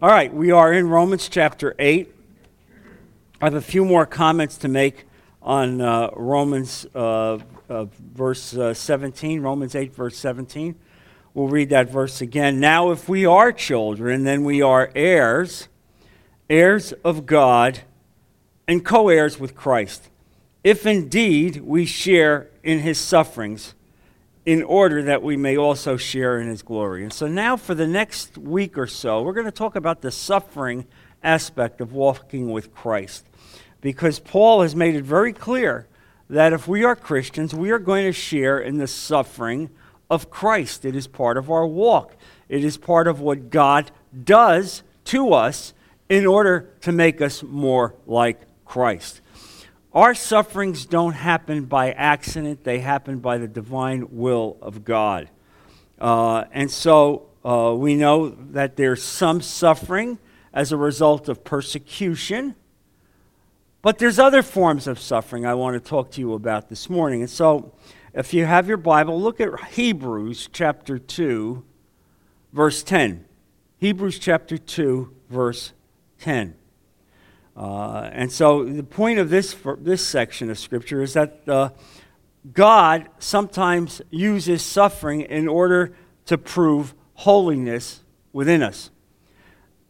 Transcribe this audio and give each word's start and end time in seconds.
All 0.00 0.08
right, 0.08 0.32
we 0.32 0.52
are 0.52 0.72
in 0.72 0.88
Romans 0.88 1.28
chapter 1.28 1.74
8. 1.76 2.14
I 3.40 3.44
have 3.44 3.54
a 3.54 3.60
few 3.60 3.84
more 3.84 4.06
comments 4.06 4.56
to 4.58 4.68
make 4.68 5.06
on 5.42 5.80
uh, 5.80 6.10
Romans 6.14 6.86
uh, 6.94 7.38
uh, 7.68 7.86
verse 8.14 8.56
uh, 8.56 8.74
17, 8.74 9.40
Romans 9.40 9.74
8, 9.74 9.92
verse 9.92 10.16
17. 10.16 10.76
We'll 11.34 11.48
read 11.48 11.70
that 11.70 11.90
verse 11.90 12.20
again. 12.20 12.60
Now, 12.60 12.92
if 12.92 13.08
we 13.08 13.26
are 13.26 13.50
children, 13.50 14.22
then 14.22 14.44
we 14.44 14.62
are 14.62 14.92
heirs, 14.94 15.66
heirs 16.48 16.92
of 17.04 17.26
God, 17.26 17.80
and 18.68 18.84
co 18.84 19.08
heirs 19.08 19.40
with 19.40 19.56
Christ, 19.56 20.10
if 20.62 20.86
indeed 20.86 21.62
we 21.62 21.84
share 21.84 22.50
in 22.62 22.78
his 22.78 23.00
sufferings 23.00 23.74
in 24.48 24.62
order 24.62 25.02
that 25.02 25.22
we 25.22 25.36
may 25.36 25.58
also 25.58 25.98
share 25.98 26.40
in 26.40 26.48
his 26.48 26.62
glory. 26.62 27.02
And 27.02 27.12
so 27.12 27.26
now, 27.26 27.54
for 27.54 27.74
the 27.74 27.86
next 27.86 28.38
week 28.38 28.78
or 28.78 28.86
so, 28.86 29.20
we're 29.20 29.34
going 29.34 29.44
to 29.44 29.52
talk 29.52 29.76
about 29.76 30.00
the 30.00 30.10
suffering 30.10 30.86
aspect 31.22 31.82
of 31.82 31.92
walking 31.92 32.50
with 32.50 32.74
Christ. 32.74 33.26
Because 33.82 34.18
Paul 34.18 34.62
has 34.62 34.74
made 34.74 34.94
it 34.94 35.04
very 35.04 35.34
clear 35.34 35.86
that 36.30 36.54
if 36.54 36.66
we 36.66 36.82
are 36.82 36.96
Christians, 36.96 37.54
we 37.54 37.70
are 37.70 37.78
going 37.78 38.06
to 38.06 38.12
share 38.12 38.58
in 38.58 38.78
the 38.78 38.86
suffering 38.86 39.68
of 40.08 40.30
Christ. 40.30 40.86
It 40.86 40.96
is 40.96 41.06
part 41.06 41.36
of 41.36 41.50
our 41.50 41.66
walk, 41.66 42.16
it 42.48 42.64
is 42.64 42.78
part 42.78 43.06
of 43.06 43.20
what 43.20 43.50
God 43.50 43.90
does 44.24 44.82
to 45.04 45.34
us 45.34 45.74
in 46.08 46.24
order 46.24 46.70
to 46.80 46.90
make 46.90 47.20
us 47.20 47.42
more 47.42 47.94
like 48.06 48.40
Christ. 48.64 49.20
Our 49.94 50.14
sufferings 50.14 50.84
don't 50.84 51.14
happen 51.14 51.64
by 51.64 51.92
accident, 51.92 52.64
they 52.64 52.80
happen 52.80 53.20
by 53.20 53.38
the 53.38 53.48
divine 53.48 54.06
will 54.10 54.58
of 54.60 54.84
God. 54.84 55.30
Uh, 55.98 56.44
and 56.52 56.70
so 56.70 57.28
uh, 57.44 57.74
we 57.76 57.94
know 57.94 58.28
that 58.28 58.76
there's 58.76 59.02
some 59.02 59.40
suffering 59.40 60.18
as 60.52 60.72
a 60.72 60.76
result 60.76 61.28
of 61.28 61.42
persecution, 61.42 62.54
but 63.80 63.98
there's 63.98 64.18
other 64.18 64.42
forms 64.42 64.86
of 64.86 64.98
suffering 64.98 65.46
I 65.46 65.54
want 65.54 65.74
to 65.74 65.80
talk 65.80 66.10
to 66.12 66.20
you 66.20 66.34
about 66.34 66.68
this 66.68 66.90
morning. 66.90 67.22
And 67.22 67.30
so 67.30 67.72
if 68.12 68.34
you 68.34 68.44
have 68.44 68.68
your 68.68 68.76
Bible, 68.76 69.20
look 69.20 69.40
at 69.40 69.48
Hebrews 69.70 70.50
chapter 70.52 70.98
2, 70.98 71.64
verse 72.52 72.82
10. 72.82 73.24
Hebrews 73.78 74.18
chapter 74.18 74.58
2, 74.58 75.14
verse 75.30 75.72
10. 76.20 76.54
Uh, 77.58 78.08
and 78.12 78.30
so 78.30 78.62
the 78.62 78.84
point 78.84 79.18
of 79.18 79.30
this, 79.30 79.56
this 79.78 80.06
section 80.06 80.48
of 80.48 80.56
Scripture 80.56 81.02
is 81.02 81.14
that 81.14 81.40
uh, 81.48 81.70
God 82.52 83.08
sometimes 83.18 84.00
uses 84.10 84.62
suffering 84.62 85.22
in 85.22 85.48
order 85.48 85.92
to 86.26 86.38
prove 86.38 86.94
holiness 87.14 88.04
within 88.32 88.62
us. 88.62 88.90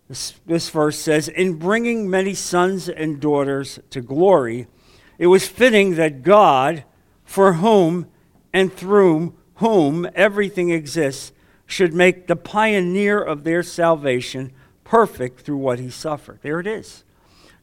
This, 0.08 0.32
this 0.46 0.70
verse 0.70 0.98
says, 0.98 1.28
In 1.28 1.58
bringing 1.58 2.08
many 2.08 2.32
sons 2.32 2.88
and 2.88 3.20
daughters 3.20 3.78
to 3.90 4.00
glory, 4.00 4.66
it 5.18 5.26
was 5.26 5.46
fitting 5.46 5.96
that 5.96 6.22
God, 6.22 6.84
for 7.22 7.54
whom 7.54 8.06
and 8.50 8.72
through 8.72 9.34
whom 9.56 10.08
everything 10.14 10.70
exists, 10.70 11.32
should 11.66 11.92
make 11.92 12.28
the 12.28 12.36
pioneer 12.36 13.20
of 13.20 13.44
their 13.44 13.62
salvation 13.62 14.52
perfect 14.84 15.40
through 15.40 15.58
what 15.58 15.78
he 15.78 15.90
suffered. 15.90 16.38
There 16.40 16.60
it 16.60 16.66
is. 16.66 17.04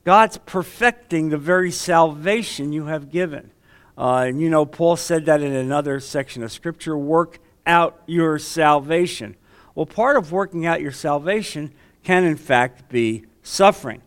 God's 0.06 0.38
perfecting 0.46 1.30
the 1.30 1.38
very 1.38 1.72
salvation 1.72 2.72
you 2.72 2.86
have 2.86 3.12
given. 3.12 3.50
Uh, 3.98 4.26
and 4.28 4.40
you 4.40 4.50
know, 4.50 4.66
Paul 4.66 4.96
said 4.96 5.26
that 5.26 5.42
in 5.42 5.52
another 5.52 6.00
section 6.00 6.44
of 6.44 6.52
Scripture 6.52 6.96
work 6.96 7.40
out 7.66 8.02
your 8.06 8.38
salvation. 8.38 9.36
Well, 9.74 9.88
part 9.88 10.16
of 10.16 10.32
working 10.32 10.66
out 10.66 10.80
your 10.80 10.92
salvation 10.92 11.74
can, 12.04 12.24
in 12.24 12.38
fact, 12.38 12.88
be 12.88 13.26
suffering. 13.42 14.04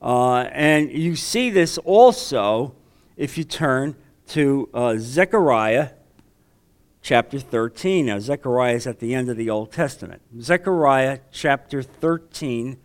Uh, 0.00 0.48
and 0.52 0.90
you 0.90 1.14
see 1.14 1.50
this 1.50 1.76
also 1.78 2.74
if 3.16 3.36
you 3.36 3.44
turn 3.44 3.94
to 4.28 4.70
uh, 4.72 4.96
Zechariah 4.98 5.90
chapter 7.02 7.38
13. 7.38 8.06
Now, 8.06 8.18
Zechariah 8.20 8.76
is 8.76 8.86
at 8.86 9.00
the 9.00 9.14
end 9.14 9.28
of 9.28 9.36
the 9.36 9.50
Old 9.50 9.70
Testament. 9.70 10.22
Zechariah 10.40 11.18
chapter 11.30 11.82
13, 11.82 12.78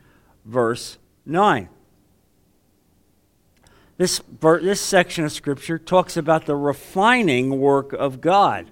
verse 0.44 0.97
9. 1.25 1.69
This, 3.97 4.21
this 4.41 4.81
section 4.81 5.25
of 5.25 5.31
Scripture 5.31 5.79
talks 5.79 6.17
about 6.17 6.45
the 6.45 6.55
refining 6.55 7.59
work 7.59 7.93
of 7.93 8.21
God. 8.21 8.67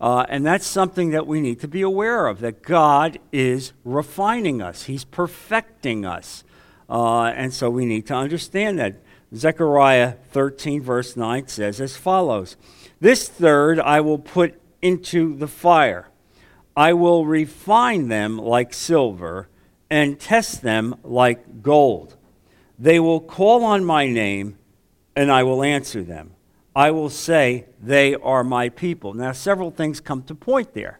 Uh, 0.00 0.24
and 0.28 0.46
that's 0.46 0.66
something 0.66 1.10
that 1.10 1.26
we 1.26 1.40
need 1.40 1.60
to 1.60 1.68
be 1.68 1.82
aware 1.82 2.26
of 2.26 2.40
that 2.40 2.62
God 2.62 3.18
is 3.32 3.72
refining 3.84 4.62
us, 4.62 4.84
He's 4.84 5.04
perfecting 5.04 6.04
us. 6.04 6.44
Uh, 6.88 7.24
and 7.24 7.52
so 7.52 7.70
we 7.70 7.84
need 7.84 8.06
to 8.06 8.14
understand 8.14 8.78
that. 8.78 8.96
Zechariah 9.34 10.14
13, 10.32 10.82
verse 10.82 11.16
9 11.16 11.46
says 11.46 11.80
as 11.80 11.96
follows 11.96 12.56
This 13.00 13.28
third 13.28 13.78
I 13.78 14.00
will 14.00 14.18
put 14.18 14.60
into 14.82 15.36
the 15.36 15.46
fire, 15.46 16.08
I 16.76 16.92
will 16.94 17.26
refine 17.26 18.08
them 18.08 18.38
like 18.38 18.74
silver 18.74 19.48
and 19.88 20.18
test 20.18 20.62
them 20.62 20.96
like 21.04 21.62
gold. 21.62 22.16
They 22.80 22.98
will 22.98 23.20
call 23.20 23.62
on 23.62 23.84
my 23.84 24.06
name, 24.08 24.56
and 25.14 25.30
I 25.30 25.42
will 25.42 25.62
answer 25.62 26.02
them. 26.02 26.30
I 26.74 26.90
will 26.92 27.10
say, 27.10 27.66
They 27.78 28.14
are 28.14 28.42
my 28.42 28.70
people. 28.70 29.12
Now, 29.12 29.32
several 29.32 29.70
things 29.70 30.00
come 30.00 30.22
to 30.24 30.34
point 30.34 30.72
there. 30.72 30.98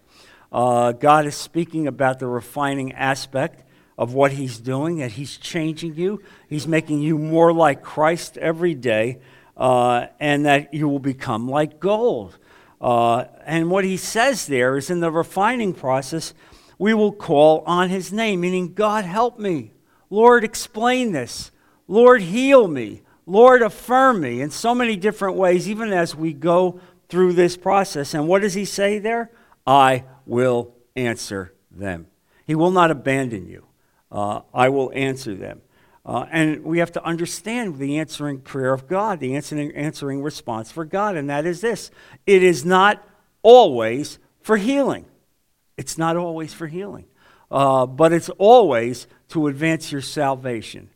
Uh, 0.53 0.93
God 0.93 1.25
is 1.25 1.37
speaking 1.37 1.87
about 1.87 2.19
the 2.19 2.27
refining 2.27 2.93
aspect 2.93 3.65
of 3.97 4.13
what 4.13 4.33
He's 4.33 4.59
doing, 4.59 4.99
that 4.99 5.13
He's 5.13 5.39
changing 5.39 5.95
you. 5.95 6.23
He's 6.51 6.67
making 6.67 7.01
you 7.01 7.17
more 7.17 7.51
like 7.51 7.83
Christ 7.83 8.37
every 8.37 8.75
day, 8.75 9.19
uh, 9.57 10.09
and 10.21 10.45
that 10.45 10.75
you 10.75 10.87
will 10.87 10.99
become 10.99 11.49
like 11.49 11.81
gold. 11.81 12.37
Uh, 12.79 13.25
and 13.47 13.71
what 13.71 13.85
He 13.85 13.97
says 13.97 14.47
there 14.47 14.77
is 14.77 14.91
in 14.91 15.01
the 15.01 15.11
refining 15.11 15.73
process, 15.73 16.35
we 16.79 16.93
will 16.93 17.13
call 17.13 17.63
on 17.65 17.89
His 17.89 18.13
name, 18.13 18.43
meaning, 18.43 18.75
God, 18.75 19.07
help 19.07 19.39
me. 19.39 19.73
Lord, 20.11 20.45
explain 20.45 21.13
this. 21.13 21.51
Lord, 21.91 22.23
heal 22.23 22.69
me. 22.69 23.03
Lord, 23.27 23.63
affirm 23.63 24.21
me 24.21 24.41
in 24.41 24.53
so 24.53 24.77
many 24.77 24.95
different 24.95 25.37
ways, 25.37 25.69
even 25.69 25.93
as 25.93 26.15
we 26.15 26.33
go 26.33 26.81
through 27.09 27.33
this 27.33 27.57
process. 27.57 28.15
And 28.15 28.29
what 28.29 28.43
does 28.43 28.55
he 28.55 28.65
say 28.65 29.01
there? 29.01 29.33
I 29.67 30.05
will 30.25 30.73
answer 30.95 31.53
them. 31.69 32.07
He 32.47 32.55
will 32.55 32.71
not 32.71 32.93
abandon 32.93 33.49
you. 33.49 33.67
Uh, 34.13 34.43
I 34.55 34.69
will 34.69 34.93
answer 34.95 35.35
them. 35.35 35.63
Uh, 36.07 36.27
and 36.31 36.63
we 36.63 36.79
have 36.79 36.93
to 36.93 37.05
understand 37.05 37.79
the 37.79 37.99
answering 37.99 38.39
prayer 38.39 38.73
of 38.73 38.87
God, 38.87 39.19
the 39.19 39.35
answering, 39.35 39.73
answering 39.73 40.23
response 40.23 40.71
for 40.71 40.85
God, 40.85 41.17
and 41.17 41.29
that 41.29 41.45
is 41.45 41.61
this 41.61 41.91
it 42.25 42.45
is 42.45 42.65
not 42.65 43.05
always 43.43 44.21
for 44.43 44.57
healing. 44.57 45.07
It's 45.77 45.99
not 45.99 46.17
always 46.17 46.55
for 46.55 46.69
healing, 46.69 47.07
uh, 47.51 47.87
but 47.87 48.13
it's 48.13 48.31
always 48.39 49.09
to 49.31 49.49
advance 49.49 49.91
your 49.91 50.03
salvation 50.03 50.91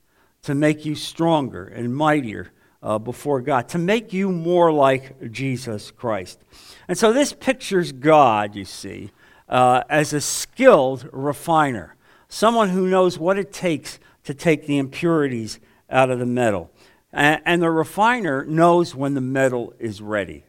to 0.44 0.54
make 0.54 0.84
you 0.84 0.94
stronger 0.94 1.66
and 1.66 1.94
mightier 1.94 2.52
uh, 2.82 2.98
before 2.98 3.40
God, 3.40 3.68
to 3.70 3.78
make 3.78 4.12
you 4.12 4.30
more 4.30 4.70
like 4.70 5.30
Jesus 5.32 5.90
Christ. 5.90 6.40
And 6.86 6.98
so 6.98 7.12
this 7.12 7.32
pictures 7.32 7.92
God, 7.92 8.54
you 8.54 8.66
see, 8.66 9.10
uh, 9.48 9.84
as 9.88 10.12
a 10.12 10.20
skilled 10.20 11.08
refiner, 11.12 11.96
someone 12.28 12.68
who 12.68 12.86
knows 12.86 13.18
what 13.18 13.38
it 13.38 13.52
takes 13.52 13.98
to 14.24 14.34
take 14.34 14.66
the 14.66 14.76
impurities 14.76 15.60
out 15.88 16.10
of 16.10 16.18
the 16.18 16.26
metal. 16.26 16.70
And, 17.12 17.40
and 17.46 17.62
the 17.62 17.70
refiner 17.70 18.44
knows 18.44 18.94
when 18.94 19.14
the 19.14 19.20
metal 19.22 19.72
is 19.78 20.02
ready. 20.02 20.44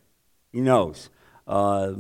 He 0.52 0.60
knows, 0.60 1.10
uh, 1.48 1.94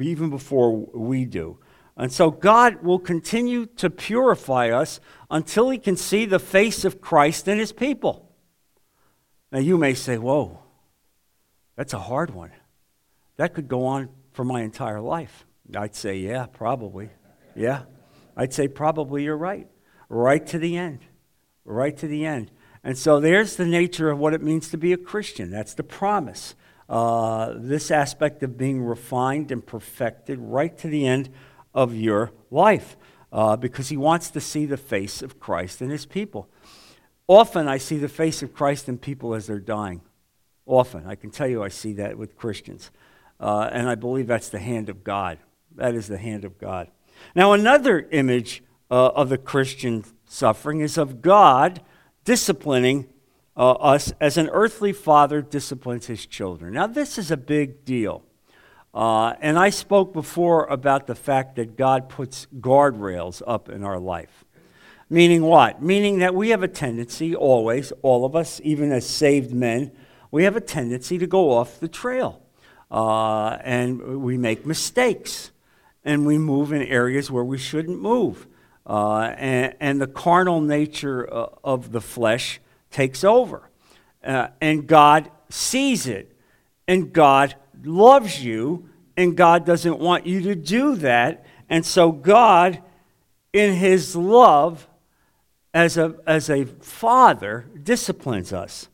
even 0.00 0.30
before 0.30 0.72
we 0.94 1.26
do. 1.26 1.58
And 1.96 2.10
so 2.12 2.30
God 2.30 2.82
will 2.82 2.98
continue 2.98 3.66
to 3.76 3.90
purify 3.90 4.70
us 4.70 5.00
until 5.30 5.70
he 5.70 5.78
can 5.78 5.96
see 5.96 6.24
the 6.24 6.38
face 6.38 6.84
of 6.84 7.00
Christ 7.00 7.48
in 7.48 7.58
his 7.58 7.72
people. 7.72 8.30
Now 9.50 9.58
you 9.58 9.76
may 9.76 9.94
say, 9.94 10.16
Whoa, 10.16 10.60
that's 11.76 11.92
a 11.92 11.98
hard 11.98 12.34
one. 12.34 12.50
That 13.36 13.54
could 13.54 13.68
go 13.68 13.86
on 13.86 14.08
for 14.32 14.44
my 14.44 14.62
entire 14.62 15.00
life. 15.00 15.44
I'd 15.76 15.94
say, 15.94 16.16
Yeah, 16.16 16.46
probably. 16.46 17.10
Yeah. 17.54 17.82
I'd 18.36 18.54
say, 18.54 18.68
Probably 18.68 19.24
you're 19.24 19.36
right. 19.36 19.68
Right 20.08 20.46
to 20.48 20.58
the 20.58 20.76
end. 20.76 21.00
Right 21.64 21.96
to 21.98 22.06
the 22.06 22.24
end. 22.24 22.50
And 22.82 22.98
so 22.98 23.20
there's 23.20 23.56
the 23.56 23.66
nature 23.66 24.10
of 24.10 24.18
what 24.18 24.34
it 24.34 24.42
means 24.42 24.70
to 24.70 24.78
be 24.78 24.92
a 24.92 24.96
Christian. 24.96 25.50
That's 25.50 25.74
the 25.74 25.84
promise. 25.84 26.54
Uh, 26.88 27.54
this 27.56 27.90
aspect 27.90 28.42
of 28.42 28.58
being 28.58 28.82
refined 28.82 29.52
and 29.52 29.64
perfected 29.64 30.38
right 30.38 30.76
to 30.78 30.88
the 30.88 31.06
end 31.06 31.30
of 31.74 31.94
your 31.94 32.32
life 32.50 32.96
uh, 33.32 33.56
because 33.56 33.88
he 33.88 33.96
wants 33.96 34.30
to 34.30 34.40
see 34.40 34.66
the 34.66 34.76
face 34.76 35.22
of 35.22 35.40
Christ 35.40 35.80
in 35.80 35.90
his 35.90 36.06
people. 36.06 36.48
Often 37.26 37.68
I 37.68 37.78
see 37.78 37.98
the 37.98 38.08
face 38.08 38.42
of 38.42 38.52
Christ 38.52 38.88
in 38.88 38.98
people 38.98 39.34
as 39.34 39.46
they're 39.46 39.58
dying. 39.58 40.02
Often. 40.66 41.06
I 41.06 41.14
can 41.14 41.30
tell 41.30 41.48
you 41.48 41.62
I 41.62 41.68
see 41.68 41.94
that 41.94 42.18
with 42.18 42.36
Christians. 42.36 42.90
Uh, 43.40 43.68
and 43.72 43.88
I 43.88 43.94
believe 43.94 44.26
that's 44.26 44.48
the 44.48 44.58
hand 44.58 44.88
of 44.88 45.02
God. 45.02 45.38
That 45.74 45.94
is 45.94 46.06
the 46.06 46.18
hand 46.18 46.44
of 46.44 46.58
God. 46.58 46.88
Now, 47.34 47.52
another 47.52 48.06
image 48.10 48.62
uh, 48.90 49.08
of 49.08 49.28
the 49.28 49.38
Christian 49.38 50.04
suffering 50.26 50.80
is 50.80 50.98
of 50.98 51.22
God 51.22 51.80
disciplining 52.24 53.08
uh, 53.56 53.72
us 53.72 54.12
as 54.20 54.36
an 54.36 54.48
earthly 54.50 54.92
father 54.92 55.42
disciplines 55.42 56.06
his 56.06 56.26
children. 56.26 56.74
Now, 56.74 56.86
this 56.86 57.18
is 57.18 57.30
a 57.30 57.36
big 57.36 57.84
deal. 57.84 58.22
Uh, 58.94 59.34
and 59.40 59.58
I 59.58 59.70
spoke 59.70 60.12
before 60.12 60.66
about 60.66 61.06
the 61.06 61.14
fact 61.14 61.56
that 61.56 61.76
God 61.76 62.08
puts 62.08 62.46
guardrails 62.60 63.42
up 63.46 63.68
in 63.68 63.84
our 63.84 63.98
life. 63.98 64.44
Meaning 65.08 65.42
what? 65.42 65.82
Meaning 65.82 66.18
that 66.18 66.34
we 66.34 66.50
have 66.50 66.62
a 66.62 66.68
tendency, 66.68 67.34
always, 67.34 67.92
all 68.02 68.24
of 68.24 68.36
us, 68.36 68.60
even 68.64 68.92
as 68.92 69.08
saved 69.08 69.52
men, 69.52 69.92
we 70.30 70.44
have 70.44 70.56
a 70.56 70.60
tendency 70.60 71.18
to 71.18 71.26
go 71.26 71.50
off 71.50 71.80
the 71.80 71.88
trail. 71.88 72.42
Uh, 72.90 73.58
and 73.62 74.22
we 74.22 74.36
make 74.36 74.66
mistakes. 74.66 75.50
And 76.04 76.26
we 76.26 76.36
move 76.36 76.72
in 76.72 76.82
areas 76.82 77.30
where 77.30 77.44
we 77.44 77.58
shouldn't 77.58 78.00
move. 78.00 78.46
Uh, 78.86 79.34
and, 79.36 79.74
and, 79.80 80.00
the 80.00 80.06
carnal 80.06 80.60
nature 80.60 81.32
uh, 81.32 81.46
of 81.62 81.92
the 81.92 82.00
flesh 82.00 82.60
takes 82.90 83.22
over. 83.22 83.70
Uh, 84.24 84.48
and 84.60 84.86
God 84.88 85.30
sees 85.48 86.06
it. 86.06 86.36
And 86.88 87.12
God 87.12 87.54
loves 87.86 88.42
you. 88.44 88.88
And 89.16 89.36
God 89.36 89.66
doesn't 89.66 89.98
want 89.98 90.26
you 90.26 90.40
to 90.42 90.54
do 90.54 90.96
that. 90.96 91.44
And 91.68 91.84
so, 91.84 92.12
God, 92.12 92.82
in 93.52 93.74
His 93.74 94.16
love, 94.16 94.88
as 95.74 95.96
a, 95.96 96.16
as 96.26 96.48
a 96.48 96.64
father, 96.64 97.66
disciplines 97.82 98.52
us. 98.52 98.88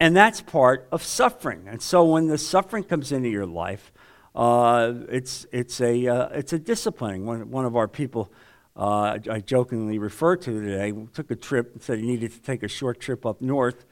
And 0.00 0.16
that's 0.16 0.40
part 0.40 0.88
of 0.92 1.02
suffering. 1.02 1.64
And 1.66 1.82
so, 1.82 2.04
when 2.04 2.28
the 2.28 2.38
suffering 2.38 2.84
comes 2.84 3.12
into 3.12 3.28
your 3.28 3.46
life, 3.46 3.92
uh, 4.34 4.92
it's, 5.10 5.46
it's, 5.52 5.80
a, 5.80 6.06
uh, 6.06 6.28
it's 6.28 6.52
a 6.52 6.58
disciplining. 6.58 7.26
One, 7.26 7.50
one 7.50 7.64
of 7.64 7.76
our 7.76 7.88
people 7.88 8.32
uh, 8.78 9.18
I 9.28 9.40
jokingly 9.40 9.98
referred 9.98 10.40
to 10.42 10.52
today 10.52 10.92
took 11.12 11.32
a 11.32 11.36
trip 11.36 11.72
and 11.74 11.82
said 11.82 11.98
he 11.98 12.06
needed 12.06 12.32
to 12.32 12.40
take 12.40 12.62
a 12.62 12.68
short 12.68 13.00
trip 13.00 13.26
up 13.26 13.42
north 13.42 13.84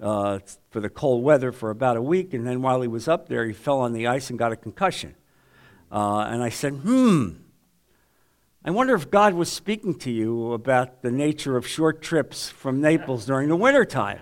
uh, 0.00 0.38
for 0.70 0.80
the 0.80 0.88
cold 0.88 1.22
weather 1.22 1.52
for 1.52 1.70
about 1.70 1.96
a 1.96 2.02
week. 2.02 2.34
And 2.34 2.46
then 2.46 2.62
while 2.62 2.80
he 2.80 2.88
was 2.88 3.08
up 3.08 3.28
there, 3.28 3.46
he 3.46 3.52
fell 3.52 3.80
on 3.80 3.92
the 3.92 4.06
ice 4.06 4.30
and 4.30 4.38
got 4.38 4.52
a 4.52 4.56
concussion. 4.56 5.14
Uh, 5.92 6.20
and 6.20 6.42
I 6.42 6.48
said, 6.48 6.72
hmm, 6.74 7.30
I 8.64 8.70
wonder 8.70 8.94
if 8.94 9.10
God 9.10 9.34
was 9.34 9.50
speaking 9.50 9.94
to 10.00 10.10
you 10.10 10.52
about 10.52 11.02
the 11.02 11.10
nature 11.10 11.56
of 11.56 11.66
short 11.66 12.02
trips 12.02 12.48
from 12.48 12.80
Naples 12.80 13.26
during 13.26 13.48
the 13.48 13.56
wintertime. 13.56 14.20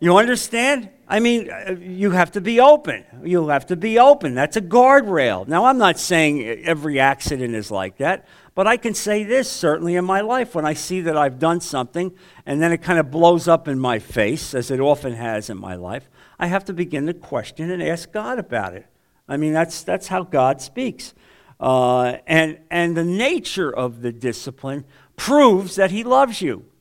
You 0.00 0.16
understand? 0.16 0.90
I 1.12 1.20
mean, 1.20 1.50
uh, 1.50 1.76
you 1.78 2.12
have 2.12 2.32
to 2.32 2.40
be 2.40 2.58
open. 2.58 3.04
You 3.22 3.48
have 3.48 3.66
to 3.66 3.76
be 3.76 3.98
open. 3.98 4.34
That's 4.34 4.56
a 4.56 4.62
guardrail. 4.62 5.46
Now, 5.46 5.66
I'm 5.66 5.76
not 5.76 5.98
saying 5.98 6.42
every 6.64 6.98
accident 6.98 7.54
is 7.54 7.70
like 7.70 7.98
that, 7.98 8.26
but 8.54 8.66
I 8.66 8.78
can 8.78 8.94
say 8.94 9.22
this 9.22 9.46
certainly 9.50 9.96
in 9.96 10.06
my 10.06 10.22
life 10.22 10.54
when 10.54 10.64
I 10.64 10.72
see 10.72 11.02
that 11.02 11.14
I've 11.14 11.38
done 11.38 11.60
something 11.60 12.12
and 12.46 12.62
then 12.62 12.72
it 12.72 12.78
kind 12.78 12.98
of 12.98 13.10
blows 13.10 13.46
up 13.46 13.68
in 13.68 13.78
my 13.78 13.98
face, 13.98 14.54
as 14.54 14.70
it 14.70 14.80
often 14.80 15.12
has 15.12 15.50
in 15.50 15.58
my 15.58 15.74
life, 15.74 16.08
I 16.38 16.46
have 16.46 16.64
to 16.64 16.72
begin 16.72 17.04
to 17.04 17.12
question 17.12 17.70
and 17.70 17.82
ask 17.82 18.10
God 18.10 18.38
about 18.38 18.72
it. 18.72 18.86
I 19.28 19.36
mean, 19.36 19.52
that's, 19.52 19.82
that's 19.82 20.08
how 20.08 20.22
God 20.22 20.62
speaks. 20.62 21.12
Uh, 21.60 22.16
and, 22.26 22.58
and 22.70 22.96
the 22.96 23.04
nature 23.04 23.70
of 23.70 24.00
the 24.00 24.12
discipline 24.12 24.86
proves 25.16 25.76
that 25.76 25.90
He 25.90 26.04
loves 26.04 26.40
you 26.40 26.71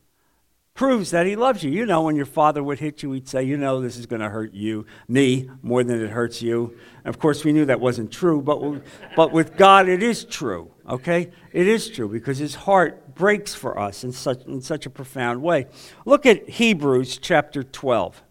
proves 0.82 1.12
that 1.12 1.28
he 1.28 1.36
loves 1.36 1.64
you. 1.64 1.70
You 1.70 1.86
know, 1.86 2.02
when 2.02 2.16
your 2.16 2.26
father 2.26 2.64
would 2.64 2.80
hit 2.80 3.04
you, 3.04 3.12
he'd 3.12 3.28
say, 3.28 3.44
You 3.44 3.56
know, 3.56 3.82
this 3.82 3.98
is 3.98 4.08
going 4.08 4.20
to 4.20 4.30
hurt 4.30 4.52
you, 4.52 4.88
me, 5.08 5.48
more 5.62 5.84
than 5.84 6.04
it 6.04 6.10
hurts 6.10 6.42
you. 6.42 6.76
And 7.06 7.14
of 7.14 7.20
course, 7.20 7.46
we 7.46 7.54
knew 7.54 7.66
that 7.66 7.80
wasn't 7.80 8.12
true, 8.12 8.42
but, 8.42 8.82
but 9.16 9.32
with 9.32 9.56
God, 9.58 9.88
it 9.88 10.02
is 10.02 10.26
true, 10.26 10.72
okay? 10.90 11.30
It 11.54 11.68
is 11.68 11.88
true 11.88 12.10
because 12.10 12.40
his 12.40 12.56
heart 12.56 13.14
breaks 13.14 13.54
for 13.54 13.78
us 13.78 14.04
in 14.04 14.12
such, 14.12 14.44
in 14.46 14.60
such 14.60 14.88
a 14.88 14.90
profound 14.90 15.44
way. 15.44 15.68
Look 16.04 16.26
at 16.26 16.50
Hebrews 16.50 17.20
chapter 17.20 17.62
12. 17.62 18.24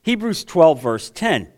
Hebrews 0.00 0.44
12, 0.44 0.80
verse 0.80 1.10
10. 1.10 1.52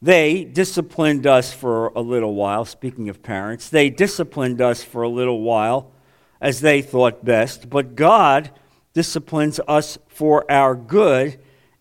They 0.00 0.44
disciplined 0.44 1.26
us 1.26 1.52
for 1.52 1.88
a 1.88 2.00
little 2.00 2.36
while, 2.36 2.64
speaking 2.64 3.08
of 3.08 3.24
parents, 3.24 3.68
they 3.68 3.90
disciplined 3.90 4.60
us 4.60 4.84
for 4.84 5.02
a 5.02 5.08
little 5.08 5.40
while 5.40 5.90
as 6.40 6.60
they 6.60 6.82
thought 6.82 7.24
best, 7.24 7.70
but 7.70 7.94
God 7.94 8.50
disciplines 8.92 9.60
us 9.68 9.98
for 10.08 10.50
our 10.50 10.74
good 10.74 11.38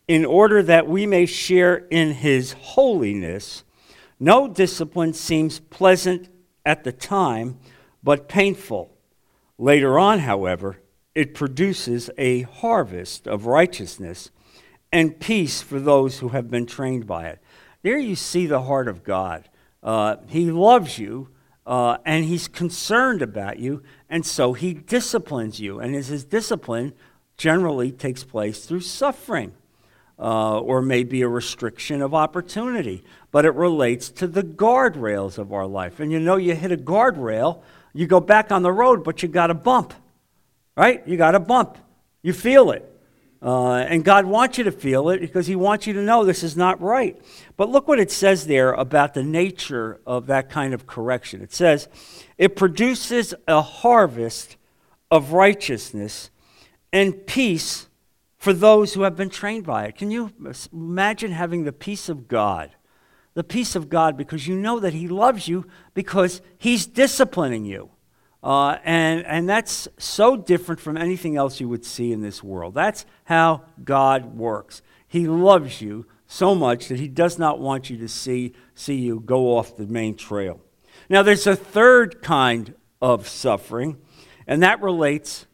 in 0.07 0.25
order 0.25 0.61
that 0.63 0.87
we 0.87 1.05
may 1.05 1.25
share 1.25 1.75
in 1.89 2.11
his 2.11 2.53
holiness. 2.53 3.63
No 4.19 4.47
discipline 4.47 5.13
seems 5.13 5.59
pleasant 5.59 6.29
at 6.65 6.83
the 6.83 6.91
time, 6.91 7.59
but 8.03 8.29
painful. 8.29 8.91
Later 9.57 9.97
on, 9.97 10.19
however, 10.19 10.77
it 11.13 11.33
produces 11.33 12.09
a 12.17 12.41
harvest 12.41 13.27
of 13.27 13.45
righteousness 13.45 14.31
and 14.91 15.19
peace 15.19 15.61
for 15.61 15.79
those 15.79 16.19
who 16.19 16.29
have 16.29 16.49
been 16.49 16.65
trained 16.65 17.07
by 17.07 17.27
it. 17.27 17.39
There 17.81 17.97
you 17.97 18.15
see 18.15 18.45
the 18.45 18.63
heart 18.63 18.87
of 18.87 19.03
God. 19.03 19.49
Uh, 19.81 20.17
he 20.27 20.51
loves 20.51 20.97
you, 20.97 21.29
uh, 21.65 21.97
and 22.05 22.25
He's 22.25 22.47
concerned 22.47 23.21
about 23.21 23.59
you, 23.59 23.83
and 24.09 24.25
so 24.25 24.53
he 24.53 24.73
disciplines 24.73 25.59
you. 25.59 25.79
And 25.79 25.95
his 25.95 26.23
discipline 26.23 26.93
generally 27.37 27.91
takes 27.91 28.23
place 28.23 28.65
through 28.65 28.81
suffering 28.81 29.53
uh, 30.17 30.59
or 30.59 30.81
maybe 30.81 31.21
a 31.21 31.27
restriction 31.27 32.01
of 32.01 32.13
opportunity. 32.13 33.03
But 33.31 33.45
it 33.45 33.53
relates 33.55 34.09
to 34.11 34.27
the 34.27 34.43
guardrails 34.43 35.37
of 35.37 35.51
our 35.51 35.65
life. 35.65 35.99
And 35.99 36.11
you 36.11 36.19
know, 36.19 36.37
you 36.37 36.55
hit 36.55 36.71
a 36.71 36.77
guardrail, 36.77 37.61
you 37.93 38.07
go 38.07 38.19
back 38.19 38.51
on 38.51 38.61
the 38.61 38.71
road, 38.71 39.03
but 39.03 39.23
you 39.23 39.29
got 39.29 39.51
a 39.51 39.55
bump, 39.55 39.93
right? 40.77 41.05
You 41.07 41.17
got 41.17 41.35
a 41.35 41.39
bump. 41.39 41.77
You 42.21 42.33
feel 42.33 42.71
it. 42.71 42.91
Uh, 43.41 43.75
and 43.75 44.03
God 44.03 44.25
wants 44.25 44.57
you 44.57 44.63
to 44.63 44.71
feel 44.71 45.09
it 45.09 45.19
because 45.19 45.45
He 45.45 45.55
wants 45.55 45.85
you 45.85 45.93
to 45.93 46.01
know 46.01 46.23
this 46.23 46.41
is 46.41 46.57
not 46.57 46.81
right. 46.81 47.19
But 47.57 47.69
look 47.69 47.87
what 47.87 47.99
it 47.99 48.09
says 48.09 48.47
there 48.47 48.71
about 48.73 49.13
the 49.13 49.23
nature 49.23 49.99
of 50.05 50.27
that 50.27 50.49
kind 50.49 50.73
of 50.73 50.87
correction. 50.87 51.41
It 51.41 51.53
says, 51.53 51.87
it 52.37 52.55
produces 52.55 53.33
a 53.47 53.61
harvest 53.61 54.57
of 55.09 55.31
righteousness 55.31 56.29
and 56.91 57.25
peace 57.25 57.87
for 58.37 58.53
those 58.53 58.93
who 58.93 59.03
have 59.03 59.15
been 59.15 59.29
trained 59.29 59.65
by 59.65 59.85
it. 59.85 59.95
Can 59.95 60.11
you 60.11 60.31
imagine 60.71 61.31
having 61.31 61.63
the 61.63 61.73
peace 61.73 62.09
of 62.09 62.27
God? 62.27 62.71
The 63.33 63.43
peace 63.43 63.75
of 63.75 63.89
God 63.89 64.17
because 64.17 64.47
you 64.47 64.55
know 64.55 64.79
that 64.79 64.93
He 64.93 65.07
loves 65.07 65.47
you 65.47 65.65
because 65.93 66.41
He's 66.57 66.85
disciplining 66.85 67.65
you. 67.65 67.89
Uh, 68.43 68.77
and, 68.83 69.25
and 69.25 69.49
that's 69.49 69.87
so 69.97 70.37
different 70.37 70.79
from 70.79 70.95
anything 70.95 71.35
else 71.35 71.59
you 71.59 71.67
would 71.67 71.83
see 71.83 72.11
in 72.11 72.21
this 72.21 72.43
world. 72.43 72.75
That's 72.75 73.05
how 73.23 73.63
God 73.83 74.37
works. 74.37 74.83
He 75.07 75.27
loves 75.27 75.81
you 75.81 76.05
so 76.27 76.53
much 76.53 76.87
that 76.89 76.99
He 76.99 77.07
does 77.07 77.39
not 77.39 77.59
want 77.59 77.89
you 77.89 77.97
to 77.97 78.07
see, 78.07 78.53
see 78.75 78.95
you 78.95 79.19
go 79.19 79.57
off 79.57 79.75
the 79.75 79.87
main 79.87 80.15
trail. 80.15 80.61
Now, 81.09 81.23
there's 81.23 81.47
a 81.47 81.55
third 81.55 82.21
kind 82.21 82.73
of 83.01 83.27
suffering, 83.27 83.97
and 84.47 84.63
that 84.63 84.81
relates 84.81 85.45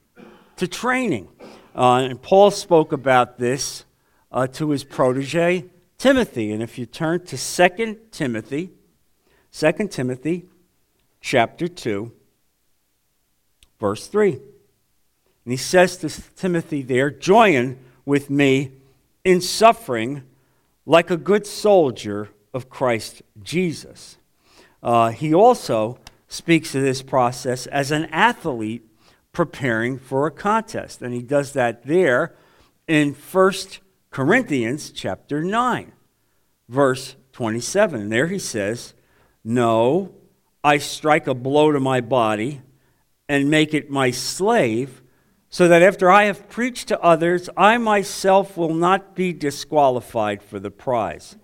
to 0.58 0.68
training. 0.68 1.28
Uh, 1.76 2.08
and 2.10 2.22
Paul 2.22 2.52
spoke 2.52 2.92
about 2.92 3.38
this 3.38 3.86
uh, 4.32 4.48
to 4.48 4.70
his 4.70 4.84
protege, 4.84 5.66
Timothy. 5.98 6.52
And 6.52 6.62
if 6.62 6.78
you 6.78 6.86
turn 6.86 7.26
to 7.26 7.38
2 7.38 8.00
Timothy, 8.12 8.72
2 9.52 9.88
Timothy 9.90 10.46
chapter 11.20 11.68
2, 11.68 12.12
verse 13.80 14.08
3. 14.08 14.32
And 14.32 14.42
he 15.52 15.58
says 15.58 15.98
to 15.98 16.10
Timothy 16.36 16.82
there, 16.82 17.10
Join 17.10 17.78
with 18.06 18.30
me 18.30 18.72
in 19.24 19.42
suffering 19.42 20.24
like 20.86 21.10
a 21.10 21.18
good 21.18 21.46
soldier 21.46 22.30
of 22.54 22.70
Christ 22.70 23.22
Jesus. 23.42 24.18
Uh, 24.84 25.10
he 25.10 25.34
also 25.34 25.98
speaks 26.28 26.74
of 26.76 26.82
this 26.82 27.02
process 27.02 27.68
as 27.68 27.92
an 27.92 28.06
athlete 28.06 28.88
preparing 29.32 29.98
for 29.98 30.28
a 30.28 30.32
contest. 30.32 31.02
And 31.02 31.14
he 31.14 31.22
does 31.22 31.54
that 31.54 31.86
there 31.86 32.36
in 32.88 33.14
1 33.14 33.54
Corinthians 34.10 34.92
chapter 34.92 35.44
9, 35.44 35.92
verse 36.68 37.16
27. 37.34 38.02
And 38.02 38.12
there 38.12 38.28
he 38.28 38.40
says, 38.40 38.94
No, 39.44 40.14
I 40.64 40.78
strike 40.78 41.28
a 41.28 41.34
blow 41.34 41.72
to 41.72 41.80
my 41.80 42.02
body 42.02 42.62
and 43.30 43.50
make 43.50 43.74
it 43.74 43.90
my 43.90 44.12
slave, 44.12 45.02
so 45.50 45.68
that 45.68 45.82
after 45.82 46.12
I 46.12 46.26
have 46.26 46.50
preached 46.50 46.90
to 46.90 47.00
others, 47.02 47.50
I 47.56 47.78
myself 47.78 48.58
will 48.58 48.74
not 48.74 49.16
be 49.16 49.34
disqualified 49.34 50.44
for 50.44 50.60
the 50.60 50.72
prize. 50.72 51.38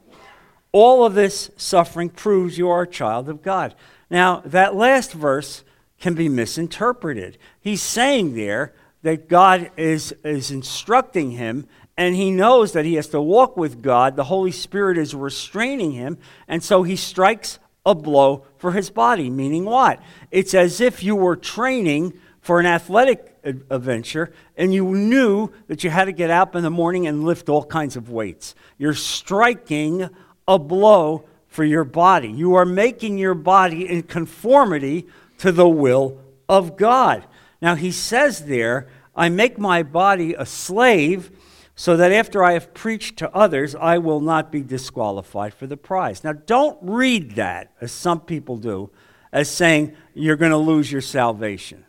All 0.72 1.06
of 1.06 1.14
this 1.14 1.50
suffering 1.58 2.10
proves 2.10 2.58
you 2.58 2.70
are 2.70 2.84
a 2.84 2.88
child 2.88 3.30
of 3.30 3.42
God. 3.42 3.76
Now, 4.10 4.42
that 4.46 4.76
last 4.76 5.14
verse 5.14 5.64
can 6.00 6.14
be 6.14 6.30
misinterpreted. 6.30 7.38
He's 7.60 7.82
saying 7.82 8.36
there 8.36 8.74
that 9.02 9.28
God 9.28 9.72
is, 9.78 10.14
is 10.24 10.52
instructing 10.52 11.32
him, 11.32 11.68
and 11.98 12.16
he 12.16 12.32
knows 12.32 12.74
that 12.74 12.86
he 12.86 12.96
has 12.96 13.08
to 13.10 13.22
walk 13.22 13.58
with 13.58 13.82
God. 13.82 14.16
The 14.16 14.26
Holy 14.26 14.52
Spirit 14.52 14.98
is 14.98 15.16
restraining 15.16 15.94
him, 15.94 16.18
and 16.48 16.64
so 16.64 16.84
he 16.84 16.96
strikes 16.96 17.60
a 17.86 17.96
blow 17.96 18.46
for 18.58 18.74
his 18.74 18.90
body. 18.90 19.30
Meaning 19.30 19.66
what? 19.66 20.02
It's 20.30 20.54
as 20.54 20.82
if 20.82 21.04
you 21.04 21.16
were 21.16 21.36
training 21.36 22.14
for 22.42 22.60
an 22.60 22.66
athletic 22.66 23.38
adventure 23.70 24.34
and 24.56 24.74
you 24.74 24.86
knew 24.86 25.52
that 25.68 25.84
you 25.84 25.90
had 25.90 26.06
to 26.06 26.12
get 26.12 26.30
up 26.30 26.56
in 26.56 26.64
the 26.64 26.70
morning 26.70 27.08
and 27.08 27.24
lift 27.24 27.50
all 27.50 27.64
kinds 27.64 27.96
of 27.96 28.10
weights. 28.10 28.56
You're 28.78 28.94
striking 28.94 30.10
a 30.48 30.58
blow 30.58 31.26
for 31.48 31.64
your 31.64 31.84
body. 31.84 32.30
You 32.30 32.56
are 32.56 32.66
making 32.66 33.18
your 33.18 33.34
body 33.34 33.88
in 33.88 34.04
conformity 34.04 35.08
to 35.40 35.52
the 35.52 35.68
will 35.68 36.20
of 36.48 36.78
God. 36.78 37.26
Now, 37.62 37.76
he 37.76 37.92
says 37.92 38.46
there, 38.46 38.88
I 39.16 39.30
make 39.30 39.58
my 39.58 39.84
body 39.84 40.34
a 40.34 40.46
slave 40.46 41.32
so 41.76 41.98
that 41.98 42.12
after 42.12 42.44
I 42.44 42.54
have 42.54 42.74
preached 42.74 43.18
to 43.18 43.36
others, 43.36 43.76
I 43.76 43.98
will 43.98 44.20
not 44.20 44.52
be 44.52 44.62
disqualified 44.62 45.54
for 45.54 45.68
the 45.68 45.78
prize. 45.78 46.24
Now, 46.24 46.34
don't 46.34 46.78
read 46.82 47.36
that, 47.36 47.72
as 47.82 47.92
some 47.92 48.20
people 48.20 48.58
do, 48.58 48.90
as 49.32 49.50
saying 49.50 49.96
you're 50.14 50.36
going 50.36 50.52
to 50.52 50.58
lose 50.58 50.92
your 50.92 51.02
salvation. 51.02 51.86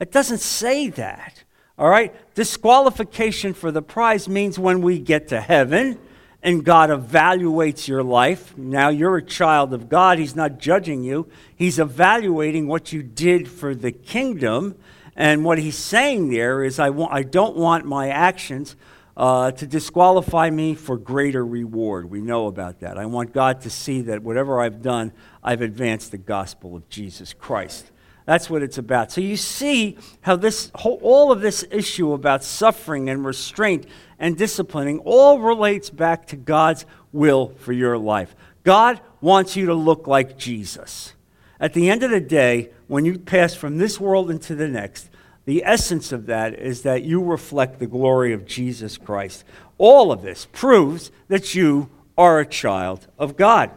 It 0.00 0.10
doesn't 0.10 0.40
say 0.40 0.88
that. 0.90 1.44
All 1.78 1.88
right? 1.88 2.14
Disqualification 2.34 3.54
for 3.54 3.70
the 3.70 3.82
prize 3.82 4.28
means 4.28 4.58
when 4.58 4.82
we 4.82 4.98
get 4.98 5.28
to 5.28 5.40
heaven 5.40 5.98
and 6.42 6.64
God 6.64 6.90
evaluates 6.90 7.86
your 7.86 8.02
life. 8.02 8.56
Now 8.56 8.88
you're 8.88 9.16
a 9.16 9.22
child 9.22 9.74
of 9.74 9.88
God. 9.88 10.18
He's 10.18 10.36
not 10.36 10.58
judging 10.58 11.02
you, 11.02 11.28
He's 11.54 11.78
evaluating 11.78 12.66
what 12.66 12.92
you 12.92 13.02
did 13.02 13.48
for 13.48 13.74
the 13.74 13.92
kingdom. 13.92 14.76
And 15.16 15.44
what 15.44 15.58
He's 15.58 15.76
saying 15.76 16.30
there 16.30 16.64
is, 16.64 16.78
I, 16.78 16.90
want, 16.90 17.12
I 17.12 17.22
don't 17.24 17.56
want 17.56 17.84
my 17.84 18.08
actions 18.08 18.74
uh, 19.16 19.50
to 19.50 19.66
disqualify 19.66 20.48
me 20.48 20.74
for 20.74 20.96
greater 20.96 21.44
reward. 21.44 22.08
We 22.08 22.22
know 22.22 22.46
about 22.46 22.80
that. 22.80 22.96
I 22.96 23.04
want 23.04 23.34
God 23.34 23.60
to 23.62 23.70
see 23.70 24.00
that 24.02 24.22
whatever 24.22 24.60
I've 24.60 24.80
done, 24.80 25.12
I've 25.44 25.60
advanced 25.60 26.10
the 26.10 26.18
gospel 26.18 26.74
of 26.74 26.88
Jesus 26.88 27.34
Christ. 27.34 27.90
That's 28.24 28.48
what 28.48 28.62
it's 28.62 28.78
about. 28.78 29.10
So 29.12 29.20
you 29.20 29.36
see 29.36 29.98
how 30.20 30.36
this 30.36 30.70
whole, 30.74 31.00
all 31.02 31.32
of 31.32 31.40
this 31.40 31.64
issue 31.70 32.12
about 32.12 32.44
suffering 32.44 33.10
and 33.10 33.24
restraint 33.24 33.86
and 34.20 34.36
disciplining 34.36 35.00
all 35.00 35.40
relates 35.40 35.90
back 35.90 36.26
to 36.28 36.36
God's 36.36 36.86
will 37.10 37.48
for 37.56 37.72
your 37.72 37.98
life. 37.98 38.36
God 38.62 39.00
wants 39.20 39.56
you 39.56 39.66
to 39.66 39.74
look 39.74 40.06
like 40.06 40.38
Jesus. 40.38 41.14
At 41.58 41.72
the 41.72 41.90
end 41.90 42.02
of 42.02 42.10
the 42.10 42.20
day, 42.20 42.70
when 42.86 43.04
you 43.04 43.18
pass 43.18 43.54
from 43.54 43.78
this 43.78 43.98
world 43.98 44.30
into 44.30 44.54
the 44.54 44.68
next, 44.68 45.10
the 45.46 45.64
essence 45.64 46.12
of 46.12 46.26
that 46.26 46.54
is 46.54 46.82
that 46.82 47.02
you 47.02 47.22
reflect 47.22 47.78
the 47.78 47.86
glory 47.86 48.32
of 48.32 48.46
Jesus 48.46 48.98
Christ. 48.98 49.44
All 49.78 50.12
of 50.12 50.22
this 50.22 50.46
proves 50.52 51.10
that 51.28 51.54
you 51.54 51.88
are 52.16 52.38
a 52.38 52.46
child 52.46 53.06
of 53.18 53.36
God. 53.36 53.70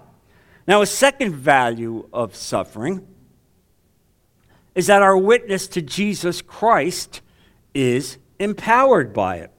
Now, 0.68 0.82
a 0.82 0.86
second 0.86 1.34
value 1.34 2.08
of 2.12 2.36
suffering 2.36 3.08
is 4.76 4.88
that 4.88 5.02
our 5.02 5.18
witness 5.18 5.68
to 5.70 5.82
Jesus 5.82 6.42
Christ 6.42 7.22
is 7.74 8.18
empowered 8.40 9.14
by 9.14 9.38
it. 9.38 9.53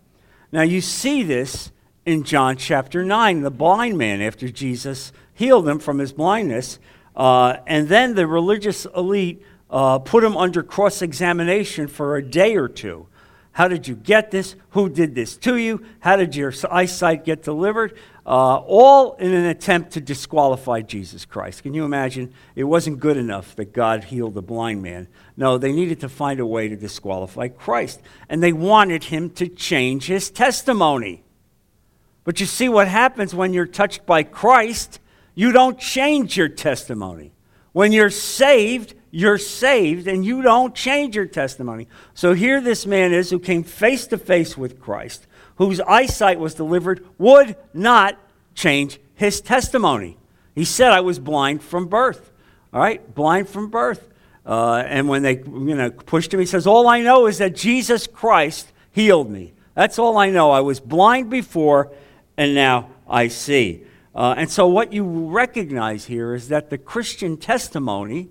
Now, 0.55 0.63
you 0.63 0.83
see 0.83 1.25
this 1.25 1.73
in 2.07 2.23
John 2.23 2.57
chapter 2.57 3.05
9, 3.05 3.41
the 3.41 3.51
blind 3.51 3.99
man, 3.99 4.23
after 4.23 4.49
Jesus 4.49 5.13
healed 5.35 5.67
him 5.67 5.81
from 5.81 5.99
his 5.99 6.13
blindness. 6.13 6.79
Uh, 7.17 7.57
and 7.67 7.89
then 7.89 8.15
the 8.15 8.29
religious 8.29 8.87
elite 8.97 9.43
uh, 9.69 9.99
put 9.99 10.23
him 10.23 10.37
under 10.37 10.63
cross 10.63 11.03
examination 11.03 11.89
for 11.89 12.15
a 12.15 12.23
day 12.23 12.55
or 12.55 12.69
two. 12.69 13.09
How 13.51 13.67
did 13.67 13.89
you 13.89 13.97
get 13.97 14.31
this? 14.31 14.55
Who 14.71 14.89
did 14.89 15.17
this 15.17 15.37
to 15.39 15.57
you? 15.57 15.85
How 15.99 16.15
did 16.15 16.37
your 16.37 16.53
eyesight 16.71 17.25
get 17.25 17.43
delivered? 17.43 17.99
Uh, 18.27 18.57
all 18.57 19.17
in 19.17 19.35
an 19.35 19.45
attempt 19.45 19.93
to 19.93 20.01
disqualify 20.01 20.81
Jesus 20.81 21.27
Christ. 21.27 21.63
Can 21.63 21.75
you 21.75 21.85
imagine? 21.85 22.33
It 22.57 22.65
wasn't 22.65 22.99
good 22.99 23.19
enough 23.19 23.55
that 23.57 23.75
God 23.75 24.05
healed 24.05 24.33
the 24.33 24.41
blind 24.41 24.83
man. 24.83 25.09
No, 25.37 25.59
they 25.59 25.73
needed 25.73 26.01
to 26.01 26.09
find 26.09 26.41
a 26.41 26.47
way 26.47 26.69
to 26.69 26.77
disqualify 26.77 27.49
Christ. 27.49 28.01
And 28.31 28.43
they 28.43 28.53
wanted 28.53 29.05
him 29.05 29.29
to 29.31 29.47
change 29.47 30.07
his 30.07 30.31
testimony. 30.31 31.23
But 32.25 32.41
you 32.41 32.47
see 32.47 32.71
what 32.71 32.89
happens 32.89 33.35
when 33.35 33.53
you're 33.53 33.67
touched 33.67 34.07
by 34.07 34.23
Christ? 34.23 35.01
You 35.35 35.53
don't 35.53 35.79
change 35.79 36.37
your 36.37 36.49
testimony. 36.49 37.33
When 37.73 37.93
you're 37.93 38.09
saved, 38.09 38.95
you're 39.11 39.39
saved 39.39 40.09
and 40.09 40.25
you 40.25 40.43
don't 40.43 40.75
change 40.75 41.15
your 41.15 41.27
testimony. 41.27 41.89
So 42.15 42.33
here 42.33 42.61
this 42.61 42.87
man 42.87 43.13
is 43.13 43.31
who 43.31 43.39
came 43.39 43.65
face 43.65 44.07
to 44.09 44.19
face 44.19 44.57
with 44.57 44.81
Christ, 44.81 45.27
whose 45.57 45.81
eyesight 45.81 46.39
was 46.39 46.55
delivered, 46.55 47.07
would 47.19 47.57
not 47.73 48.19
change 48.55 48.99
his 49.15 49.41
testimony. 49.41 50.17
He 50.55 50.65
said, 50.65 50.93
I 50.93 51.01
was 51.01 51.19
blind 51.19 51.63
from 51.63 51.87
birth. 51.87 52.33
All 52.73 52.81
right, 52.81 53.15
blind 53.15 53.49
from 53.49 53.71
birth. 53.71 54.09
Uh, 54.47 54.83
and 54.87 55.09
when 55.09 55.23
they 55.23 55.39
you 55.39 55.75
know, 55.75 55.91
pushed 55.91 56.35
him, 56.35 56.41
he 56.41 56.47
says, 56.47 56.67
All 56.67 56.87
I 56.87 57.01
know 57.01 57.27
is 57.27 57.39
that 57.39 57.55
Jesus 57.55 58.07
Christ 58.07 58.73
healed 58.91 59.31
me. 59.31 59.53
That's 59.75 59.99
all 59.99 60.19
I 60.19 60.31
know. 60.31 60.51
I 60.51 60.61
was 60.61 60.81
blind 60.81 61.31
before, 61.31 61.93
and 62.37 62.55
now 62.55 62.91
I 63.09 63.29
see. 63.29 63.85
Uh, 64.15 64.35
and 64.37 64.51
so, 64.51 64.67
what 64.67 64.93
you 64.93 65.05
recognize 65.05 66.05
here 66.05 66.35
is 66.35 66.49
that 66.49 66.71
the 66.71 66.79
Christian 66.79 67.37
testimony 67.37 68.29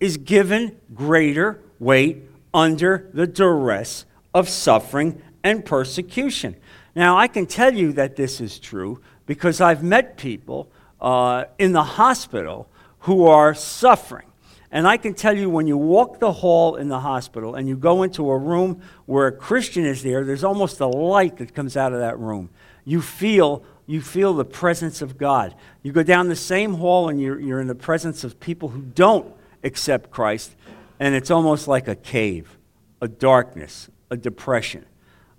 is 0.00 0.16
given 0.16 0.76
greater 0.94 1.60
weight 1.78 2.22
under 2.52 3.08
the 3.12 3.26
duress 3.26 4.06
of 4.34 4.48
suffering 4.48 5.22
and 5.42 5.64
persecution. 5.64 6.56
Now, 6.94 7.16
I 7.16 7.28
can 7.28 7.46
tell 7.46 7.72
you 7.72 7.92
that 7.92 8.16
this 8.16 8.40
is 8.40 8.58
true 8.58 9.00
because 9.26 9.60
I've 9.60 9.82
met 9.82 10.16
people 10.16 10.70
uh, 11.00 11.44
in 11.58 11.72
the 11.72 11.82
hospital 11.82 12.68
who 13.00 13.26
are 13.26 13.54
suffering. 13.54 14.26
And 14.72 14.86
I 14.86 14.96
can 14.96 15.14
tell 15.14 15.36
you 15.36 15.50
when 15.50 15.66
you 15.66 15.76
walk 15.76 16.20
the 16.20 16.32
hall 16.32 16.76
in 16.76 16.88
the 16.88 17.00
hospital 17.00 17.56
and 17.56 17.68
you 17.68 17.76
go 17.76 18.02
into 18.02 18.30
a 18.30 18.38
room 18.38 18.82
where 19.06 19.26
a 19.26 19.32
Christian 19.32 19.84
is 19.84 20.02
there, 20.02 20.24
there's 20.24 20.44
almost 20.44 20.78
a 20.80 20.86
light 20.86 21.38
that 21.38 21.54
comes 21.54 21.76
out 21.76 21.92
of 21.92 21.98
that 22.00 22.18
room. 22.18 22.50
You 22.84 23.00
feel 23.00 23.64
you 23.90 24.00
feel 24.00 24.34
the 24.34 24.44
presence 24.44 25.02
of 25.02 25.18
God. 25.18 25.52
You 25.82 25.90
go 25.90 26.04
down 26.04 26.28
the 26.28 26.36
same 26.36 26.74
hall 26.74 27.08
and 27.08 27.20
you're, 27.20 27.40
you're 27.40 27.60
in 27.60 27.66
the 27.66 27.74
presence 27.74 28.22
of 28.22 28.38
people 28.38 28.68
who 28.68 28.82
don't 28.82 29.34
accept 29.64 30.12
Christ, 30.12 30.54
and 31.00 31.12
it's 31.12 31.28
almost 31.28 31.66
like 31.66 31.88
a 31.88 31.96
cave, 31.96 32.56
a 33.02 33.08
darkness, 33.08 33.90
a 34.08 34.16
depression. 34.16 34.86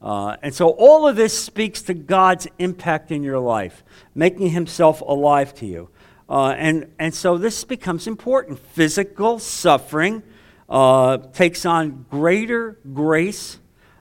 Uh, 0.01 0.35
and 0.41 0.53
so 0.53 0.69
all 0.69 1.07
of 1.07 1.15
this 1.15 1.37
speaks 1.37 1.83
to 1.83 1.93
God's 1.93 2.47
impact 2.57 3.11
in 3.11 3.23
your 3.23 3.39
life, 3.39 3.83
making 4.15 4.49
himself 4.49 5.01
alive 5.01 5.53
to 5.55 5.65
you. 5.65 5.89
Uh, 6.29 6.55
and, 6.57 6.91
and 6.97 7.13
so 7.13 7.37
this 7.37 7.63
becomes 7.63 8.07
important. 8.07 8.57
Physical 8.57 9.37
suffering 9.37 10.23
uh, 10.69 11.17
takes 11.33 11.65
on 11.65 12.05
greater 12.09 12.79
grace 12.93 13.59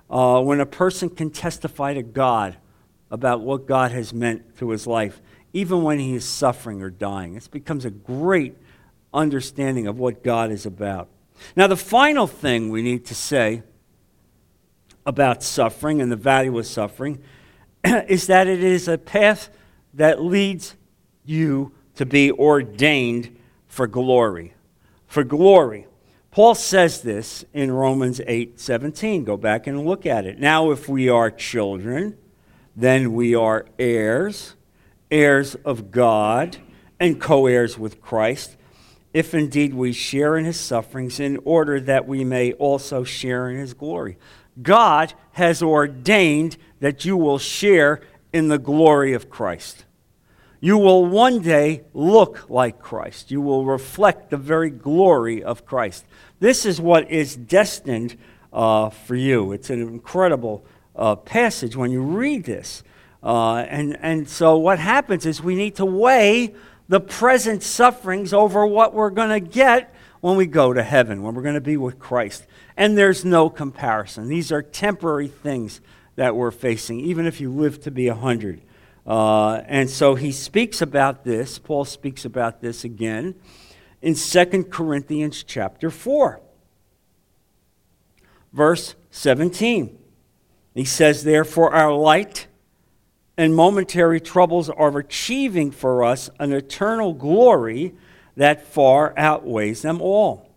uh, 0.08 0.40
when 0.40 0.60
a 0.60 0.66
person 0.66 1.10
can 1.10 1.30
testify 1.30 1.94
to 1.94 2.02
God 2.02 2.56
about 3.10 3.40
what 3.40 3.66
God 3.66 3.90
has 3.90 4.14
meant 4.14 4.56
to 4.58 4.70
his 4.70 4.86
life, 4.86 5.20
even 5.52 5.82
when 5.82 5.98
he 5.98 6.14
is 6.14 6.24
suffering 6.24 6.80
or 6.80 6.90
dying. 6.90 7.34
It 7.34 7.50
becomes 7.50 7.84
a 7.84 7.90
great 7.90 8.56
understanding 9.12 9.86
of 9.86 9.98
what 9.98 10.22
God 10.22 10.50
is 10.50 10.64
about. 10.64 11.08
Now, 11.56 11.66
the 11.66 11.76
final 11.76 12.26
thing 12.26 12.70
we 12.70 12.82
need 12.82 13.06
to 13.06 13.14
say 13.14 13.64
about 15.10 15.42
suffering 15.42 16.00
and 16.00 16.10
the 16.10 16.16
value 16.16 16.56
of 16.56 16.64
suffering 16.64 17.20
is 17.84 18.28
that 18.28 18.46
it 18.46 18.62
is 18.62 18.86
a 18.86 18.96
path 18.96 19.50
that 19.92 20.22
leads 20.22 20.76
you 21.24 21.72
to 21.96 22.06
be 22.06 22.30
ordained 22.30 23.36
for 23.66 23.88
glory. 23.88 24.54
For 25.08 25.24
glory. 25.24 25.88
Paul 26.30 26.54
says 26.54 27.02
this 27.02 27.44
in 27.52 27.72
Romans 27.72 28.20
8 28.24 28.60
17. 28.60 29.24
Go 29.24 29.36
back 29.36 29.66
and 29.66 29.84
look 29.84 30.06
at 30.06 30.24
it. 30.24 30.38
Now, 30.38 30.70
if 30.70 30.88
we 30.88 31.08
are 31.08 31.28
children, 31.28 32.16
then 32.76 33.12
we 33.12 33.34
are 33.34 33.66
heirs, 33.80 34.54
heirs 35.10 35.56
of 35.56 35.90
God, 35.90 36.56
and 37.00 37.20
co 37.20 37.46
heirs 37.46 37.76
with 37.76 38.00
Christ 38.00 38.56
if 39.12 39.34
indeed 39.34 39.74
we 39.74 39.92
share 39.92 40.36
in 40.36 40.44
his 40.44 40.58
sufferings, 40.58 41.18
in 41.18 41.38
order 41.44 41.80
that 41.80 42.06
we 42.06 42.24
may 42.24 42.52
also 42.54 43.02
share 43.02 43.50
in 43.50 43.58
his 43.58 43.74
glory. 43.74 44.16
God 44.62 45.14
has 45.32 45.62
ordained 45.62 46.56
that 46.80 47.04
you 47.04 47.16
will 47.16 47.38
share 47.38 48.00
in 48.32 48.48
the 48.48 48.58
glory 48.58 49.12
of 49.12 49.30
Christ. 49.30 49.84
You 50.60 50.76
will 50.76 51.06
one 51.06 51.40
day 51.40 51.82
look 51.94 52.50
like 52.50 52.78
Christ. 52.78 53.30
You 53.30 53.40
will 53.40 53.64
reflect 53.64 54.30
the 54.30 54.36
very 54.36 54.70
glory 54.70 55.42
of 55.42 55.64
Christ. 55.64 56.04
This 56.38 56.66
is 56.66 56.80
what 56.80 57.10
is 57.10 57.34
destined 57.34 58.16
uh, 58.52 58.90
for 58.90 59.14
you. 59.14 59.52
It's 59.52 59.70
an 59.70 59.80
incredible 59.80 60.64
uh, 60.94 61.16
passage 61.16 61.76
when 61.76 61.90
you 61.90 62.02
read 62.02 62.44
this. 62.44 62.82
Uh, 63.22 63.56
and, 63.56 63.98
and 64.00 64.28
so, 64.28 64.56
what 64.56 64.78
happens 64.78 65.26
is 65.26 65.42
we 65.42 65.54
need 65.54 65.76
to 65.76 65.84
weigh 65.84 66.54
the 66.88 67.00
present 67.00 67.62
sufferings 67.62 68.32
over 68.32 68.66
what 68.66 68.92
we're 68.94 69.10
going 69.10 69.30
to 69.30 69.40
get 69.40 69.94
when 70.20 70.36
we 70.36 70.46
go 70.46 70.72
to 70.72 70.82
heaven, 70.82 71.22
when 71.22 71.34
we're 71.34 71.42
going 71.42 71.54
to 71.54 71.60
be 71.60 71.76
with 71.76 71.98
Christ. 71.98 72.46
And 72.76 72.96
there's 72.96 73.24
no 73.24 73.48
comparison. 73.48 74.28
These 74.28 74.52
are 74.52 74.62
temporary 74.62 75.28
things 75.28 75.80
that 76.16 76.36
we're 76.36 76.50
facing, 76.50 77.00
even 77.00 77.26
if 77.26 77.40
you 77.40 77.50
live 77.50 77.80
to 77.82 77.90
be 77.90 78.08
100. 78.08 78.60
Uh, 79.06 79.62
and 79.66 79.88
so 79.88 80.14
he 80.14 80.30
speaks 80.30 80.82
about 80.82 81.24
this. 81.24 81.58
Paul 81.58 81.84
speaks 81.84 82.24
about 82.24 82.60
this 82.60 82.84
again. 82.84 83.34
in 84.02 84.14
2 84.14 84.64
Corinthians 84.64 85.42
chapter 85.42 85.90
4. 85.90 86.40
Verse 88.52 88.94
17. 89.10 89.98
He 90.74 90.84
says, 90.84 91.24
Therefore, 91.24 91.72
our 91.74 91.92
light 91.92 92.46
and 93.36 93.54
momentary 93.54 94.20
troubles 94.20 94.68
are 94.68 94.98
achieving 94.98 95.70
for 95.70 96.04
us 96.04 96.28
an 96.38 96.52
eternal 96.52 97.14
glory 97.14 97.94
that 98.40 98.66
far 98.66 99.12
outweighs 99.18 99.82
them 99.82 100.00
all. 100.00 100.48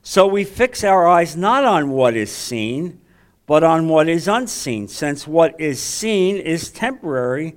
So 0.00 0.28
we 0.28 0.44
fix 0.44 0.84
our 0.84 1.08
eyes 1.08 1.36
not 1.36 1.64
on 1.64 1.90
what 1.90 2.14
is 2.14 2.30
seen, 2.30 3.00
but 3.46 3.64
on 3.64 3.88
what 3.88 4.08
is 4.08 4.28
unseen, 4.28 4.86
since 4.86 5.26
what 5.26 5.60
is 5.60 5.82
seen 5.82 6.36
is 6.36 6.70
temporary, 6.70 7.56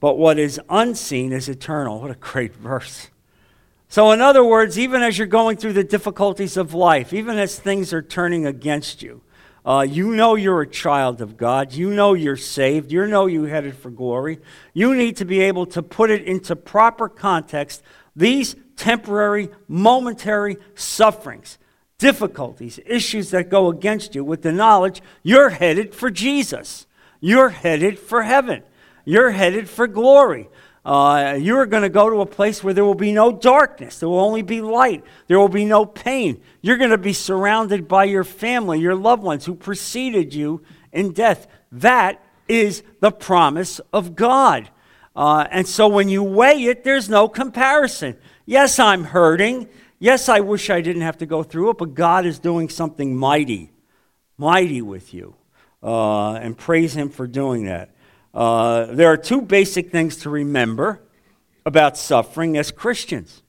but 0.00 0.16
what 0.16 0.38
is 0.38 0.58
unseen 0.70 1.32
is 1.32 1.46
eternal. 1.46 2.00
What 2.00 2.10
a 2.10 2.14
great 2.14 2.54
verse. 2.54 3.08
So, 3.90 4.12
in 4.12 4.22
other 4.22 4.42
words, 4.42 4.78
even 4.78 5.02
as 5.02 5.18
you're 5.18 5.26
going 5.26 5.58
through 5.58 5.74
the 5.74 5.84
difficulties 5.84 6.56
of 6.56 6.72
life, 6.72 7.12
even 7.12 7.36
as 7.36 7.58
things 7.58 7.92
are 7.92 8.00
turning 8.00 8.46
against 8.46 9.02
you, 9.02 9.20
uh, 9.66 9.82
you 9.82 10.14
know 10.14 10.36
you're 10.36 10.62
a 10.62 10.66
child 10.66 11.20
of 11.20 11.36
God. 11.36 11.74
You 11.74 11.90
know 11.90 12.14
you're 12.14 12.38
saved. 12.38 12.90
You 12.90 13.06
know 13.06 13.26
you're 13.26 13.48
headed 13.48 13.76
for 13.76 13.90
glory. 13.90 14.38
You 14.72 14.94
need 14.94 15.18
to 15.18 15.26
be 15.26 15.40
able 15.40 15.66
to 15.66 15.82
put 15.82 16.10
it 16.10 16.24
into 16.24 16.56
proper 16.56 17.10
context. 17.10 17.82
These 18.16 18.56
temporary, 18.78 19.50
momentary 19.66 20.56
sufferings, 20.74 21.58
difficulties, 21.98 22.80
issues 22.86 23.30
that 23.32 23.50
go 23.50 23.68
against 23.68 24.14
you 24.14 24.24
with 24.24 24.40
the 24.42 24.52
knowledge 24.52 25.02
you're 25.22 25.50
headed 25.50 25.94
for 25.94 26.10
Jesus. 26.10 26.86
You're 27.20 27.50
headed 27.50 27.98
for 27.98 28.22
heaven. 28.22 28.62
You're 29.04 29.30
headed 29.30 29.68
for 29.68 29.86
glory. 29.86 30.48
Uh, 30.84 31.36
you 31.38 31.58
are 31.58 31.66
going 31.66 31.82
to 31.82 31.88
go 31.88 32.08
to 32.08 32.20
a 32.20 32.26
place 32.26 32.62
where 32.62 32.72
there 32.72 32.84
will 32.84 32.94
be 32.94 33.12
no 33.12 33.32
darkness. 33.32 33.98
There 33.98 34.08
will 34.08 34.20
only 34.20 34.42
be 34.42 34.62
light. 34.62 35.04
There 35.26 35.38
will 35.38 35.48
be 35.48 35.64
no 35.64 35.84
pain. 35.84 36.40
You're 36.62 36.78
going 36.78 36.90
to 36.90 36.98
be 36.98 37.12
surrounded 37.12 37.88
by 37.88 38.04
your 38.04 38.24
family, 38.24 38.80
your 38.80 38.94
loved 38.94 39.22
ones 39.22 39.44
who 39.44 39.54
preceded 39.54 40.32
you 40.32 40.62
in 40.92 41.12
death. 41.12 41.46
That 41.72 42.24
is 42.46 42.82
the 43.00 43.10
promise 43.10 43.80
of 43.92 44.14
God. 44.14 44.70
Uh, 45.14 45.46
and 45.50 45.66
so 45.66 45.88
when 45.88 46.08
you 46.08 46.22
weigh 46.22 46.62
it, 46.64 46.84
there's 46.84 47.08
no 47.08 47.28
comparison. 47.28 48.16
Yes, 48.48 48.78
I'm 48.78 49.04
hurting. 49.04 49.68
Yes, 49.98 50.30
I 50.30 50.40
wish 50.40 50.70
I 50.70 50.80
didn't 50.80 51.02
have 51.02 51.18
to 51.18 51.26
go 51.26 51.42
through 51.42 51.68
it, 51.68 51.76
but 51.76 51.92
God 51.92 52.24
is 52.24 52.38
doing 52.38 52.70
something 52.70 53.14
mighty, 53.14 53.70
mighty 54.38 54.80
with 54.80 55.12
you. 55.12 55.34
Uh, 55.82 56.32
and 56.32 56.56
praise 56.56 56.96
Him 56.96 57.10
for 57.10 57.26
doing 57.26 57.66
that. 57.66 57.90
Uh, 58.32 58.86
there 58.86 59.12
are 59.12 59.18
two 59.18 59.42
basic 59.42 59.92
things 59.92 60.16
to 60.22 60.30
remember 60.30 61.02
about 61.66 61.98
suffering 61.98 62.56
as 62.56 62.70
Christians. 62.70 63.42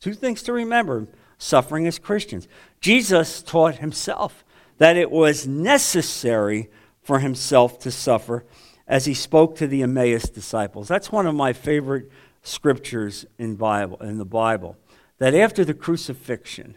Two 0.00 0.14
things 0.14 0.42
to 0.42 0.52
remember 0.52 1.06
suffering 1.38 1.86
as 1.86 2.00
Christians. 2.00 2.48
Jesus 2.80 3.42
taught 3.42 3.76
himself 3.76 4.44
that 4.78 4.96
it 4.96 5.12
was 5.12 5.46
necessary 5.46 6.68
for 7.00 7.20
himself 7.20 7.78
to 7.78 7.92
suffer 7.92 8.44
as 8.88 9.04
he 9.04 9.14
spoke 9.14 9.54
to 9.56 9.68
the 9.68 9.82
Emmaus 9.82 10.28
disciples. 10.28 10.88
That's 10.88 11.12
one 11.12 11.26
of 11.28 11.34
my 11.36 11.52
favorite 11.52 12.10
scriptures 12.46 13.26
in 13.38 13.56
Bible 13.56 13.98
in 13.98 14.18
the 14.18 14.24
Bible. 14.24 14.76
That 15.18 15.34
after 15.34 15.64
the 15.64 15.74
crucifixion, 15.74 16.76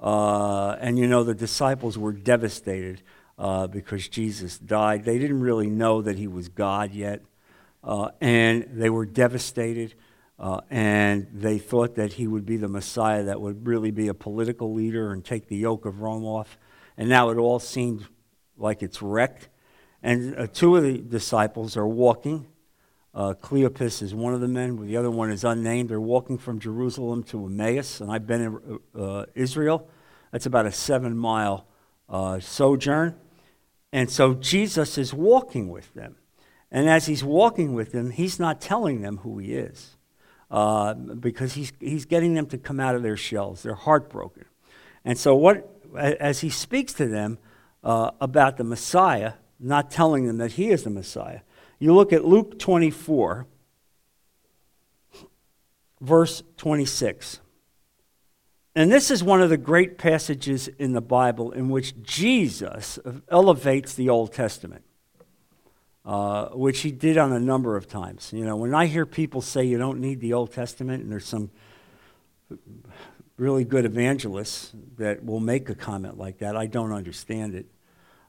uh, 0.00 0.76
and 0.80 0.98
you 0.98 1.06
know 1.06 1.24
the 1.24 1.34
disciples 1.34 1.98
were 1.98 2.12
devastated 2.12 3.02
uh, 3.38 3.66
because 3.66 4.08
Jesus 4.08 4.58
died. 4.58 5.04
They 5.04 5.18
didn't 5.18 5.40
really 5.40 5.68
know 5.68 6.02
that 6.02 6.18
he 6.18 6.28
was 6.28 6.48
God 6.48 6.92
yet, 6.92 7.22
uh, 7.82 8.10
and 8.20 8.68
they 8.72 8.90
were 8.90 9.06
devastated. 9.06 9.94
Uh, 10.40 10.60
and 10.70 11.26
they 11.32 11.58
thought 11.58 11.96
that 11.96 12.12
he 12.12 12.28
would 12.28 12.46
be 12.46 12.56
the 12.56 12.68
Messiah 12.68 13.24
that 13.24 13.40
would 13.40 13.66
really 13.66 13.90
be 13.90 14.06
a 14.06 14.14
political 14.14 14.72
leader 14.72 15.12
and 15.12 15.24
take 15.24 15.48
the 15.48 15.56
yoke 15.56 15.84
of 15.84 16.00
Rome 16.00 16.24
off. 16.24 16.56
And 16.96 17.08
now 17.08 17.30
it 17.30 17.38
all 17.38 17.58
seemed 17.58 18.06
like 18.56 18.80
it's 18.80 19.02
wrecked. 19.02 19.48
And 20.00 20.38
uh, 20.38 20.46
two 20.46 20.76
of 20.76 20.84
the 20.84 20.98
disciples 20.98 21.76
are 21.76 21.88
walking. 21.88 22.46
Uh, 23.14 23.34
Cleopas 23.34 24.02
is 24.02 24.14
one 24.14 24.34
of 24.34 24.40
the 24.40 24.48
men, 24.48 24.84
the 24.86 24.96
other 24.96 25.10
one 25.10 25.30
is 25.30 25.44
unnamed. 25.44 25.88
They're 25.88 26.00
walking 26.00 26.38
from 26.38 26.60
Jerusalem 26.60 27.22
to 27.24 27.46
Emmaus, 27.46 28.00
and 28.00 28.12
I've 28.12 28.26
been 28.26 28.40
in 28.42 28.78
uh, 29.00 29.24
Israel. 29.34 29.88
That's 30.30 30.46
about 30.46 30.66
a 30.66 30.72
seven 30.72 31.16
mile 31.16 31.66
uh, 32.08 32.40
sojourn. 32.40 33.16
And 33.92 34.10
so 34.10 34.34
Jesus 34.34 34.98
is 34.98 35.14
walking 35.14 35.68
with 35.68 35.94
them. 35.94 36.16
And 36.70 36.88
as 36.88 37.06
he's 37.06 37.24
walking 37.24 37.72
with 37.72 37.92
them, 37.92 38.10
he's 38.10 38.38
not 38.38 38.60
telling 38.60 39.00
them 39.00 39.18
who 39.18 39.38
he 39.38 39.54
is 39.54 39.96
uh, 40.50 40.94
because 40.94 41.54
he's, 41.54 41.72
he's 41.80 42.04
getting 42.04 42.34
them 42.34 42.46
to 42.46 42.58
come 42.58 42.78
out 42.78 42.94
of 42.94 43.02
their 43.02 43.16
shells. 43.16 43.62
They're 43.62 43.74
heartbroken. 43.74 44.44
And 45.04 45.18
so, 45.18 45.34
what, 45.34 45.66
as 45.96 46.40
he 46.40 46.50
speaks 46.50 46.92
to 46.94 47.06
them 47.06 47.38
uh, 47.82 48.10
about 48.20 48.58
the 48.58 48.64
Messiah, 48.64 49.34
not 49.58 49.90
telling 49.90 50.26
them 50.26 50.36
that 50.38 50.52
he 50.52 50.70
is 50.70 50.84
the 50.84 50.90
Messiah, 50.90 51.40
you 51.78 51.94
look 51.94 52.12
at 52.12 52.24
Luke 52.24 52.58
24, 52.58 53.46
verse 56.00 56.42
26. 56.56 57.40
And 58.74 58.92
this 58.92 59.10
is 59.10 59.24
one 59.24 59.42
of 59.42 59.50
the 59.50 59.56
great 59.56 59.98
passages 59.98 60.68
in 60.68 60.92
the 60.92 61.00
Bible 61.00 61.50
in 61.50 61.68
which 61.68 62.00
Jesus 62.02 62.98
elevates 63.28 63.94
the 63.94 64.08
Old 64.08 64.32
Testament, 64.32 64.84
uh, 66.04 66.50
which 66.50 66.80
he 66.80 66.92
did 66.92 67.18
on 67.18 67.32
a 67.32 67.40
number 67.40 67.76
of 67.76 67.88
times. 67.88 68.32
You 68.32 68.44
know, 68.44 68.56
when 68.56 68.74
I 68.74 68.86
hear 68.86 69.04
people 69.04 69.40
say 69.40 69.64
you 69.64 69.78
don't 69.78 70.00
need 70.00 70.20
the 70.20 70.32
Old 70.32 70.52
Testament, 70.52 71.02
and 71.02 71.10
there's 71.10 71.26
some 71.26 71.50
really 73.36 73.64
good 73.64 73.84
evangelists 73.84 74.72
that 74.96 75.24
will 75.24 75.40
make 75.40 75.68
a 75.70 75.74
comment 75.74 76.18
like 76.18 76.38
that, 76.38 76.56
I 76.56 76.66
don't 76.66 76.92
understand 76.92 77.54
it. 77.54 77.66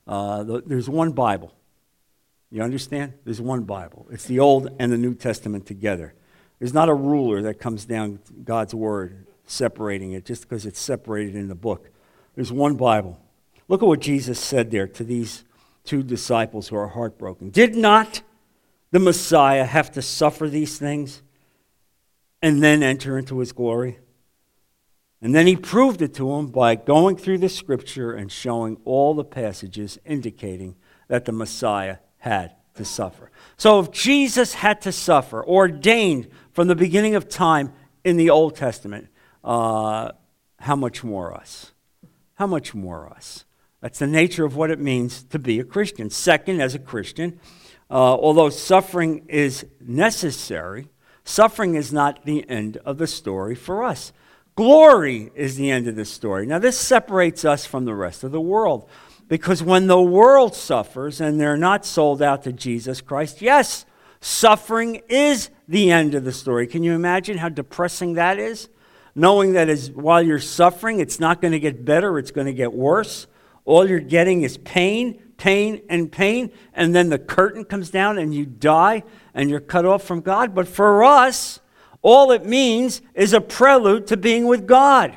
Uh, 0.07 0.61
there's 0.65 0.89
one 0.89 1.11
Bible. 1.11 1.53
You 2.51 2.63
understand? 2.63 3.13
There's 3.25 3.41
one 3.41 3.63
Bible. 3.63 4.07
It's 4.11 4.25
the 4.25 4.39
Old 4.39 4.69
and 4.79 4.91
the 4.91 4.97
New 4.97 5.13
Testament 5.13 5.65
together. 5.65 6.13
There's 6.57 6.73
not 6.73 6.89
a 6.89 6.93
ruler 6.93 7.41
that 7.43 7.59
comes 7.59 7.85
down 7.85 8.19
God's 8.43 8.73
Word 8.73 9.27
separating 9.45 10.11
it 10.11 10.25
just 10.25 10.43
because 10.43 10.65
it's 10.65 10.79
separated 10.79 11.35
in 11.35 11.47
the 11.47 11.55
book. 11.55 11.89
There's 12.35 12.51
one 12.51 12.75
Bible. 12.75 13.19
Look 13.67 13.83
at 13.83 13.87
what 13.87 13.99
Jesus 13.99 14.39
said 14.39 14.71
there 14.71 14.87
to 14.87 15.03
these 15.03 15.43
two 15.83 16.03
disciples 16.03 16.67
who 16.67 16.75
are 16.75 16.87
heartbroken. 16.87 17.49
Did 17.49 17.75
not 17.75 18.21
the 18.91 18.99
Messiah 18.99 19.65
have 19.65 19.91
to 19.91 20.01
suffer 20.01 20.49
these 20.49 20.77
things 20.77 21.21
and 22.41 22.63
then 22.63 22.81
enter 22.83 23.17
into 23.17 23.39
his 23.39 23.51
glory? 23.51 23.99
And 25.21 25.35
then 25.35 25.47
he 25.47 25.55
proved 25.55 26.01
it 26.01 26.13
to 26.15 26.29
them 26.31 26.47
by 26.47 26.75
going 26.75 27.17
through 27.17 27.39
the 27.39 27.49
scripture 27.49 28.13
and 28.13 28.31
showing 28.31 28.77
all 28.85 29.13
the 29.13 29.23
passages 29.23 29.99
indicating 30.05 30.75
that 31.07 31.25
the 31.25 31.31
Messiah 31.31 31.97
had 32.19 32.55
to 32.75 32.85
suffer. 32.85 33.31
So 33.57 33.79
if 33.79 33.91
Jesus 33.91 34.53
had 34.53 34.81
to 34.81 34.91
suffer, 34.91 35.43
ordained 35.45 36.29
from 36.53 36.67
the 36.67 36.75
beginning 36.75 37.15
of 37.15 37.27
time 37.27 37.73
in 38.03 38.17
the 38.17 38.29
Old 38.29 38.55
Testament, 38.55 39.09
uh, 39.43 40.11
how 40.59 40.75
much 40.75 41.03
more 41.03 41.33
us? 41.33 41.73
How 42.35 42.47
much 42.47 42.73
more 42.73 43.09
us? 43.09 43.45
That's 43.81 43.99
the 43.99 44.07
nature 44.07 44.45
of 44.45 44.55
what 44.55 44.71
it 44.71 44.79
means 44.79 45.23
to 45.23 45.39
be 45.39 45.59
a 45.59 45.63
Christian. 45.63 46.09
Second, 46.09 46.61
as 46.61 46.75
a 46.75 46.79
Christian, 46.79 47.39
uh, 47.89 48.15
although 48.15 48.49
suffering 48.49 49.25
is 49.27 49.65
necessary, 49.79 50.89
suffering 51.23 51.75
is 51.75 51.91
not 51.91 52.25
the 52.25 52.47
end 52.49 52.77
of 52.85 52.97
the 52.97 53.07
story 53.07 53.55
for 53.55 53.83
us. 53.83 54.11
Glory 54.55 55.31
is 55.35 55.55
the 55.55 55.71
end 55.71 55.87
of 55.87 55.95
the 55.95 56.05
story. 56.05 56.45
Now, 56.45 56.59
this 56.59 56.77
separates 56.77 57.45
us 57.45 57.65
from 57.65 57.85
the 57.85 57.95
rest 57.95 58.23
of 58.23 58.31
the 58.31 58.41
world 58.41 58.89
because 59.29 59.63
when 59.63 59.87
the 59.87 60.01
world 60.01 60.53
suffers 60.53 61.21
and 61.21 61.39
they're 61.39 61.55
not 61.55 61.85
sold 61.85 62.21
out 62.21 62.43
to 62.43 62.51
Jesus 62.51 62.99
Christ, 62.99 63.41
yes, 63.41 63.85
suffering 64.19 65.01
is 65.07 65.49
the 65.69 65.91
end 65.91 66.13
of 66.15 66.25
the 66.25 66.33
story. 66.33 66.67
Can 66.67 66.83
you 66.83 66.91
imagine 66.91 67.37
how 67.37 67.47
depressing 67.47 68.15
that 68.15 68.37
is? 68.37 68.67
knowing 69.15 69.53
that 69.53 69.69
as 69.69 69.91
while 69.91 70.21
you're 70.21 70.39
suffering, 70.39 70.99
it's 70.99 71.19
not 71.19 71.41
going 71.41 71.51
to 71.51 71.59
get 71.59 71.83
better, 71.83 72.17
it's 72.17 72.31
going 72.31 72.47
to 72.47 72.53
get 72.53 72.73
worse. 72.73 73.27
All 73.65 73.87
you're 73.87 73.99
getting 73.99 74.41
is 74.41 74.57
pain, 74.57 75.21
pain, 75.37 75.81
and 75.89 76.11
pain, 76.11 76.51
and 76.73 76.95
then 76.95 77.09
the 77.09 77.19
curtain 77.19 77.65
comes 77.65 77.89
down 77.89 78.17
and 78.17 78.33
you 78.33 78.45
die 78.45 79.03
and 79.33 79.49
you're 79.49 79.59
cut 79.59 79.85
off 79.85 80.03
from 80.03 80.21
God. 80.21 80.55
But 80.55 80.67
for 80.67 81.03
us, 81.03 81.59
all 82.01 82.31
it 82.31 82.45
means 82.45 83.01
is 83.13 83.33
a 83.33 83.41
prelude 83.41 84.07
to 84.07 84.17
being 84.17 84.47
with 84.47 84.65
God. 84.65 85.15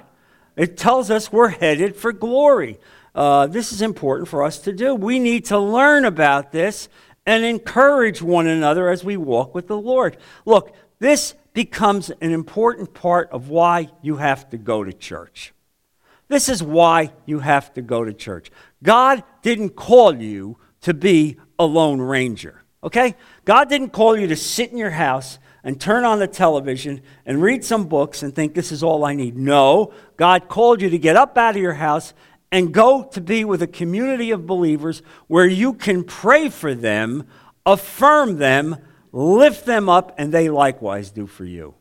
It 0.56 0.76
tells 0.76 1.10
us 1.10 1.32
we're 1.32 1.48
headed 1.48 1.96
for 1.96 2.12
glory. 2.12 2.78
Uh, 3.14 3.46
this 3.46 3.72
is 3.72 3.82
important 3.82 4.28
for 4.28 4.42
us 4.42 4.58
to 4.60 4.72
do. 4.72 4.94
We 4.94 5.18
need 5.18 5.46
to 5.46 5.58
learn 5.58 6.04
about 6.04 6.52
this 6.52 6.88
and 7.26 7.44
encourage 7.44 8.22
one 8.22 8.46
another 8.46 8.88
as 8.88 9.04
we 9.04 9.16
walk 9.16 9.54
with 9.54 9.66
the 9.66 9.76
Lord. 9.76 10.16
Look, 10.44 10.74
this 10.98 11.34
becomes 11.52 12.10
an 12.10 12.32
important 12.32 12.94
part 12.94 13.30
of 13.30 13.48
why 13.48 13.88
you 14.00 14.16
have 14.16 14.48
to 14.50 14.56
go 14.56 14.82
to 14.82 14.92
church. 14.92 15.52
This 16.28 16.48
is 16.48 16.62
why 16.62 17.12
you 17.26 17.40
have 17.40 17.74
to 17.74 17.82
go 17.82 18.04
to 18.04 18.12
church. 18.12 18.50
God 18.82 19.22
didn't 19.42 19.70
call 19.70 20.14
you 20.14 20.56
to 20.80 20.94
be 20.94 21.36
a 21.58 21.64
lone 21.66 22.00
ranger, 22.00 22.62
okay? 22.82 23.14
God 23.44 23.68
didn't 23.68 23.90
call 23.90 24.16
you 24.16 24.26
to 24.28 24.36
sit 24.36 24.70
in 24.70 24.78
your 24.78 24.90
house 24.90 25.38
and 25.62 25.80
turn 25.80 26.04
on 26.04 26.18
the 26.18 26.26
television 26.26 27.02
and 27.26 27.42
read 27.42 27.64
some 27.64 27.84
books 27.84 28.22
and 28.22 28.34
think 28.34 28.54
this 28.54 28.72
is 28.72 28.82
all 28.82 29.04
I 29.04 29.14
need. 29.14 29.36
No, 29.36 29.92
God 30.16 30.48
called 30.48 30.80
you 30.80 30.90
to 30.90 30.98
get 30.98 31.16
up 31.16 31.36
out 31.36 31.54
of 31.54 31.62
your 31.62 31.74
house 31.74 32.14
and 32.52 32.72
go 32.72 33.02
to 33.02 33.20
be 33.20 33.44
with 33.44 33.62
a 33.62 33.66
community 33.66 34.30
of 34.30 34.46
believers 34.46 35.02
where 35.26 35.46
you 35.46 35.72
can 35.72 36.04
pray 36.04 36.50
for 36.50 36.74
them, 36.74 37.26
affirm 37.64 38.36
them, 38.36 38.76
lift 39.10 39.64
them 39.64 39.88
up, 39.88 40.14
and 40.18 40.32
they 40.32 40.50
likewise 40.50 41.10
do 41.10 41.26
for 41.26 41.46
you. 41.46 41.74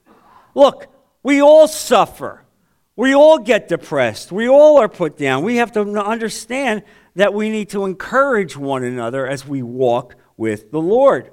Look, 0.55 0.88
we 1.21 1.41
all 1.41 1.67
suffer. 1.67 2.45
We 2.95 3.13
all 3.13 3.38
get 3.38 3.67
depressed. 3.67 4.31
We 4.31 4.47
all 4.47 4.77
are 4.77 4.89
put 4.89 5.17
down. 5.17 5.43
We 5.43 5.57
have 5.57 5.73
to 5.73 5.81
understand 5.81 6.84
that 7.15 7.34
we 7.34 7.49
need 7.49 7.69
to 7.69 7.84
encourage 7.84 8.55
one 8.55 8.84
another 8.84 9.27
as 9.27 9.45
we 9.45 9.62
walk 9.62 10.15
with 10.38 10.71
the 10.71 10.81
Lord. 10.81 11.31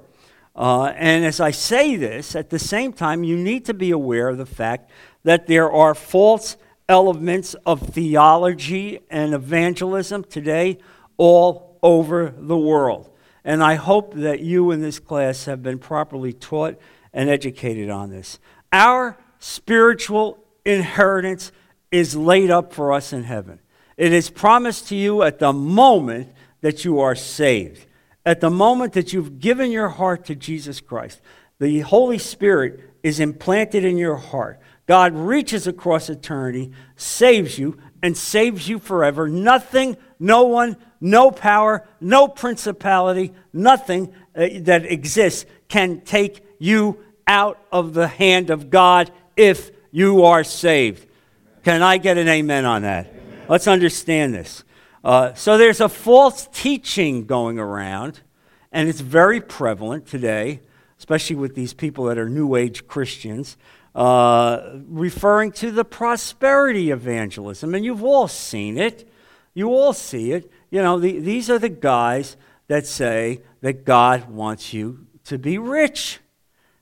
Uh, 0.55 0.87
and 0.95 1.23
as 1.23 1.39
I 1.39 1.51
say 1.51 1.95
this, 1.95 2.35
at 2.35 2.49
the 2.49 2.59
same 2.59 2.91
time, 2.91 3.23
you 3.23 3.37
need 3.37 3.65
to 3.65 3.73
be 3.73 3.91
aware 3.91 4.27
of 4.27 4.37
the 4.37 4.45
fact 4.45 4.89
that 5.23 5.47
there 5.47 5.71
are 5.71 5.95
false 5.95 6.57
elements 6.89 7.53
of 7.65 7.79
theology 7.81 8.99
and 9.09 9.33
evangelism 9.33 10.23
today 10.25 10.79
all 11.15 11.79
over 11.81 12.33
the 12.37 12.57
world. 12.57 13.09
And 13.45 13.63
I 13.63 13.75
hope 13.75 14.15
that 14.15 14.41
you 14.41 14.71
in 14.71 14.81
this 14.81 14.99
class 14.99 15.45
have 15.45 15.63
been 15.63 15.79
properly 15.79 16.33
taught 16.33 16.77
and 17.13 17.29
educated 17.29 17.89
on 17.89 18.09
this. 18.09 18.39
Our 18.73 19.17
spiritual 19.39 20.43
inheritance 20.65 21.51
is 21.91 22.15
laid 22.15 22.51
up 22.51 22.73
for 22.73 22.91
us 22.91 23.13
in 23.13 23.23
heaven. 23.23 23.59
It 23.95 24.11
is 24.11 24.29
promised 24.29 24.87
to 24.89 24.95
you 24.95 25.23
at 25.23 25.39
the 25.39 25.53
moment 25.53 26.33
that 26.61 26.83
you 26.85 26.99
are 26.99 27.15
saved, 27.15 27.85
at 28.25 28.41
the 28.41 28.49
moment 28.49 28.93
that 28.93 29.13
you've 29.13 29.39
given 29.39 29.71
your 29.71 29.89
heart 29.89 30.25
to 30.25 30.35
Jesus 30.35 30.81
Christ. 30.81 31.21
The 31.59 31.81
Holy 31.81 32.17
Spirit 32.17 32.79
is 33.03 33.19
implanted 33.19 33.83
in 33.83 33.97
your 33.97 34.15
heart. 34.15 34.59
God 34.89 35.13
reaches 35.13 35.67
across 35.67 36.09
eternity, 36.09 36.71
saves 36.95 37.59
you, 37.59 37.77
and 38.01 38.17
saves 38.17 38.67
you 38.67 38.79
forever. 38.79 39.29
Nothing, 39.29 39.97
no 40.19 40.45
one, 40.45 40.77
no 40.99 41.29
power, 41.29 41.87
no 42.01 42.27
principality, 42.27 43.31
nothing 43.53 44.11
uh, 44.35 44.47
that 44.61 44.87
exists 44.91 45.45
can 45.67 46.01
take 46.01 46.43
you 46.57 47.05
out 47.27 47.59
of 47.71 47.93
the 47.93 48.07
hand 48.07 48.49
of 48.49 48.71
God 48.71 49.11
if 49.37 49.69
you 49.91 50.23
are 50.23 50.43
saved. 50.43 51.05
Can 51.63 51.83
I 51.83 51.99
get 51.99 52.17
an 52.17 52.27
amen 52.27 52.65
on 52.65 52.81
that? 52.81 53.09
Amen. 53.09 53.45
Let's 53.47 53.67
understand 53.67 54.33
this. 54.33 54.63
Uh, 55.03 55.35
so 55.35 55.59
there's 55.59 55.81
a 55.81 55.89
false 55.89 56.49
teaching 56.51 57.27
going 57.27 57.59
around, 57.59 58.21
and 58.71 58.89
it's 58.89 59.01
very 59.01 59.39
prevalent 59.39 60.07
today, 60.07 60.61
especially 60.97 61.35
with 61.35 61.53
these 61.53 61.75
people 61.75 62.05
that 62.05 62.17
are 62.17 62.27
New 62.27 62.55
Age 62.55 62.87
Christians, 62.87 63.55
uh, 63.99 64.79
referring 64.87 65.51
to 65.51 65.71
the 65.71 65.83
prosperity 65.83 66.89
evangelism. 66.89 67.75
And 67.75 67.83
you've 67.83 68.03
all 68.03 68.29
seen 68.29 68.77
it. 68.77 69.09
You 69.53 69.73
all 69.73 69.91
see 69.91 70.31
it. 70.31 70.49
You 70.69 70.81
know, 70.81 70.97
the, 70.99 71.19
these 71.19 71.49
are 71.49 71.59
the 71.59 71.67
guys 71.67 72.37
that 72.69 72.87
say 72.87 73.41
that 73.59 73.83
God 73.83 74.29
wants 74.29 74.73
you 74.73 75.05
to 75.25 75.37
be 75.37 75.57
rich. 75.57 76.19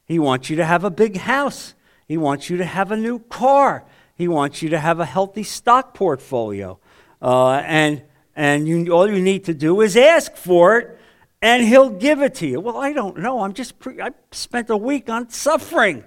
He 0.06 0.20
wants 0.20 0.52
you 0.52 0.58
to 0.58 0.66
have 0.66 0.84
a 0.84 0.92
big 0.92 1.18
house. 1.18 1.74
He 2.08 2.18
wants 2.18 2.52
you 2.52 2.58
to 2.58 2.66
have 2.66 2.92
a 2.92 2.96
new 2.96 3.18
car. 3.18 3.84
He 4.14 4.28
wants 4.28 4.62
you 4.62 4.70
to 4.70 4.80
have 4.80 5.00
a 5.00 5.06
healthy 5.06 5.44
stock 5.44 5.96
portfolio. 5.96 6.78
Uh, 7.20 7.64
and 7.66 8.04
and 8.36 8.68
you, 8.68 8.92
all 8.92 9.10
you 9.10 9.20
need 9.20 9.46
to 9.46 9.56
do 9.56 9.82
is 9.82 9.98
ask 9.98 10.36
for 10.36 10.78
it, 10.78 11.00
and 11.42 11.66
He'll 11.66 11.90
give 11.90 12.22
it 12.22 12.36
to 12.36 12.48
you. 12.48 12.60
Well, 12.60 12.78
I 12.78 12.94
don't 12.94 13.18
know. 13.18 13.42
I'm 13.42 13.54
just 13.54 13.80
pre- 13.80 14.00
I 14.00 14.12
spent 14.32 14.70
a 14.70 14.78
week 14.78 15.10
on 15.10 15.32
suffering. 15.32 16.04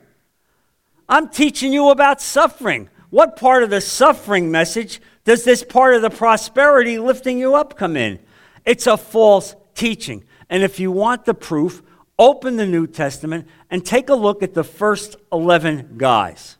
I'm 1.10 1.28
teaching 1.28 1.72
you 1.72 1.90
about 1.90 2.22
suffering. 2.22 2.88
What 3.10 3.36
part 3.36 3.64
of 3.64 3.70
the 3.70 3.80
suffering 3.80 4.52
message 4.52 5.00
does 5.24 5.42
this 5.42 5.64
part 5.64 5.96
of 5.96 6.02
the 6.02 6.10
prosperity 6.10 6.98
lifting 6.98 7.36
you 7.36 7.56
up 7.56 7.76
come 7.76 7.96
in? 7.96 8.20
It's 8.64 8.86
a 8.86 8.96
false 8.96 9.56
teaching. 9.74 10.22
And 10.48 10.62
if 10.62 10.78
you 10.78 10.92
want 10.92 11.24
the 11.24 11.34
proof, 11.34 11.82
open 12.16 12.56
the 12.56 12.66
New 12.66 12.86
Testament 12.86 13.48
and 13.70 13.84
take 13.84 14.08
a 14.08 14.14
look 14.14 14.44
at 14.44 14.54
the 14.54 14.62
first 14.62 15.16
11 15.32 15.94
guys. 15.96 16.56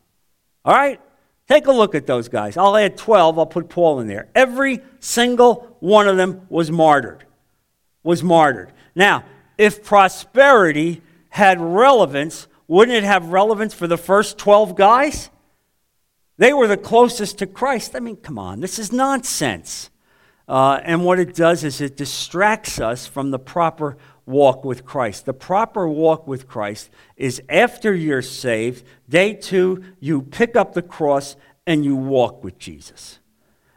All 0.65 0.75
right? 0.75 0.99
Take 1.47 1.67
a 1.67 1.71
look 1.71 1.95
at 1.95 2.05
those 2.05 2.27
guys. 2.27 2.57
I'll 2.57 2.75
add 2.75 2.97
12, 2.97 3.39
I'll 3.39 3.45
put 3.45 3.69
Paul 3.69 4.01
in 4.01 4.07
there. 4.07 4.27
Every 4.35 4.81
single 4.99 5.77
one 5.79 6.09
of 6.09 6.17
them 6.17 6.45
was 6.49 6.69
martyred. 6.69 7.25
Was 8.03 8.21
martyred. 8.21 8.73
Now, 8.95 9.23
if 9.57 9.81
prosperity 9.81 11.01
had 11.29 11.61
relevance, 11.61 12.47
wouldn't 12.71 12.95
it 12.97 13.03
have 13.03 13.33
relevance 13.33 13.73
for 13.73 13.85
the 13.85 13.97
first 13.97 14.37
12 14.37 14.75
guys? 14.75 15.29
They 16.37 16.53
were 16.53 16.67
the 16.67 16.77
closest 16.77 17.39
to 17.39 17.45
Christ. 17.45 17.97
I 17.97 17.99
mean, 17.99 18.15
come 18.15 18.39
on, 18.39 18.61
this 18.61 18.79
is 18.79 18.93
nonsense. 18.93 19.89
Uh, 20.47 20.79
and 20.85 21.03
what 21.03 21.19
it 21.19 21.35
does 21.35 21.65
is 21.65 21.81
it 21.81 21.97
distracts 21.97 22.79
us 22.79 23.05
from 23.05 23.31
the 23.31 23.39
proper 23.39 23.97
walk 24.25 24.63
with 24.63 24.85
Christ. 24.85 25.25
The 25.25 25.33
proper 25.33 25.85
walk 25.85 26.25
with 26.27 26.47
Christ 26.47 26.89
is 27.17 27.41
after 27.49 27.93
you're 27.93 28.21
saved, 28.21 28.85
day 29.09 29.33
two, 29.33 29.83
you 29.99 30.21
pick 30.21 30.55
up 30.55 30.71
the 30.71 30.81
cross 30.81 31.35
and 31.67 31.83
you 31.83 31.97
walk 31.97 32.41
with 32.41 32.57
Jesus. 32.57 33.19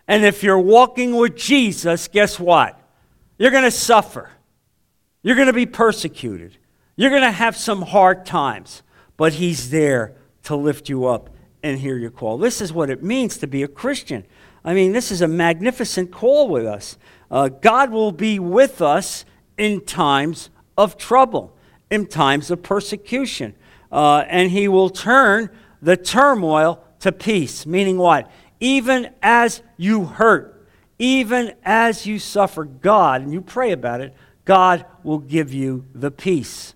And 0.06 0.24
if 0.24 0.44
you're 0.44 0.56
walking 0.56 1.16
with 1.16 1.34
Jesus, 1.34 2.06
guess 2.06 2.38
what? 2.38 2.80
You're 3.38 3.50
going 3.50 3.64
to 3.64 3.72
suffer. 3.72 4.30
You're 5.24 5.34
going 5.34 5.48
to 5.48 5.52
be 5.52 5.66
persecuted. 5.66 6.58
You're 6.96 7.10
going 7.10 7.22
to 7.22 7.32
have 7.32 7.56
some 7.56 7.82
hard 7.82 8.24
times, 8.24 8.82
but 9.16 9.34
He's 9.34 9.70
there 9.70 10.14
to 10.44 10.56
lift 10.56 10.88
you 10.88 11.06
up 11.06 11.30
and 11.62 11.78
hear 11.78 11.96
your 11.96 12.10
call. 12.10 12.38
This 12.38 12.60
is 12.60 12.72
what 12.72 12.90
it 12.90 13.02
means 13.02 13.38
to 13.38 13.46
be 13.46 13.62
a 13.62 13.68
Christian. 13.68 14.24
I 14.64 14.74
mean, 14.74 14.92
this 14.92 15.10
is 15.10 15.20
a 15.20 15.28
magnificent 15.28 16.10
call 16.10 16.48
with 16.48 16.66
us. 16.66 16.98
Uh, 17.30 17.48
God 17.48 17.90
will 17.90 18.12
be 18.12 18.38
with 18.38 18.80
us 18.82 19.24
in 19.56 19.80
times 19.82 20.50
of 20.76 20.96
trouble, 20.96 21.56
in 21.90 22.06
times 22.06 22.50
of 22.50 22.62
persecution. 22.62 23.54
Uh, 23.90 24.24
and 24.28 24.50
he 24.50 24.68
will 24.68 24.90
turn 24.90 25.50
the 25.80 25.96
turmoil 25.96 26.82
to 27.00 27.12
peace, 27.12 27.66
meaning 27.66 27.98
what? 27.98 28.30
Even 28.60 29.10
as 29.22 29.62
you 29.76 30.04
hurt, 30.04 30.66
even 30.98 31.54
as 31.64 32.06
you 32.06 32.18
suffer, 32.18 32.64
God, 32.64 33.22
and 33.22 33.32
you 33.32 33.40
pray 33.40 33.72
about 33.72 34.00
it, 34.00 34.14
God 34.44 34.84
will 35.02 35.18
give 35.18 35.52
you 35.52 35.86
the 35.94 36.10
peace 36.10 36.74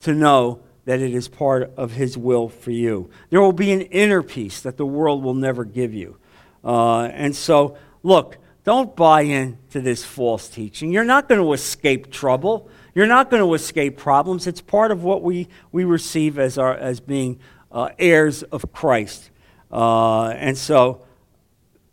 to 0.00 0.12
know 0.12 0.60
that 0.90 1.00
it 1.00 1.14
is 1.14 1.28
part 1.28 1.72
of 1.76 1.92
His 1.92 2.18
will 2.18 2.48
for 2.48 2.72
you. 2.72 3.10
There 3.28 3.40
will 3.40 3.52
be 3.52 3.70
an 3.70 3.82
inner 3.82 4.24
peace 4.24 4.60
that 4.62 4.76
the 4.76 4.84
world 4.84 5.22
will 5.22 5.34
never 5.34 5.64
give 5.64 5.94
you. 5.94 6.16
Uh, 6.64 7.02
and 7.02 7.36
so, 7.36 7.76
look, 8.02 8.38
don't 8.64 8.96
buy 8.96 9.20
into 9.20 9.80
this 9.80 10.04
false 10.04 10.48
teaching. 10.48 10.90
You're 10.90 11.04
not 11.04 11.28
going 11.28 11.40
to 11.40 11.52
escape 11.52 12.10
trouble. 12.10 12.68
You're 12.92 13.06
not 13.06 13.30
going 13.30 13.40
to 13.40 13.54
escape 13.54 13.98
problems. 13.98 14.48
It's 14.48 14.60
part 14.60 14.90
of 14.90 15.04
what 15.04 15.22
we, 15.22 15.46
we 15.70 15.84
receive 15.84 16.40
as, 16.40 16.58
our, 16.58 16.74
as 16.74 16.98
being 16.98 17.38
uh, 17.70 17.90
heirs 17.96 18.42
of 18.42 18.72
Christ. 18.72 19.30
Uh, 19.70 20.30
and 20.30 20.58
so, 20.58 21.02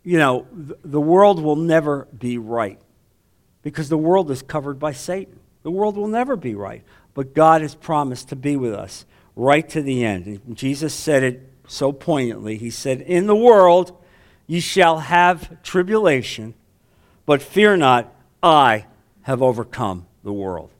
you 0.02 0.18
know, 0.18 0.44
th- 0.56 0.80
the 0.84 1.00
world 1.00 1.40
will 1.40 1.54
never 1.54 2.08
be 2.18 2.36
right 2.36 2.80
because 3.62 3.88
the 3.88 3.96
world 3.96 4.28
is 4.32 4.42
covered 4.42 4.80
by 4.80 4.90
Satan. 4.90 5.38
The 5.62 5.70
world 5.70 5.96
will 5.96 6.08
never 6.08 6.34
be 6.34 6.56
right. 6.56 6.82
But 7.14 7.34
God 7.34 7.62
has 7.62 7.74
promised 7.74 8.28
to 8.28 8.36
be 8.36 8.56
with 8.56 8.74
us 8.74 9.04
right 9.34 9.68
to 9.70 9.82
the 9.82 10.04
end. 10.04 10.26
And 10.26 10.56
Jesus 10.56 10.94
said 10.94 11.22
it 11.22 11.52
so 11.66 11.92
poignantly. 11.92 12.56
He 12.56 12.70
said, 12.70 13.00
In 13.00 13.26
the 13.26 13.36
world, 13.36 13.98
Ye 14.48 14.60
shall 14.60 15.00
have 15.00 15.62
tribulation, 15.62 16.54
but 17.26 17.42
fear 17.42 17.76
not, 17.76 18.12
I 18.42 18.86
have 19.22 19.42
overcome 19.42 20.06
the 20.24 20.32
world. 20.32 20.70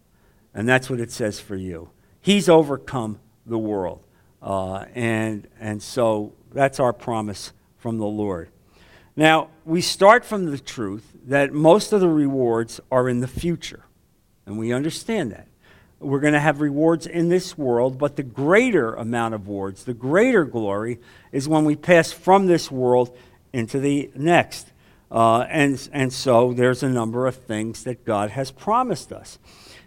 And 0.55 0.67
that's 0.67 0.89
what 0.89 1.01
it 1.01 1.13
says 1.13 1.39
for 1.39 1.55
you. 1.55 1.91
He's 2.23 2.49
overcome 2.49 3.21
the 3.45 3.59
world. 3.59 4.03
Uh, 4.43 4.87
and, 4.95 5.47
and 5.61 5.83
so 5.83 6.33
that's 6.51 6.81
our 6.81 6.95
promise 6.95 7.53
from 7.77 7.99
the 7.99 8.07
Lord. 8.07 8.49
Now, 9.17 9.51
we 9.67 9.83
start 9.83 10.25
from 10.25 10.47
the 10.47 10.59
truth 10.59 11.05
that 11.27 11.53
most 11.53 11.93
of 11.93 12.01
the 12.01 12.09
rewards 12.09 12.81
are 12.91 13.07
in 13.07 13.21
the 13.21 13.29
future. 13.29 13.85
And 14.47 14.59
we 14.59 14.73
understand 14.73 15.33
that. 15.33 15.48
We're 16.01 16.21
going 16.21 16.35
to 16.35 16.41
have 16.41 16.61
rewards 16.61 17.07
in 17.07 17.29
this 17.29 17.59
world, 17.59 17.99
but 17.99 18.15
the 18.15 18.23
greater 18.23 18.95
amount 18.95 19.35
of 19.35 19.49
rewards, 19.49 19.85
the 19.85 19.95
greater 19.95 20.45
glory, 20.45 21.01
is 21.33 21.49
when 21.49 21.65
we 21.65 21.75
pass 21.75 22.13
from 22.13 22.47
this 22.47 22.71
world 22.71 23.17
into 23.53 23.81
the 23.81 24.11
next. 24.15 24.73
Uh, 25.11 25.41
and, 25.49 25.89
and 25.93 26.13
so 26.13 26.53
there's 26.53 26.83
a 26.83 26.89
number 26.89 27.27
of 27.27 27.35
things 27.35 27.85
that 27.85 28.05
God 28.05 28.31
has 28.31 28.51
promised 28.51 29.13
us. 29.13 29.39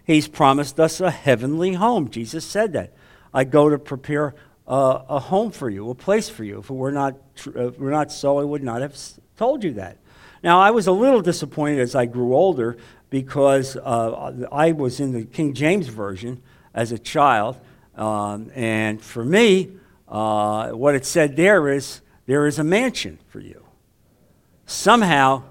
He's 0.04 0.28
promised 0.28 0.78
us 0.78 1.00
a 1.00 1.10
heavenly 1.10 1.74
home. 1.74 2.10
Jesus 2.10 2.44
said 2.44 2.72
that. 2.74 2.92
I 3.32 3.44
go 3.44 3.70
to 3.70 3.78
prepare 3.78 4.34
a, 4.66 5.02
a 5.08 5.18
home 5.18 5.50
for 5.50 5.70
you, 5.70 5.88
a 5.90 5.94
place 5.94 6.28
for 6.28 6.44
you. 6.44 6.58
If 6.58 6.70
it 6.70 6.74
were 6.74 6.92
not, 6.92 7.14
tr- 7.36 7.56
if 7.56 7.78
were 7.78 7.90
not 7.90 8.12
so, 8.12 8.38
I 8.38 8.44
would 8.44 8.62
not 8.62 8.82
have 8.82 8.96
told 9.38 9.64
you 9.64 9.72
that. 9.74 9.98
Now, 10.42 10.60
I 10.60 10.72
was 10.72 10.88
a 10.88 10.92
little 10.92 11.22
disappointed 11.22 11.78
as 11.78 11.94
I 11.94 12.06
grew 12.06 12.34
older 12.34 12.76
because 13.12 13.76
uh, 13.76 14.48
I 14.50 14.72
was 14.72 14.98
in 14.98 15.12
the 15.12 15.24
King 15.24 15.52
James 15.52 15.86
Version 15.86 16.42
as 16.72 16.90
a 16.92 16.98
child, 16.98 17.60
Um, 17.94 18.50
and 18.54 19.02
for 19.02 19.24
me, 19.24 19.68
uh, 20.08 20.70
what 20.70 20.94
it 20.94 21.04
said 21.04 21.36
there 21.36 21.68
is 21.68 22.00
there 22.26 22.46
is 22.46 22.58
a 22.58 22.64
mansion 22.64 23.18
for 23.28 23.40
you. 23.40 23.64
Somehow, 24.64 25.42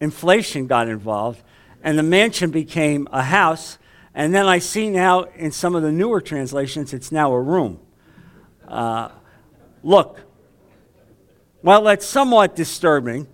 inflation 0.00 0.68
got 0.68 0.88
involved, 0.88 1.42
and 1.82 1.98
the 1.98 2.02
mansion 2.02 2.50
became 2.50 3.08
a 3.10 3.22
house. 3.22 3.78
And 4.14 4.32
then 4.34 4.46
I 4.46 4.60
see 4.60 4.90
now 4.90 5.22
in 5.36 5.50
some 5.50 5.74
of 5.74 5.82
the 5.82 5.90
newer 5.90 6.20
translations, 6.20 6.92
it's 6.92 7.10
now 7.10 7.32
a 7.32 7.40
room. 7.40 7.80
Uh, 8.68 9.08
look, 9.82 10.20
while 11.62 11.82
that's 11.82 12.06
somewhat 12.06 12.54
disturbing, 12.54 13.26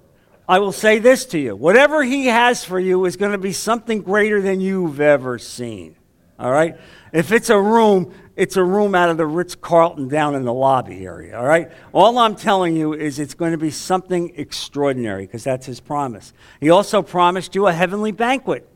I 0.49 0.61
will 0.61 0.73
say 0.73 0.99
this 0.99 1.27
to 1.27 1.39
you 1.39 1.55
whatever 1.55 2.03
he 2.03 2.27
has 2.27 2.65
for 2.65 2.81
you 2.81 3.05
is 3.05 3.17
going 3.17 3.33
to 3.33 3.39
be 3.39 3.53
something 3.53 4.01
greater 4.01 4.41
than 4.41 4.61
you've 4.61 5.01
ever 5.01 5.39
seen. 5.39 5.95
All 6.39 6.51
right? 6.51 6.79
If 7.13 7.33
it's 7.33 7.51
a 7.51 7.61
room, 7.61 8.15
it's 8.35 8.57
a 8.57 8.65
room 8.65 8.95
out 8.95 9.11
of 9.11 9.17
the 9.19 9.27
Ritz 9.27 9.55
Carlton 9.55 10.09
down 10.09 10.35
in 10.35 10.45
the 10.45 10.53
lobby 10.53 11.05
area. 11.05 11.39
All 11.39 11.45
right? 11.45 11.71
All 11.93 12.17
I'm 12.17 12.35
telling 12.35 12.77
you 12.77 12.95
is 12.95 13.19
it's 13.19 13.35
going 13.35 13.53
to 13.53 13.59
be 13.59 13.71
something 13.71 14.33
extraordinary 14.37 15.27
because 15.27 15.45
that's 15.45 15.67
his 15.67 15.81
promise. 15.81 16.33
He 16.61 16.71
also 16.71 17.03
promised 17.03 17.55
you 17.55 17.67
a 17.67 17.73
heavenly 17.73 18.13
banquet. 18.13 18.67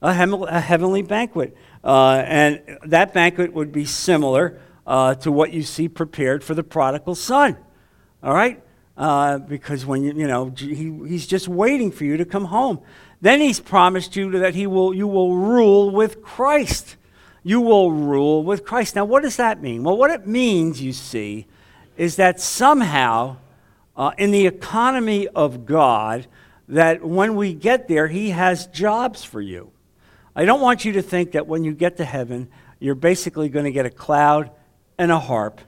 A, 0.00 0.12
hem- 0.12 0.34
a 0.34 0.60
heavenly 0.60 1.02
banquet. 1.02 1.56
Uh, 1.84 2.24
and 2.26 2.60
that 2.86 3.14
banquet 3.14 3.52
would 3.52 3.70
be 3.70 3.84
similar 3.84 4.58
uh, 4.84 5.14
to 5.16 5.30
what 5.30 5.52
you 5.52 5.62
see 5.62 5.88
prepared 5.88 6.42
for 6.42 6.54
the 6.54 6.64
prodigal 6.64 7.14
son. 7.14 7.56
All 8.22 8.34
right? 8.34 8.60
Uh, 8.96 9.38
because 9.38 9.86
when 9.86 10.02
you, 10.02 10.12
you 10.12 10.26
know, 10.26 10.52
he, 10.56 10.92
he's 11.08 11.26
just 11.26 11.48
waiting 11.48 11.90
for 11.90 12.04
you 12.04 12.16
to 12.18 12.24
come 12.24 12.46
home. 12.46 12.80
Then 13.20 13.40
he's 13.40 13.60
promised 13.60 14.16
you 14.16 14.30
that 14.38 14.54
he 14.54 14.66
will, 14.66 14.92
you 14.92 15.06
will 15.06 15.36
rule 15.36 15.90
with 15.90 16.22
Christ. 16.22 16.96
You 17.42 17.60
will 17.60 17.90
rule 17.90 18.44
with 18.44 18.64
Christ. 18.64 18.94
Now, 18.94 19.04
what 19.04 19.22
does 19.22 19.36
that 19.36 19.62
mean? 19.62 19.82
Well, 19.82 19.96
what 19.96 20.10
it 20.10 20.26
means, 20.26 20.82
you 20.82 20.92
see, 20.92 21.46
is 21.96 22.16
that 22.16 22.40
somehow 22.40 23.36
uh, 23.96 24.12
in 24.18 24.30
the 24.30 24.46
economy 24.46 25.28
of 25.28 25.66
God, 25.66 26.26
that 26.68 27.04
when 27.04 27.34
we 27.34 27.54
get 27.54 27.88
there, 27.88 28.08
he 28.08 28.30
has 28.30 28.66
jobs 28.66 29.24
for 29.24 29.40
you. 29.40 29.70
I 30.34 30.44
don't 30.44 30.60
want 30.60 30.84
you 30.84 30.92
to 30.92 31.02
think 31.02 31.32
that 31.32 31.46
when 31.46 31.64
you 31.64 31.72
get 31.74 31.98
to 31.98 32.04
heaven, 32.04 32.48
you're 32.78 32.94
basically 32.94 33.48
going 33.48 33.64
to 33.64 33.72
get 33.72 33.86
a 33.86 33.90
cloud 33.90 34.50
and 34.98 35.12
a 35.12 35.18
harp 35.18 35.60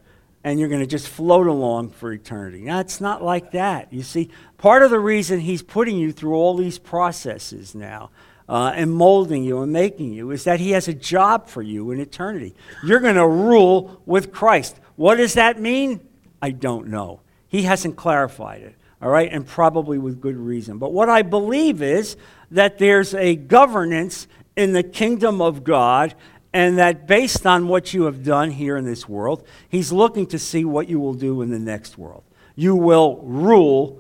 and 0.45 0.61
you're 0.61 0.69
going 0.69 0.83
to 0.83 0.87
just 0.87 1.09
float 1.09 1.47
along 1.47 1.89
for 1.91 2.13
eternity. 2.13 2.61
Now, 2.61 2.81
it's 2.81 3.01
not 3.01 3.23
like 3.23 3.53
that. 3.53 3.91
You 3.93 4.03
see, 4.03 4.31
part 4.59 4.83
of 4.83 4.91
the 4.91 5.01
reason 5.01 5.41
he's 5.41 5.63
putting 5.63 5.97
you 5.97 6.13
through 6.13 6.35
all 6.35 6.55
these 6.55 6.79
processes 6.79 7.75
now 7.75 8.11
uh, 8.47 8.73
and 8.75 8.93
molding 8.93 9.43
you 9.43 9.63
and 9.63 9.73
making 9.73 10.13
you 10.13 10.31
is 10.31 10.45
that 10.45 10.61
he 10.61 10.73
has 10.73 10.87
a 10.87 10.93
job 10.93 11.49
for 11.49 11.63
you 11.63 11.91
in 11.91 11.99
eternity. 11.99 12.55
You're 12.85 13.01
going 13.01 13.15
to 13.15 13.27
rule 13.27 14.03
with 14.05 14.33
Christ. 14.33 14.77
What 14.97 15.17
does 15.17 15.35
that 15.35 15.59
mean? 15.59 16.07
I 16.43 16.51
don't 16.51 16.89
know. 16.89 17.21
He 17.49 17.63
hasn't 17.63 17.97
clarified 17.97 18.63
it, 18.63 18.75
all 19.01 19.09
right, 19.09 19.33
and 19.33 19.47
probably 19.47 19.97
with 19.97 20.21
good 20.21 20.37
reason. 20.37 20.77
But 20.79 20.93
what 20.93 21.09
I 21.09 21.23
believe 21.23 21.81
is 21.81 22.17
that 22.51 22.79
there's 22.79 23.15
a 23.15 23.35
governance 23.35 24.29
in 24.57 24.73
the 24.73 24.83
kingdom 24.83 25.41
of 25.41 25.65
God 25.65 26.15
and 26.55 26.79
that 26.79 27.09
based 27.09 27.45
on 27.47 27.67
what 27.67 27.93
you 27.93 28.05
have 28.05 28.23
done 28.23 28.53
here 28.53 28.77
in 28.77 28.85
this 28.85 29.09
world, 29.09 29.45
he's 29.69 29.91
looking 29.91 30.25
to 30.29 30.39
see 30.39 30.65
what 30.65 30.89
you 30.89 31.01
will 31.01 31.13
do 31.13 31.43
in 31.43 31.51
the 31.51 31.59
next 31.59 31.99
world. 31.99 32.23
You 32.55 32.77
will 32.77 33.17
rule 33.25 33.99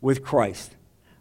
with 0.00 0.22
Christ. 0.22 0.76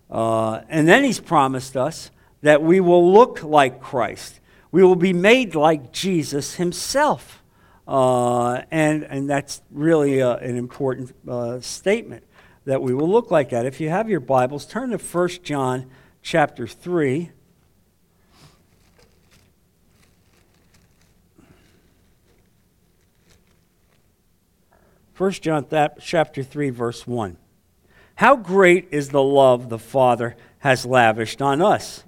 Uh, 0.09 0.61
and 0.69 0.87
then 0.87 1.03
he's 1.03 1.19
promised 1.19 1.75
us 1.75 2.11
that 2.43 2.61
we 2.61 2.79
will 2.79 3.11
look 3.11 3.41
like 3.41 3.81
Christ. 3.81 4.39
We 4.71 4.83
will 4.83 4.95
be 4.95 5.13
made 5.13 5.55
like 5.55 5.91
Jesus 5.91 6.55
himself. 6.55 7.41
Uh, 7.87 8.61
and, 8.69 9.03
and 9.03 9.27
that's 9.27 9.63
really 9.71 10.21
uh, 10.21 10.35
an 10.37 10.57
important 10.57 11.15
uh, 11.27 11.59
statement 11.59 12.23
that 12.65 12.83
we 12.83 12.93
will 12.93 13.09
look 13.09 13.31
like 13.31 13.49
that. 13.49 13.65
If 13.65 13.81
you 13.81 13.89
have 13.89 14.09
your 14.09 14.19
Bibles, 14.19 14.67
turn 14.67 14.91
to 14.91 14.97
1 14.97 15.29
John 15.41 15.89
chapter 16.21 16.67
3. 16.67 17.31
1 25.17 25.31
John 25.31 25.65
chapter 25.99 26.43
3 26.43 26.69
verse 26.69 27.07
1. 27.07 27.37
How 28.15 28.35
great 28.35 28.87
is 28.91 29.09
the 29.09 29.21
love 29.23 29.69
the 29.69 29.79
Father 29.79 30.35
has 30.59 30.85
lavished 30.85 31.41
on 31.41 31.61
us 31.61 32.03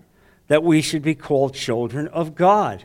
that 0.50 0.64
we 0.64 0.82
should 0.82 1.02
be 1.02 1.16
called 1.16 1.54
children 1.54 2.08
of 2.10 2.36
God. 2.36 2.84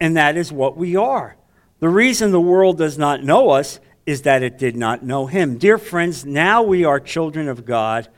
And 0.00 0.16
that 0.16 0.36
is 0.36 0.50
what 0.50 0.76
we 0.76 0.96
are. 0.96 1.36
The 1.78 1.88
reason 1.88 2.32
the 2.32 2.40
world 2.40 2.78
does 2.78 2.98
not 2.98 3.22
know 3.22 3.50
us 3.50 3.78
is 4.04 4.22
that 4.22 4.42
it 4.42 4.58
did 4.58 4.74
not 4.76 5.04
know 5.04 5.26
him. 5.26 5.58
Dear 5.58 5.78
friends, 5.78 6.24
now 6.24 6.62
we 6.62 6.84
are 6.84 6.98
children 6.98 7.48
of 7.48 7.64
God, 7.64 8.08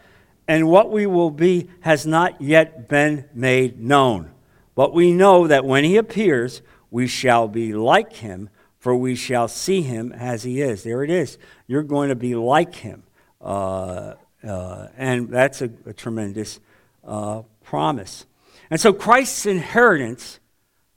and 0.48 0.68
what 0.68 0.90
we 0.90 1.06
will 1.06 1.30
be 1.30 1.68
has 1.80 2.06
not 2.06 2.40
yet 2.40 2.88
been 2.88 3.28
made 3.34 3.80
known. 3.80 4.30
But 4.74 4.94
we 4.94 5.12
know 5.12 5.46
that 5.46 5.64
when 5.64 5.84
he 5.84 5.96
appears, 5.96 6.62
we 6.90 7.06
shall 7.06 7.48
be 7.48 7.74
like 7.74 8.14
him 8.14 8.48
for 8.84 8.94
we 8.94 9.14
shall 9.14 9.48
see 9.48 9.80
him 9.80 10.12
as 10.12 10.42
he 10.42 10.60
is. 10.60 10.82
There 10.82 11.02
it 11.02 11.08
is. 11.08 11.38
You're 11.66 11.82
going 11.82 12.10
to 12.10 12.14
be 12.14 12.34
like 12.34 12.74
him. 12.74 13.02
Uh, 13.40 14.12
uh, 14.46 14.88
and 14.98 15.30
that's 15.30 15.62
a, 15.62 15.70
a 15.86 15.94
tremendous 15.94 16.60
uh, 17.02 17.44
promise. 17.62 18.26
And 18.68 18.78
so 18.78 18.92
Christ's 18.92 19.46
inheritance 19.46 20.38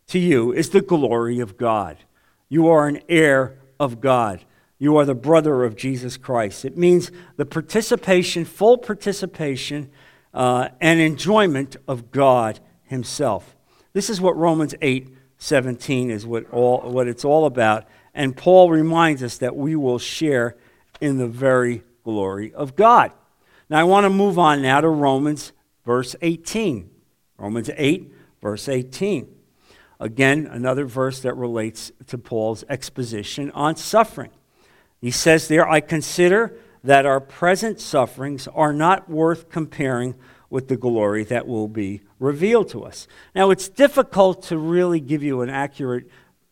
to 0.08 0.19
you 0.19 0.52
is 0.52 0.71
the 0.71 0.82
glory 0.82 1.39
of 1.39 1.56
God. 1.56 1.95
You 2.50 2.67
are 2.67 2.89
an 2.89 3.00
heir 3.08 3.58
of 3.80 4.02
God. 4.02 4.43
You 4.78 4.97
are 4.97 5.06
the 5.06 5.15
brother 5.15 5.63
of 5.63 5.78
Jesus 5.78 6.17
Christ. 6.17 6.65
It 6.65 6.78
means 6.78 7.10
the 7.38 7.45
participation, 7.45 8.43
full 8.43 8.78
participation, 8.78 9.89
uh, 10.34 10.67
and 10.82 11.00
enjoyment 11.00 11.78
of 11.88 12.12
God 12.12 12.60
Himself. 12.84 13.56
This 13.93 14.10
is 14.10 14.19
what 14.19 14.36
Romans 14.36 14.76
8 14.82 15.08
17 15.38 16.10
is 16.10 16.26
what, 16.26 16.50
all, 16.52 16.82
what 16.91 17.08
it's 17.08 17.26
all 17.26 17.45
about. 17.45 17.86
And 18.13 18.36
Paul 18.36 18.69
reminds 18.69 19.21
us 19.21 19.38
that 19.38 19.56
we 19.56 19.76
will 19.76 20.00
share 20.00 20.56
in 21.00 21.17
the 21.17 21.28
very 21.28 21.84
glory 22.04 22.54
of 22.54 22.76
God. 22.76 23.12
Now, 23.69 23.80
I 23.80 23.84
want 23.84 24.06
to 24.06 24.10
move 24.10 24.39
on 24.39 24.62
now 24.62 24.82
to 24.82 24.88
Romans 24.88 25.52
verse 25.86 26.15
18. 26.21 26.89
Romans 27.38 27.69
8, 27.76 28.13
verse 28.41 28.67
18. 28.67 29.34
Again, 30.00 30.47
another 30.52 30.86
verse 30.86 31.21
that 31.21 31.36
relates 31.36 31.91
to 32.08 32.17
Paul's 32.17 32.63
exposition 32.69 33.52
on 33.52 33.76
suffering. 33.76 34.32
He 35.00 35.12
says 35.12 35.47
there, 35.47 35.67
I 35.67 35.80
consider 35.80 36.58
that 36.84 37.06
our 37.06 37.19
present 37.19 37.80
sufferings 37.80 38.47
are 38.47 38.73
not 38.73 39.10
worth 39.10 39.50
comparing 39.50 40.15
with 40.50 40.67
the 40.67 40.78
glory 40.78 41.23
that 41.26 41.47
will 41.47 41.67
be 41.67 42.02
revealed 42.19 42.69
to 42.69 42.84
us. 42.84 43.08
Now, 43.36 43.51
it's 43.51 43.69
difficult 43.69 44.43
to 44.43 44.58
really 44.58 44.99
give 44.99 45.23
you 45.23 45.41
an 45.41 45.49
accurate 45.49 46.10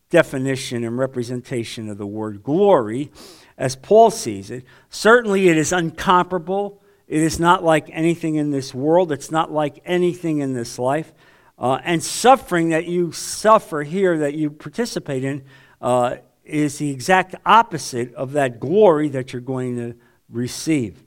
definition 0.10 0.84
and 0.84 0.98
representation 0.98 1.90
of 1.90 1.98
the 1.98 2.06
word 2.06 2.44
glory 2.44 3.12
as 3.58 3.76
Paul 3.76 4.12
sees 4.12 4.52
it. 4.52 4.64
Certainly, 4.90 5.50
it 5.50 5.58
is 5.58 5.72
incomparable. 5.74 6.82
It 7.08 7.22
is 7.22 7.40
not 7.40 7.64
like 7.64 7.90
anything 7.92 8.36
in 8.36 8.52
this 8.52 8.74
world, 8.74 9.12
it's 9.12 9.32
not 9.32 9.52
like 9.52 9.82
anything 9.86 10.40
in 10.40 10.54
this 10.54 10.80
life. 10.80 11.14
Uh, 11.58 11.80
and 11.84 12.04
suffering 12.04 12.70
that 12.70 12.86
you 12.86 13.14
suffer 13.14 13.84
here, 13.84 14.18
that 14.18 14.34
you 14.34 14.50
participate 14.50 15.24
in, 15.24 15.44
uh, 15.82 16.18
is 16.44 16.78
the 16.78 16.92
exact 16.92 17.36
opposite 17.46 18.14
of 18.16 18.34
that 18.34 18.60
glory 18.60 19.08
that 19.10 19.32
you're 19.32 19.42
going 19.42 19.78
to 19.78 19.96
receive. 20.30 21.02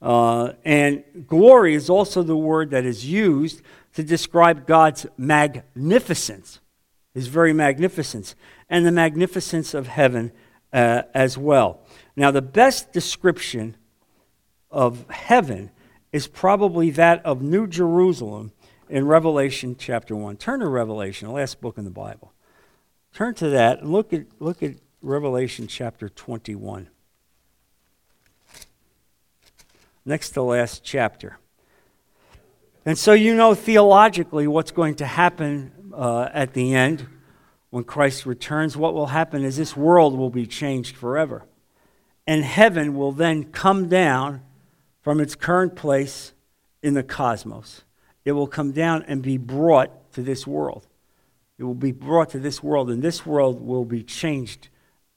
Uh, 0.00 0.52
and 0.64 1.04
glory 1.28 1.74
is 1.74 1.90
also 1.90 2.22
the 2.22 2.36
word 2.36 2.70
that 2.70 2.84
is 2.84 3.04
used 3.04 3.62
to 3.94 4.02
describe 4.02 4.66
God's 4.66 5.06
magnificence, 5.16 6.60
his 7.14 7.28
very 7.28 7.52
magnificence, 7.52 8.34
and 8.68 8.86
the 8.86 8.92
magnificence 8.92 9.74
of 9.74 9.86
heaven 9.86 10.32
uh, 10.72 11.02
as 11.14 11.36
well. 11.36 11.80
Now, 12.16 12.30
the 12.30 12.42
best 12.42 12.92
description 12.92 13.76
of 14.70 15.08
heaven 15.10 15.70
is 16.12 16.26
probably 16.26 16.90
that 16.90 17.24
of 17.24 17.42
New 17.42 17.66
Jerusalem 17.66 18.52
in 18.88 19.06
Revelation 19.06 19.76
chapter 19.78 20.16
1. 20.16 20.36
Turn 20.36 20.60
to 20.60 20.68
Revelation, 20.68 21.28
the 21.28 21.34
last 21.34 21.60
book 21.60 21.78
in 21.78 21.84
the 21.84 21.90
Bible. 21.90 22.32
Turn 23.12 23.34
to 23.34 23.50
that 23.50 23.80
and 23.80 23.92
look 23.92 24.12
at, 24.12 24.24
look 24.40 24.62
at 24.62 24.76
Revelation 25.02 25.66
chapter 25.66 26.08
21 26.08 26.88
next 30.04 30.30
to 30.30 30.42
last 30.42 30.82
chapter. 30.84 31.38
And 32.84 32.98
so 32.98 33.12
you 33.12 33.34
know 33.34 33.54
theologically 33.54 34.46
what's 34.46 34.72
going 34.72 34.96
to 34.96 35.06
happen 35.06 35.72
uh, 35.94 36.28
at 36.32 36.52
the 36.52 36.74
end 36.74 37.06
when 37.70 37.84
Christ 37.84 38.26
returns. 38.26 38.76
What 38.76 38.94
will 38.94 39.06
happen 39.06 39.44
is 39.44 39.56
this 39.56 39.76
world 39.76 40.16
will 40.16 40.30
be 40.30 40.46
changed 40.46 40.96
forever. 40.96 41.44
And 42.26 42.44
heaven 42.44 42.94
will 42.94 43.12
then 43.12 43.44
come 43.44 43.88
down 43.88 44.42
from 45.00 45.20
its 45.20 45.34
current 45.34 45.76
place 45.76 46.32
in 46.82 46.94
the 46.94 47.02
cosmos. 47.02 47.82
It 48.24 48.32
will 48.32 48.46
come 48.46 48.72
down 48.72 49.04
and 49.06 49.22
be 49.22 49.36
brought 49.36 50.12
to 50.12 50.22
this 50.22 50.46
world. 50.46 50.86
it 51.58 51.64
will 51.64 51.74
be 51.74 51.92
brought 51.92 52.30
to 52.30 52.38
this 52.40 52.62
world, 52.62 52.90
and 52.90 53.02
this 53.02 53.24
world 53.24 53.60
will 53.60 53.84
be 53.84 54.02
changed 54.02 54.68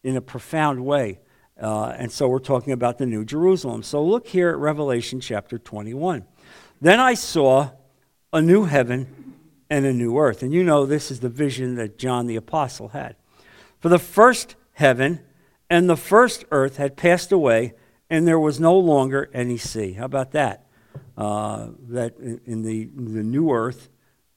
in 0.04 0.16
a 0.16 0.22
profound 0.22 0.86
way. 0.86 1.20
Uh, 1.60 1.88
and 1.98 2.12
so 2.12 2.28
we're 2.28 2.40
talking 2.40 2.74
about 2.74 2.98
the 2.98 3.06
New 3.06 3.26
Jerusalem. 3.26 3.82
So 3.82 4.04
look 4.04 4.28
here 4.28 4.50
at 4.50 4.58
Revelation 4.58 5.20
chapter 5.20 5.58
21. 5.58 6.26
Then 6.82 7.00
I 7.00 7.14
saw 7.14 7.72
a 8.32 8.42
new 8.42 8.66
heaven 8.66 9.34
and 9.70 9.86
a 9.86 9.94
new 9.94 10.18
earth. 10.18 10.44
And 10.44 10.54
you 10.54 10.64
know 10.64 10.86
this 10.86 11.10
is 11.10 11.20
the 11.20 11.30
vision 11.30 11.76
that 11.76 11.98
John 11.98 12.28
the 12.28 12.36
Apostle 12.36 12.90
had. 12.90 13.16
For 13.80 13.90
the 13.90 14.00
first 14.00 14.56
heaven 14.74 15.22
and 15.70 15.90
the 15.90 15.98
first 15.98 16.46
earth 16.52 16.78
had 16.78 16.98
passed 16.98 17.32
away, 17.32 17.74
and 18.10 18.28
there 18.28 18.40
was 18.40 18.60
no 18.60 18.78
longer 18.78 19.30
any 19.34 19.58
sea. 19.58 19.94
How 19.94 20.06
about 20.06 20.32
that? 20.32 20.68
Uh, 21.18 21.70
that 21.90 22.18
in 22.18 22.62
the, 22.62 22.84
in 22.84 23.14
the 23.14 23.24
new 23.24 23.52
earth, 23.52 23.90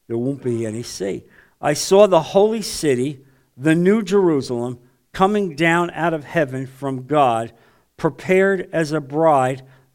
there 0.06 0.16
won't 0.16 0.42
be 0.42 0.64
any 0.64 0.82
sea. 0.82 1.24
I 1.60 1.74
saw 1.74 2.06
the 2.06 2.22
holy 2.22 2.62
city, 2.62 3.20
the 3.56 3.74
new 3.74 4.02
Jerusalem 4.02 4.78
coming 5.12 5.56
down 5.56 5.90
out 5.90 6.14
of 6.14 6.24
heaven 6.24 6.66
from 6.66 7.06
God, 7.06 7.52
prepared 7.96 8.68
as 8.72 8.92
a 8.92 9.00
bride, 9.00 9.62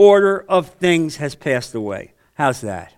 order 0.00 0.46
of 0.48 0.66
things 0.70 1.16
has 1.16 1.34
passed 1.34 1.74
away. 1.74 2.14
How's 2.32 2.62
that? 2.62 2.94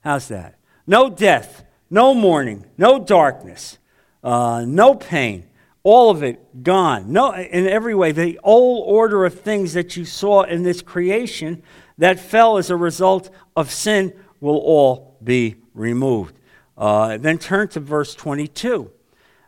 How's 0.00 0.28
that? 0.28 0.58
No 0.86 1.10
death, 1.10 1.62
no 1.90 2.14
mourning, 2.14 2.64
no 2.78 2.98
darkness, 2.98 3.76
uh, 4.24 4.64
no 4.66 4.94
pain. 4.94 5.44
All 5.82 6.10
of 6.10 6.22
it 6.22 6.62
gone. 6.62 7.12
No, 7.12 7.34
in 7.34 7.68
every 7.68 7.94
way, 7.94 8.12
the 8.12 8.40
old 8.42 8.84
order 8.86 9.26
of 9.26 9.40
things 9.40 9.74
that 9.74 9.94
you 9.94 10.06
saw 10.06 10.42
in 10.42 10.62
this 10.62 10.80
creation 10.80 11.62
that 11.98 12.18
fell 12.18 12.56
as 12.56 12.70
a 12.70 12.76
result 12.76 13.28
of 13.54 13.70
sin 13.70 14.14
will 14.40 14.56
all 14.56 15.18
be 15.22 15.56
removed. 15.74 16.38
Uh, 16.78 17.18
then 17.18 17.36
turn 17.36 17.68
to 17.68 17.80
verse 17.80 18.14
22 18.14 18.90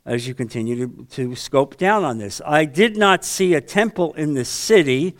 as 0.05 0.29
you 0.29 0.35
continue 0.35 0.87
to, 0.87 1.07
to 1.07 1.35
scope 1.35 1.79
down 1.79 2.05
on 2.05 2.19
this. 2.19 2.43
I 2.45 2.67
did 2.67 2.99
not 2.99 3.25
see 3.25 3.55
a 3.55 3.61
temple 3.63 4.13
in 4.15 4.35
the 4.35 4.45
city 4.45 5.17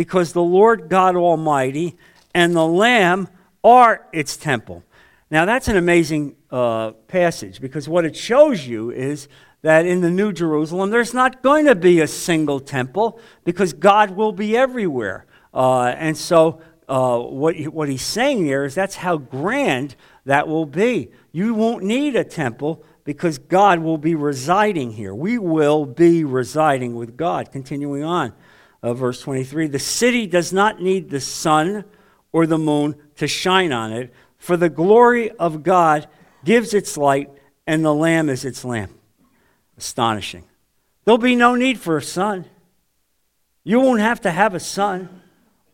because 0.00 0.32
the 0.32 0.42
Lord 0.42 0.88
God 0.88 1.14
Almighty 1.14 1.94
and 2.32 2.56
the 2.56 2.66
Lamb 2.66 3.28
are 3.62 4.06
its 4.14 4.34
temple. 4.34 4.82
Now, 5.30 5.44
that's 5.44 5.68
an 5.68 5.76
amazing 5.76 6.36
uh, 6.50 6.92
passage 7.06 7.60
because 7.60 7.86
what 7.86 8.06
it 8.06 8.16
shows 8.16 8.66
you 8.66 8.90
is 8.90 9.28
that 9.60 9.84
in 9.84 10.00
the 10.00 10.08
New 10.08 10.32
Jerusalem, 10.32 10.88
there's 10.88 11.12
not 11.12 11.42
going 11.42 11.66
to 11.66 11.74
be 11.74 12.00
a 12.00 12.06
single 12.06 12.60
temple 12.60 13.20
because 13.44 13.74
God 13.74 14.12
will 14.12 14.32
be 14.32 14.56
everywhere. 14.56 15.26
Uh, 15.52 15.88
and 15.88 16.16
so, 16.16 16.62
uh, 16.88 17.18
what, 17.18 17.58
what 17.68 17.90
he's 17.90 18.00
saying 18.00 18.46
there 18.46 18.64
is 18.64 18.74
that's 18.74 18.96
how 18.96 19.18
grand 19.18 19.96
that 20.24 20.48
will 20.48 20.64
be. 20.64 21.10
You 21.30 21.52
won't 21.52 21.84
need 21.84 22.16
a 22.16 22.24
temple 22.24 22.82
because 23.04 23.36
God 23.36 23.80
will 23.80 23.98
be 23.98 24.14
residing 24.14 24.92
here. 24.92 25.14
We 25.14 25.36
will 25.36 25.84
be 25.84 26.24
residing 26.24 26.94
with 26.94 27.18
God. 27.18 27.52
Continuing 27.52 28.02
on, 28.02 28.32
uh, 28.82 28.94
verse 28.94 29.20
23 29.20 29.68
The 29.68 29.78
city 29.78 30.26
does 30.26 30.52
not 30.52 30.80
need 30.80 31.10
the 31.10 31.20
sun 31.20 31.84
or 32.32 32.46
the 32.46 32.58
moon 32.58 32.94
to 33.16 33.26
shine 33.26 33.72
on 33.72 33.92
it, 33.92 34.12
for 34.38 34.56
the 34.56 34.68
glory 34.68 35.30
of 35.32 35.62
God 35.62 36.06
gives 36.44 36.74
its 36.74 36.96
light, 36.96 37.30
and 37.66 37.84
the 37.84 37.94
Lamb 37.94 38.28
is 38.28 38.44
its 38.44 38.64
lamp. 38.64 38.92
Astonishing. 39.76 40.44
There'll 41.04 41.18
be 41.18 41.36
no 41.36 41.54
need 41.54 41.78
for 41.78 41.96
a 41.96 42.02
sun. 42.02 42.44
You 43.64 43.80
won't 43.80 44.00
have 44.00 44.20
to 44.22 44.30
have 44.30 44.54
a 44.54 44.60
sun 44.60 45.22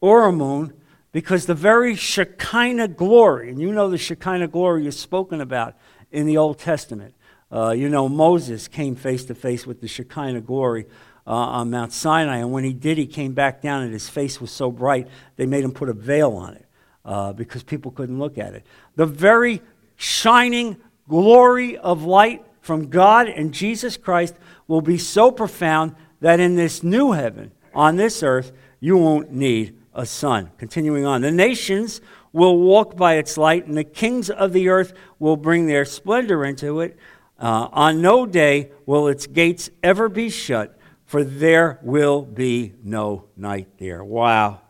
or 0.01 0.27
a 0.27 0.33
moon 0.33 0.73
because 1.13 1.47
the 1.47 1.55
very 1.55 1.95
Shekinah 1.95 2.89
glory, 2.89 3.51
and 3.51 3.61
you 3.61 3.73
know 3.73 3.89
the 3.89 3.99
Shekinah 3.99 4.49
glory 4.49 4.87
is 4.87 4.99
spoken 4.99 5.41
about 5.41 5.77
in 6.11 6.27
the 6.27 6.37
Old 6.37 6.59
Testament, 6.59 7.15
uh, 7.51 7.71
you 7.71 7.89
know, 7.89 8.09
Moses 8.09 8.69
came 8.69 8.97
face 8.97 9.25
to 9.27 9.35
face 9.35 9.67
with 9.67 9.81
the 9.81 9.89
Shekinah 9.89 10.41
glory 10.41 10.87
uh, 11.27 11.33
on 11.33 11.71
Mount 11.71 11.93
Sinai, 11.93 12.39
and 12.39 12.53
when 12.53 12.65
he 12.65 12.73
did, 12.73 12.99
he 12.99 13.07
came 13.07 13.33
back 13.33 13.61
down, 13.61 13.83
and 13.83 13.93
his 13.93 14.09
face 14.09 14.41
was 14.41 14.51
so 14.51 14.71
bright, 14.71 15.09
they 15.37 15.47
made 15.47 15.65
him 15.65 15.73
put 15.73 15.89
a 15.89 15.93
veil 15.93 16.33
on 16.33 16.55
it 16.55 16.67
uh, 17.05 17.33
because 17.33 17.63
people 17.63 17.91
couldn't 17.91 18.19
look 18.19 18.39
at 18.39 18.55
it. 18.55 18.65
The 18.95 19.07
very 19.07 19.63
shining 19.97 20.77
glory 21.09 21.77
of 21.79 22.05
light 22.05 22.45
from 22.61 22.89
God 22.89 23.29
and 23.29 23.53
Jesus 23.53 23.97
Christ 23.97 24.35
will 24.67 24.81
be 24.81 24.99
so 24.99 25.31
profound 25.31 25.95
that 26.21 26.41
in 26.41 26.57
this 26.57 26.83
new 26.83 27.13
heaven, 27.13 27.53
on 27.75 27.97
this 27.97 28.23
earth, 28.23 28.53
you 28.81 28.97
won't 28.97 29.33
need 29.33 29.77
a 29.95 30.05
sun. 30.05 30.51
Continuing 30.59 31.07
on, 31.07 31.23
the 31.23 31.31
nations 31.31 32.01
will 32.33 32.59
walk 32.59 32.97
by 32.97 33.15
its 33.15 33.39
light, 33.39 33.67
and 33.67 33.77
the 33.77 33.85
kings 33.85 34.29
of 34.29 34.53
the 34.53 34.69
earth 34.69 34.93
will 35.19 35.37
bring 35.37 35.67
their 35.67 35.85
splendor 35.85 36.45
into 36.45 36.81
it. 36.81 36.97
Uh, 37.39 37.69
on 37.73 38.03
no 38.03 38.27
day 38.27 38.71
will 38.85 39.09
its 39.09 39.27
gates 39.27 39.71
ever 39.83 40.09
be 40.09 40.29
shut, 40.29 40.79
for 41.07 41.25
there 41.25 41.79
will 41.83 42.23
be 42.23 42.75
no 42.83 43.25
night 43.37 43.79
there. 43.79 44.05
Wow. 44.05 44.61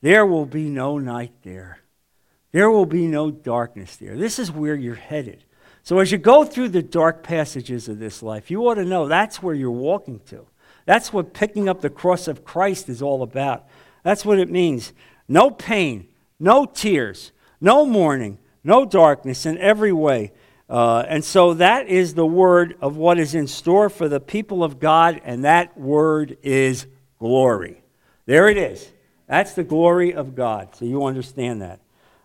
There 0.00 0.26
will 0.26 0.46
be 0.46 0.68
no 0.68 0.98
night 0.98 1.32
there. 1.42 1.78
There 2.50 2.70
will 2.70 2.86
be 2.86 3.06
no 3.06 3.30
darkness 3.30 3.96
there. 3.96 4.16
This 4.16 4.38
is 4.38 4.50
where 4.50 4.74
you're 4.74 4.94
headed. 4.94 5.44
So, 5.84 5.98
as 5.98 6.12
you 6.12 6.18
go 6.18 6.44
through 6.44 6.68
the 6.68 6.82
dark 6.82 7.22
passages 7.22 7.88
of 7.88 7.98
this 7.98 8.22
life, 8.22 8.50
you 8.50 8.66
ought 8.68 8.74
to 8.74 8.84
know 8.84 9.08
that's 9.08 9.42
where 9.42 9.54
you're 9.54 9.70
walking 9.70 10.20
to. 10.26 10.46
That's 10.86 11.12
what 11.12 11.34
picking 11.34 11.68
up 11.68 11.80
the 11.80 11.90
cross 11.90 12.28
of 12.28 12.44
Christ 12.44 12.88
is 12.88 13.02
all 13.02 13.22
about. 13.22 13.66
That's 14.02 14.24
what 14.24 14.38
it 14.38 14.50
means. 14.50 14.92
No 15.28 15.50
pain, 15.50 16.08
no 16.38 16.66
tears, 16.66 17.32
no 17.60 17.86
mourning, 17.86 18.38
no 18.64 18.84
darkness 18.84 19.46
in 19.46 19.58
every 19.58 19.92
way. 19.92 20.32
Uh, 20.68 21.04
and 21.08 21.24
so 21.24 21.54
that 21.54 21.88
is 21.88 22.14
the 22.14 22.26
word 22.26 22.76
of 22.80 22.96
what 22.96 23.18
is 23.18 23.34
in 23.34 23.46
store 23.46 23.90
for 23.90 24.08
the 24.08 24.20
people 24.20 24.64
of 24.64 24.78
God, 24.78 25.20
and 25.24 25.44
that 25.44 25.78
word 25.78 26.38
is 26.42 26.86
glory. 27.18 27.82
There 28.26 28.48
it 28.48 28.56
is. 28.56 28.90
That's 29.26 29.54
the 29.54 29.64
glory 29.64 30.14
of 30.14 30.34
God. 30.34 30.74
So 30.74 30.84
you 30.84 31.04
understand 31.04 31.62
that. 31.62 31.80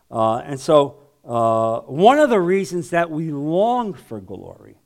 Uh, 0.10 0.38
and 0.38 0.60
so 0.60 0.97
uh, 1.26 1.82
one 1.82 2.19
of 2.19 2.30
the 2.30 2.39
reasons 2.39 2.91
that 2.91 3.10
we 3.10 3.32
long 3.32 3.93
for 3.93 4.19
glory, 4.19 4.78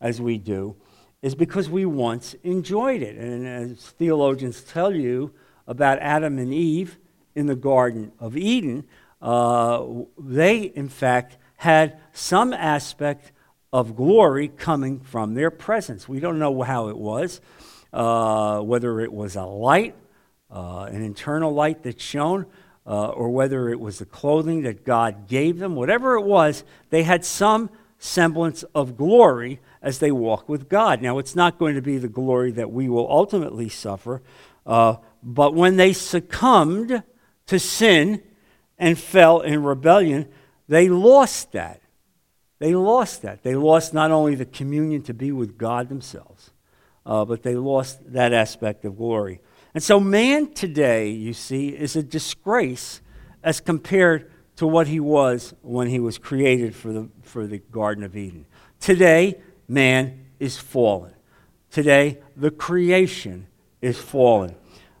as 0.00 0.20
we 0.20 0.38
do, 0.38 0.76
is 1.22 1.34
because 1.34 1.68
we 1.68 1.84
once 1.84 2.34
enjoyed 2.44 3.02
it. 3.02 3.16
And 3.16 3.46
as 3.46 3.90
theologians 3.90 4.60
tell 4.60 4.94
you 4.94 5.32
about 5.66 5.98
Adam 5.98 6.38
and 6.38 6.54
Eve 6.54 6.98
in 7.34 7.46
the 7.46 7.56
Garden 7.56 8.12
of 8.20 8.36
Eden, 8.36 8.84
uh, 9.20 9.84
they, 10.18 10.60
in 10.60 10.88
fact, 10.88 11.36
had 11.58 11.98
some 12.12 12.52
aspect 12.52 13.32
of 13.72 13.96
glory 13.96 14.48
coming 14.48 15.00
from 15.00 15.34
their 15.34 15.50
presence. 15.50 16.08
We 16.08 16.20
don't 16.20 16.38
know 16.38 16.62
how 16.62 16.88
it 16.88 16.96
was, 16.96 17.40
uh, 17.92 18.60
whether 18.60 19.00
it 19.00 19.12
was 19.12 19.34
a 19.34 19.42
light, 19.44 19.96
uh, 20.50 20.88
an 20.90 21.02
internal 21.02 21.52
light 21.52 21.82
that 21.82 22.00
shone, 22.00 22.46
uh, 22.86 23.08
or 23.08 23.30
whether 23.30 23.68
it 23.68 23.80
was 23.80 23.98
the 23.98 24.06
clothing 24.06 24.62
that 24.62 24.84
God 24.84 25.26
gave 25.26 25.58
them. 25.58 25.74
Whatever 25.74 26.14
it 26.14 26.24
was, 26.24 26.62
they 26.90 27.02
had 27.02 27.24
some 27.24 27.70
semblance 27.98 28.62
of 28.72 28.96
glory 28.96 29.58
as 29.82 29.98
they 29.98 30.12
walk 30.12 30.48
with 30.48 30.68
God. 30.68 31.02
Now, 31.02 31.18
it's 31.18 31.34
not 31.34 31.58
going 31.58 31.74
to 31.74 31.82
be 31.82 31.98
the 31.98 32.08
glory 32.08 32.52
that 32.52 32.70
we 32.70 32.88
will 32.88 33.10
ultimately 33.10 33.68
suffer, 33.68 34.22
uh, 34.64 34.94
but 35.24 35.54
when 35.54 35.76
they 35.76 35.92
succumbed 35.92 37.02
to 37.46 37.58
sin 37.58 38.22
and 38.78 38.96
fell 38.96 39.40
in 39.40 39.64
rebellion, 39.64 40.28
they 40.68 40.88
lost 40.88 41.52
that. 41.52 41.80
They 42.58 42.74
lost 42.74 43.22
that. 43.22 43.42
They 43.42 43.54
lost 43.54 43.94
not 43.94 44.10
only 44.10 44.34
the 44.34 44.44
communion 44.44 45.02
to 45.02 45.14
be 45.14 45.32
with 45.32 45.56
God 45.56 45.88
themselves, 45.88 46.50
uh, 47.06 47.24
but 47.24 47.42
they 47.42 47.54
lost 47.54 48.12
that 48.12 48.32
aspect 48.32 48.84
of 48.84 48.96
glory. 48.96 49.40
And 49.74 49.82
so, 49.82 50.00
man 50.00 50.52
today, 50.52 51.10
you 51.10 51.32
see, 51.32 51.68
is 51.68 51.96
a 51.96 52.02
disgrace 52.02 53.00
as 53.42 53.60
compared 53.60 54.30
to 54.56 54.66
what 54.66 54.88
he 54.88 54.98
was 54.98 55.54
when 55.62 55.88
he 55.88 56.00
was 56.00 56.18
created 56.18 56.74
for 56.74 56.92
the, 56.92 57.08
for 57.22 57.46
the 57.46 57.58
Garden 57.58 58.02
of 58.02 58.16
Eden. 58.16 58.44
Today, 58.80 59.40
man 59.68 60.26
is 60.40 60.58
fallen. 60.58 61.14
Today, 61.70 62.18
the 62.36 62.50
creation 62.50 63.46
is 63.80 63.98
fallen. 63.98 64.56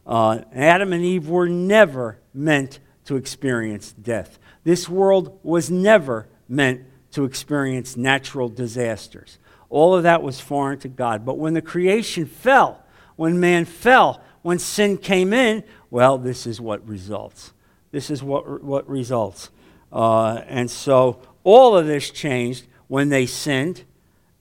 Uh, 0.06 0.40
Adam 0.54 0.92
and 0.92 1.04
Eve 1.04 1.28
were 1.28 1.48
never 1.48 2.20
meant 2.32 2.78
to 3.06 3.16
experience 3.16 3.92
death. 3.92 4.38
This 4.64 4.88
world 4.88 5.38
was 5.42 5.70
never 5.70 6.26
meant 6.48 6.82
to 7.12 7.24
experience 7.24 7.96
natural 7.96 8.48
disasters. 8.48 9.38
All 9.70 9.94
of 9.94 10.02
that 10.04 10.22
was 10.22 10.40
foreign 10.40 10.78
to 10.80 10.88
God. 10.88 11.24
But 11.24 11.38
when 11.38 11.54
the 11.54 11.62
creation 11.62 12.26
fell, 12.26 12.82
when 13.16 13.40
man 13.40 13.64
fell, 13.64 14.22
when 14.42 14.58
sin 14.58 14.98
came 14.98 15.32
in, 15.32 15.64
well, 15.90 16.18
this 16.18 16.46
is 16.46 16.60
what 16.60 16.86
results. 16.86 17.52
This 17.90 18.10
is 18.10 18.22
what, 18.22 18.62
what 18.62 18.88
results. 18.88 19.50
Uh, 19.92 20.42
and 20.46 20.70
so 20.70 21.20
all 21.44 21.76
of 21.76 21.86
this 21.86 22.10
changed 22.10 22.66
when 22.88 23.08
they 23.08 23.26
sinned 23.26 23.84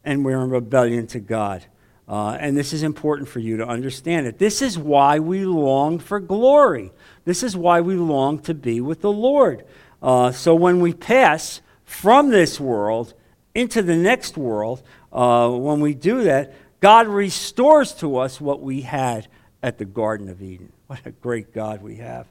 and 0.04 0.24
we're 0.24 0.42
in 0.42 0.50
rebellion 0.50 1.08
to 1.08 1.20
God. 1.20 1.66
Uh, 2.08 2.38
and 2.40 2.56
this 2.56 2.72
is 2.72 2.84
important 2.84 3.28
for 3.28 3.40
you 3.40 3.58
to 3.58 3.68
understand 3.68 4.28
it. 4.28 4.38
This 4.38 4.62
is 4.62 4.78
why 4.78 5.20
we 5.20 5.44
long 5.44 6.00
for 6.00 6.22
glory. 6.22 6.92
This 7.26 7.44
is 7.44 7.58
why 7.58 7.82
we 7.82 7.96
long 7.96 8.40
to 8.40 8.54
be 8.54 8.80
with 8.80 9.02
the 9.02 9.12
Lord. 9.12 9.66
Uh, 10.02 10.32
so 10.32 10.54
when 10.56 10.80
we 10.80 10.94
pass 10.94 11.62
from 11.86 12.30
this 12.30 12.60
world 12.60 13.14
into 13.56 13.82
the 13.82 13.96
next 13.96 14.38
world, 14.38 14.84
uh, 15.12 15.50
when 15.50 15.80
we 15.80 15.94
do 15.94 16.24
that, 16.24 16.54
God 16.80 17.08
restores 17.08 17.94
to 17.96 18.18
us 18.18 18.40
what 18.40 18.62
we 18.62 18.82
had 18.82 19.28
at 19.64 19.78
the 19.78 19.86
Garden 19.86 20.30
of 20.30 20.42
Eden. 20.42 20.72
What 20.88 21.06
a 21.06 21.12
great 21.12 21.54
God 21.54 21.82
we 21.82 21.98
have. 21.98 22.28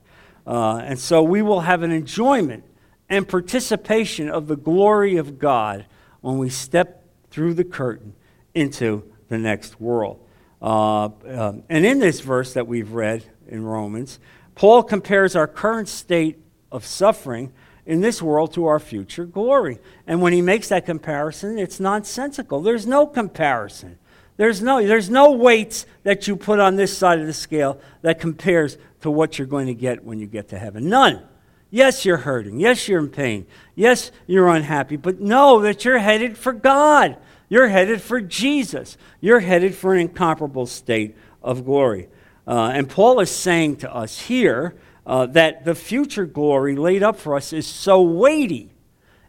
Uh, 0.47 0.79
and 0.79 0.99
so 0.99 1.23
we 1.23 1.43
will 1.43 1.61
have 1.61 1.83
an 1.83 1.91
enjoyment 1.91 2.64
and 3.11 3.29
participation 3.29 4.31
of 4.31 4.47
the 4.47 4.57
glory 4.57 5.19
of 5.19 5.39
God 5.39 5.85
when 6.23 6.39
we 6.39 6.49
step 6.49 7.05
through 7.31 7.53
the 7.53 7.64
curtain 7.64 8.14
into 8.55 9.05
the 9.29 9.37
next 9.37 9.79
world. 9.79 10.19
Uh, 10.62 11.05
um, 11.05 11.64
and 11.69 11.85
in 11.85 11.99
this 11.99 12.21
verse 12.21 12.55
that 12.55 12.67
we've 12.67 12.93
read 12.93 13.25
in 13.47 13.62
Romans, 13.62 14.19
Paul 14.55 14.83
compares 14.83 15.37
our 15.37 15.47
current 15.47 15.89
state 15.89 16.39
of 16.77 16.87
suffering 16.87 17.53
in 17.87 18.01
this 18.01 18.20
world 18.20 18.53
to 18.55 18.66
our 18.66 18.79
future 18.79 19.24
glory. 19.24 19.79
And 20.07 20.20
when 20.20 20.33
he 20.33 20.43
makes 20.43 20.68
that 20.68 20.87
comparison, 20.87 21.59
it's 21.59 21.81
nonsensical. 21.81 22.61
There's 22.61 22.87
no 22.87 23.07
comparison. 23.07 23.99
There's 24.37 24.61
no, 24.61 24.87
there's 24.87 25.09
no 25.09 25.33
weights 25.33 25.87
that 26.03 26.29
you 26.29 26.37
put 26.37 26.61
on 26.61 26.77
this 26.77 26.97
side 26.97 27.20
of 27.20 27.27
the 27.27 27.33
scale 27.33 27.81
that 28.03 28.20
compares 28.20 28.77
to 29.01 29.11
what 29.11 29.39
you're 29.39 29.47
going 29.47 29.68
to 29.68 29.74
get 29.74 30.05
when 30.05 30.18
you 30.18 30.27
get 30.27 30.49
to 30.49 30.59
heaven. 30.59 30.89
None. 30.89 31.22
Yes, 31.70 32.05
you're 32.05 32.18
hurting. 32.18 32.61
Yes, 32.61 32.87
you're 32.87 33.01
in 33.01 33.09
pain. 33.09 33.47
Yes, 33.74 34.11
you're 34.27 34.49
unhappy. 34.49 34.97
But 34.97 35.20
know 35.20 35.61
that 35.61 35.85
you're 35.85 35.99
headed 35.99 36.37
for 36.37 36.53
God. 36.53 37.16
You're 37.49 37.68
headed 37.68 38.01
for 38.01 38.20
Jesus. 38.20 38.97
You're 39.20 39.41
headed 39.41 39.74
for 39.74 39.95
an 39.95 40.01
incomparable 40.01 40.66
state 40.66 41.16
of 41.43 41.64
glory. 41.64 42.09
Uh, 42.47 42.70
and 42.74 42.89
Paul 42.89 43.20
is 43.20 43.31
saying 43.31 43.77
to 43.77 43.93
us 43.93 44.20
here 44.20 44.77
uh, 45.07 45.27
that 45.27 45.65
the 45.65 45.75
future 45.75 46.27
glory 46.27 46.75
laid 46.75 47.03
up 47.03 47.17
for 47.17 47.37
us 47.37 47.53
is 47.53 47.67
so 47.67 48.03
weighty, 48.03 48.73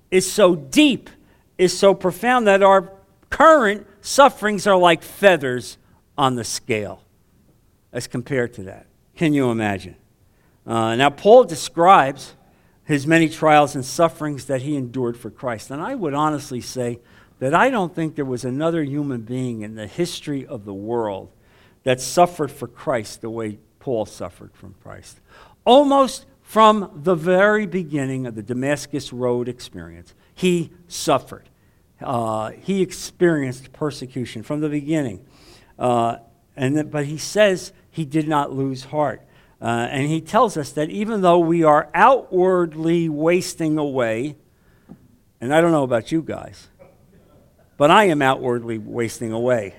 is 0.10 0.30
so 0.30 0.56
deep, 0.56 1.10
is 1.58 1.78
so 1.78 1.94
profound 1.94 2.48
that 2.48 2.64
our 2.64 2.92
current 3.30 3.86
sufferings 4.02 4.66
are 4.66 4.78
like 4.78 5.04
feathers 5.04 5.78
on 6.18 6.36
the 6.36 6.44
scale 6.44 7.04
as 7.94 8.08
compared 8.08 8.54
to 8.56 8.64
that. 8.64 8.88
Can 9.16 9.34
you 9.34 9.52
imagine? 9.52 9.96
Uh, 10.66 10.96
now, 10.96 11.10
Paul 11.10 11.44
describes 11.44 12.34
his 12.84 13.06
many 13.06 13.30
trials 13.30 13.76
and 13.76 13.86
sufferings 13.86 14.46
that 14.46 14.62
he 14.62 14.76
endured 14.76 15.18
for 15.18 15.30
Christ. 15.30 15.72
And 15.72 15.82
I 15.82 15.94
would 15.94 16.14
honestly 16.14 16.62
say 16.62 17.00
that 17.40 17.54
I 17.54 17.70
don't 17.70 17.94
think 17.94 18.16
there 18.16 18.26
was 18.26 18.46
another 18.46 18.84
human 18.84 19.22
being 19.22 19.62
in 19.62 19.76
the 19.76 19.88
history 19.88 20.46
of 20.46 20.66
the 20.66 20.74
world 20.74 21.32
that 21.84 22.02
suffered 22.02 22.52
for 22.52 22.68
Christ 22.68 23.22
the 23.22 23.30
way 23.30 23.60
Paul 23.80 24.06
suffered 24.06 24.54
from 24.54 24.76
Christ. 24.82 25.20
Almost 25.68 26.28
from 26.43 26.91
the 26.95 27.13
very 27.13 27.65
beginning 27.65 28.26
of 28.26 28.36
the 28.36 28.41
Damascus 28.41 29.11
Road 29.11 29.49
experience, 29.49 30.13
he 30.34 30.72
suffered. 30.88 31.49
Uh, 31.99 32.51
he 32.51 32.82
experienced 32.82 33.74
persecution 33.74 34.43
from 34.43 34.61
the 34.61 34.70
beginning. 34.70 35.26
Uh, 35.78 36.20
and 36.55 36.89
but 36.89 37.03
he 37.07 37.18
says 37.18 37.74
he 37.91 38.05
did 38.05 38.30
not 38.30 38.53
lose 38.53 38.86
heart. 38.86 39.22
Uh, 39.61 39.65
and 39.91 40.07
he 40.07 40.22
tells 40.22 40.55
us 40.55 40.72
that 40.72 40.89
even 40.89 41.20
though 41.20 41.39
we 41.39 41.65
are 41.65 41.89
outwardly 41.93 43.09
wasting 43.09 43.78
away, 43.78 44.38
and 45.41 45.53
I 45.53 45.59
don't 45.59 45.74
know 45.74 45.84
about 45.84 46.13
you 46.13 46.22
guys, 46.22 46.70
but 47.76 47.91
I 47.91 48.05
am 48.05 48.22
outwardly 48.22 48.78
wasting 48.78 49.34
away. 49.34 49.76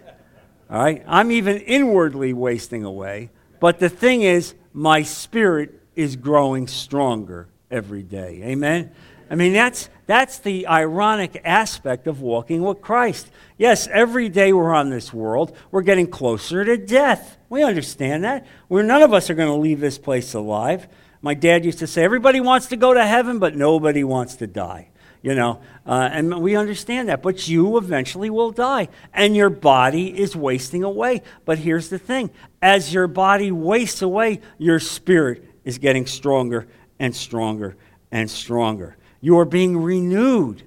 All 0.69 0.83
right? 0.83 1.03
I'm 1.09 1.31
even 1.31 1.57
inwardly 1.57 2.35
wasting 2.35 2.85
away. 2.85 3.31
But 3.59 3.79
the 3.79 3.89
thing 3.89 4.21
is, 4.21 4.55
my 4.73 5.03
spirit 5.03 5.78
is 5.99 6.15
growing 6.15 6.69
stronger 6.69 7.49
every 7.73 8.05
day. 8.05 8.41
Amen? 8.45 8.93
I 9.29 9.35
mean, 9.35 9.53
that's, 9.53 9.91
that's 10.07 10.39
the 10.39 10.69
ironic 10.69 11.43
aspect 11.45 12.07
of 12.07 12.23
walking 12.23 12.63
with 12.63 12.81
Christ. 12.81 13.29
Yes, 13.59 13.89
every 13.89 14.29
day 14.29 14.53
we're 14.53 14.73
on 14.73 14.91
this 14.91 15.13
world, 15.13 15.57
we're 15.73 15.83
getting 15.83 16.07
closer 16.07 16.65
to 16.65 16.77
death. 16.77 17.37
We 17.51 17.65
understand 17.65 18.23
that. 18.23 18.47
We're, 18.69 18.85
none 18.85 19.03
of 19.03 19.13
us 19.13 19.29
are 19.29 19.35
going 19.35 19.49
to 19.49 19.61
leave 19.61 19.81
this 19.81 19.99
place 19.99 20.35
alive. 20.35 20.87
My 21.21 21.35
dad 21.35 21.65
used 21.65 21.81
to 21.81 21.89
say, 21.89 22.05
everybody 22.05 22.39
wants 22.39 22.69
to 22.69 22.77
go 22.77 22.95
to 22.95 23.05
heaven, 23.05 23.41
but 23.41 23.57
nobody 23.57 24.05
wants 24.05 24.37
to 24.37 24.47
die. 24.47 24.91
You 25.21 25.35
know, 25.35 25.61
uh, 25.85 26.09
and 26.13 26.41
we 26.41 26.55
understand 26.55 27.09
that. 27.09 27.23
But 27.23 27.49
you 27.49 27.77
eventually 27.77 28.31
will 28.31 28.53
die, 28.53 28.89
and 29.13 29.35
your 29.35 29.51
body 29.51 30.17
is 30.17 30.37
wasting 30.37 30.85
away. 30.85 31.23
But 31.45 31.59
here's 31.59 31.89
the 31.89 31.99
thing 31.99 32.31
as 32.63 32.95
your 32.95 33.09
body 33.09 33.51
wastes 33.51 34.01
away, 34.01 34.41
your 34.59 34.79
spirit 34.79 35.48
is 35.69 35.77
getting 35.77 36.07
stronger 36.07 36.67
and 36.99 37.15
stronger 37.15 37.77
and 38.11 38.31
stronger. 38.31 38.97
You 39.21 39.39
are 39.39 39.45
being 39.45 39.77
renewed 39.77 40.63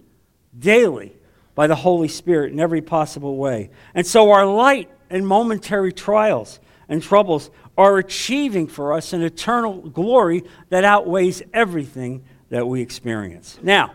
daily 0.58 1.16
by 1.56 1.66
the 1.66 1.74
Holy 1.74 2.08
Spirit 2.08 2.52
in 2.52 2.60
every 2.60 2.84
possible 2.84 3.38
way. 3.38 3.72
And 3.96 4.06
so 4.06 4.30
our 4.30 4.46
light 4.46 4.92
and 5.10 5.26
momentary 5.26 5.92
trials 5.92 6.60
and 6.88 7.02
troubles 7.02 7.50
are 7.76 7.98
achieving 7.98 8.68
for 8.68 8.94
us 8.94 9.12
an 9.12 9.24
eternal 9.24 9.82
glory 9.90 10.44
that 10.70 10.84
outweighs 10.84 11.42
everything 11.52 12.24
that 12.50 12.68
we 12.68 12.80
experience. 12.80 13.58
Now, 13.64 13.94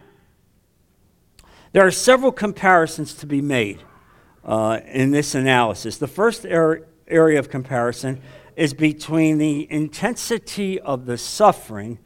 there 1.71 1.87
are 1.87 1.93
several 1.93 2.33
comparisons 2.33 3.15
to 3.15 3.27
be 3.27 3.41
made 3.41 3.81
uh, 4.45 4.81
in 4.87 5.13
this 5.13 5.37
analysis. 5.37 5.99
The 5.99 6.09
first 6.09 6.45
er- 6.45 6.85
area 7.07 7.39
of 7.39 7.49
comparison 7.49 8.21
is 8.57 8.73
between 8.73 9.39
the 9.39 9.71
intensity 9.71 10.81
of 10.81 11.07
the 11.07 11.19
suffering 11.19 11.99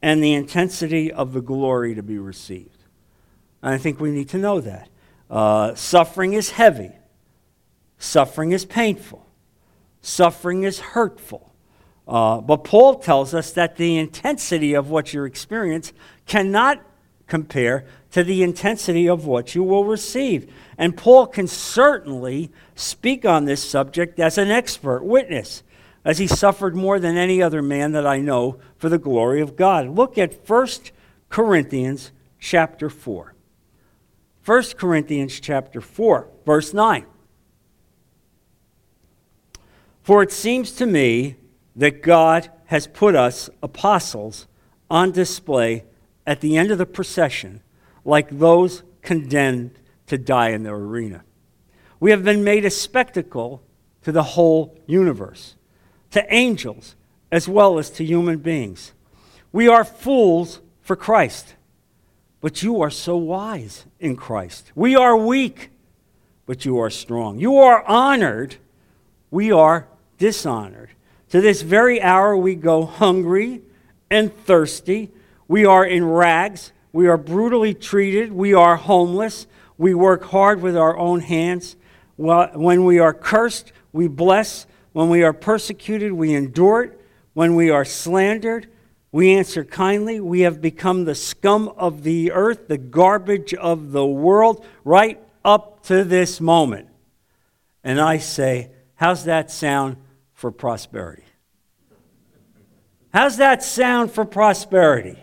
and 0.00 0.22
the 0.22 0.32
intensity 0.32 1.12
of 1.12 1.32
the 1.32 1.40
glory 1.40 1.94
to 1.94 2.02
be 2.02 2.18
received. 2.18 2.84
And 3.62 3.74
I 3.74 3.78
think 3.78 3.98
we 3.98 4.12
need 4.12 4.28
to 4.30 4.38
know 4.38 4.60
that. 4.60 4.88
Uh, 5.28 5.74
suffering 5.74 6.32
is 6.34 6.50
heavy, 6.50 6.92
suffering 7.98 8.52
is 8.52 8.64
painful, 8.64 9.26
suffering 10.00 10.62
is 10.62 10.78
hurtful. 10.78 11.52
Uh, 12.06 12.40
but 12.40 12.62
Paul 12.62 13.00
tells 13.00 13.34
us 13.34 13.50
that 13.52 13.74
the 13.74 13.98
intensity 13.98 14.74
of 14.74 14.88
what 14.88 15.12
you 15.12 15.24
experience 15.24 15.92
cannot 16.24 16.80
compare 17.26 17.84
to 18.12 18.22
the 18.22 18.44
intensity 18.44 19.08
of 19.08 19.26
what 19.26 19.56
you 19.56 19.64
will 19.64 19.84
receive. 19.84 20.52
And 20.78 20.96
Paul 20.96 21.26
can 21.26 21.48
certainly 21.48 22.52
speak 22.76 23.24
on 23.24 23.46
this 23.46 23.68
subject 23.68 24.20
as 24.20 24.38
an 24.38 24.52
expert 24.52 25.02
witness 25.02 25.64
as 26.06 26.18
he 26.18 26.26
suffered 26.28 26.76
more 26.76 27.00
than 27.00 27.16
any 27.16 27.42
other 27.42 27.60
man 27.60 27.90
that 27.90 28.06
I 28.06 28.18
know 28.18 28.60
for 28.78 28.88
the 28.88 28.96
glory 28.96 29.40
of 29.40 29.56
God. 29.56 29.88
Look 29.88 30.16
at 30.16 30.48
1 30.48 30.68
Corinthians 31.28 32.12
chapter 32.38 32.88
4. 32.88 33.34
1 34.44 34.62
Corinthians 34.76 35.40
chapter 35.40 35.80
4, 35.80 36.28
verse 36.46 36.72
9. 36.72 37.04
For 40.04 40.22
it 40.22 40.30
seems 40.30 40.70
to 40.76 40.86
me 40.86 41.34
that 41.74 42.04
God 42.04 42.50
has 42.66 42.86
put 42.86 43.16
us 43.16 43.50
apostles 43.60 44.46
on 44.88 45.10
display 45.10 45.84
at 46.24 46.40
the 46.40 46.56
end 46.56 46.70
of 46.70 46.78
the 46.78 46.86
procession 46.86 47.62
like 48.04 48.30
those 48.30 48.84
condemned 49.02 49.80
to 50.06 50.16
die 50.16 50.50
in 50.50 50.62
the 50.62 50.70
arena. 50.70 51.24
We 51.98 52.12
have 52.12 52.22
been 52.22 52.44
made 52.44 52.64
a 52.64 52.70
spectacle 52.70 53.64
to 54.02 54.12
the 54.12 54.22
whole 54.22 54.78
universe 54.86 55.56
to 56.16 56.34
angels 56.34 56.96
as 57.30 57.46
well 57.46 57.78
as 57.78 57.90
to 57.90 58.02
human 58.02 58.38
beings. 58.38 58.92
We 59.52 59.68
are 59.68 59.84
fools 59.84 60.60
for 60.80 60.96
Christ, 60.96 61.54
but 62.40 62.62
you 62.62 62.80
are 62.80 62.88
so 62.88 63.18
wise 63.18 63.84
in 64.00 64.16
Christ. 64.16 64.72
We 64.74 64.96
are 64.96 65.14
weak, 65.14 65.68
but 66.46 66.64
you 66.64 66.78
are 66.78 66.88
strong. 66.88 67.38
You 67.38 67.56
are 67.56 67.84
honored, 67.84 68.56
we 69.30 69.52
are 69.52 69.88
dishonored. 70.16 70.88
To 71.30 71.42
this 71.42 71.60
very 71.60 72.00
hour, 72.00 72.34
we 72.34 72.54
go 72.54 72.86
hungry 72.86 73.60
and 74.10 74.34
thirsty. 74.46 75.10
We 75.48 75.66
are 75.66 75.84
in 75.84 76.02
rags. 76.02 76.72
We 76.92 77.08
are 77.08 77.18
brutally 77.18 77.74
treated. 77.74 78.32
We 78.32 78.54
are 78.54 78.76
homeless. 78.76 79.46
We 79.76 79.92
work 79.92 80.24
hard 80.24 80.62
with 80.62 80.78
our 80.78 80.96
own 80.96 81.20
hands. 81.20 81.76
When 82.16 82.86
we 82.86 83.00
are 83.00 83.12
cursed, 83.12 83.72
we 83.92 84.08
bless. 84.08 84.66
When 84.96 85.10
we 85.10 85.24
are 85.24 85.34
persecuted, 85.34 86.14
we 86.14 86.32
endure 86.32 86.84
it. 86.84 87.00
When 87.34 87.54
we 87.54 87.68
are 87.68 87.84
slandered, 87.84 88.70
we 89.12 89.34
answer 89.34 89.62
kindly. 89.62 90.20
We 90.20 90.40
have 90.40 90.62
become 90.62 91.04
the 91.04 91.14
scum 91.14 91.68
of 91.76 92.02
the 92.02 92.32
earth, 92.32 92.66
the 92.66 92.78
garbage 92.78 93.52
of 93.52 93.92
the 93.92 94.06
world, 94.06 94.64
right 94.84 95.22
up 95.44 95.82
to 95.88 96.02
this 96.02 96.40
moment. 96.40 96.88
And 97.84 98.00
I 98.00 98.16
say, 98.16 98.70
how's 98.94 99.24
that 99.24 99.50
sound 99.50 99.98
for 100.32 100.50
prosperity? 100.50 101.24
How's 103.12 103.36
that 103.36 103.62
sound 103.62 104.12
for 104.12 104.24
prosperity? 104.24 105.22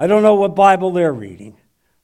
I 0.00 0.08
don't 0.08 0.24
know 0.24 0.34
what 0.34 0.56
Bible 0.56 0.90
they're 0.90 1.12
reading, 1.12 1.56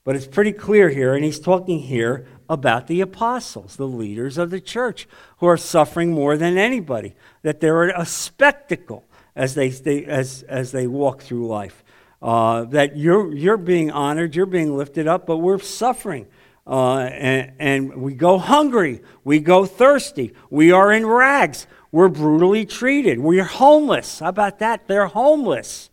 but 0.05 0.15
it's 0.15 0.27
pretty 0.27 0.53
clear 0.53 0.89
here, 0.89 1.15
and 1.15 1.25
he's 1.25 1.39
talking 1.39 1.79
here 1.79 2.27
about 2.47 2.85
the 2.87 3.01
apostles, 3.01 3.75
the 3.75 3.87
leaders 3.87 4.37
of 4.37 4.51
the 4.51 4.61
church, 4.61 5.07
who 5.39 5.47
are 5.47 5.57
suffering 5.57 6.11
more 6.11 6.37
than 6.37 6.57
anybody, 6.57 7.15
that 7.41 7.59
they're 7.59 7.89
a 7.89 8.05
spectacle 8.05 9.03
as 9.35 9.55
they, 9.55 9.69
they 9.69 10.05
as, 10.05 10.43
as 10.43 10.71
they 10.71 10.85
walk 10.85 11.23
through 11.23 11.47
life. 11.47 11.83
Uh, 12.21 12.63
that 12.65 12.95
you're, 12.95 13.33
you're 13.35 13.57
being 13.57 13.91
honored, 13.91 14.35
you're 14.35 14.45
being 14.45 14.77
lifted 14.77 15.07
up, 15.07 15.25
but 15.25 15.37
we're 15.37 15.59
suffering. 15.59 16.27
Uh, 16.67 16.99
and, 16.99 17.51
and 17.59 18.01
we 18.01 18.13
go 18.13 18.37
hungry, 18.37 19.01
we 19.23 19.39
go 19.39 19.65
thirsty, 19.65 20.33
we 20.49 20.71
are 20.71 20.91
in 20.91 21.05
rags, 21.05 21.67
we're 21.91 22.09
brutally 22.09 22.65
treated, 22.65 23.19
we're 23.19 23.43
homeless. 23.43 24.19
How 24.19 24.29
about 24.29 24.59
that? 24.59 24.87
They're 24.87 25.07
homeless. 25.07 25.89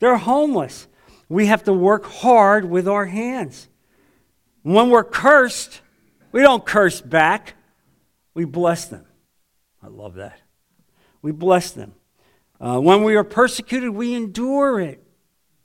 They're 0.00 0.16
homeless. 0.16 0.86
We 1.28 1.46
have 1.46 1.64
to 1.64 1.72
work 1.72 2.06
hard 2.06 2.64
with 2.64 2.88
our 2.88 3.06
hands. 3.06 3.68
When 4.62 4.90
we're 4.90 5.04
cursed, 5.04 5.80
we 6.32 6.40
don't 6.40 6.64
curse 6.64 7.00
back, 7.00 7.54
we 8.34 8.44
bless 8.44 8.86
them. 8.86 9.04
I 9.82 9.88
love 9.88 10.14
that. 10.14 10.40
We 11.22 11.32
bless 11.32 11.70
them. 11.70 11.94
Uh, 12.60 12.80
when 12.80 13.04
we 13.04 13.14
are 13.16 13.24
persecuted, 13.24 13.90
we 13.90 14.14
endure 14.14 14.80
it 14.80 15.02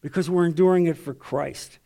because 0.02 0.30
we're 0.30 0.46
enduring 0.46 0.86
it 0.86 0.98
for 0.98 1.14
Christ. 1.14 1.80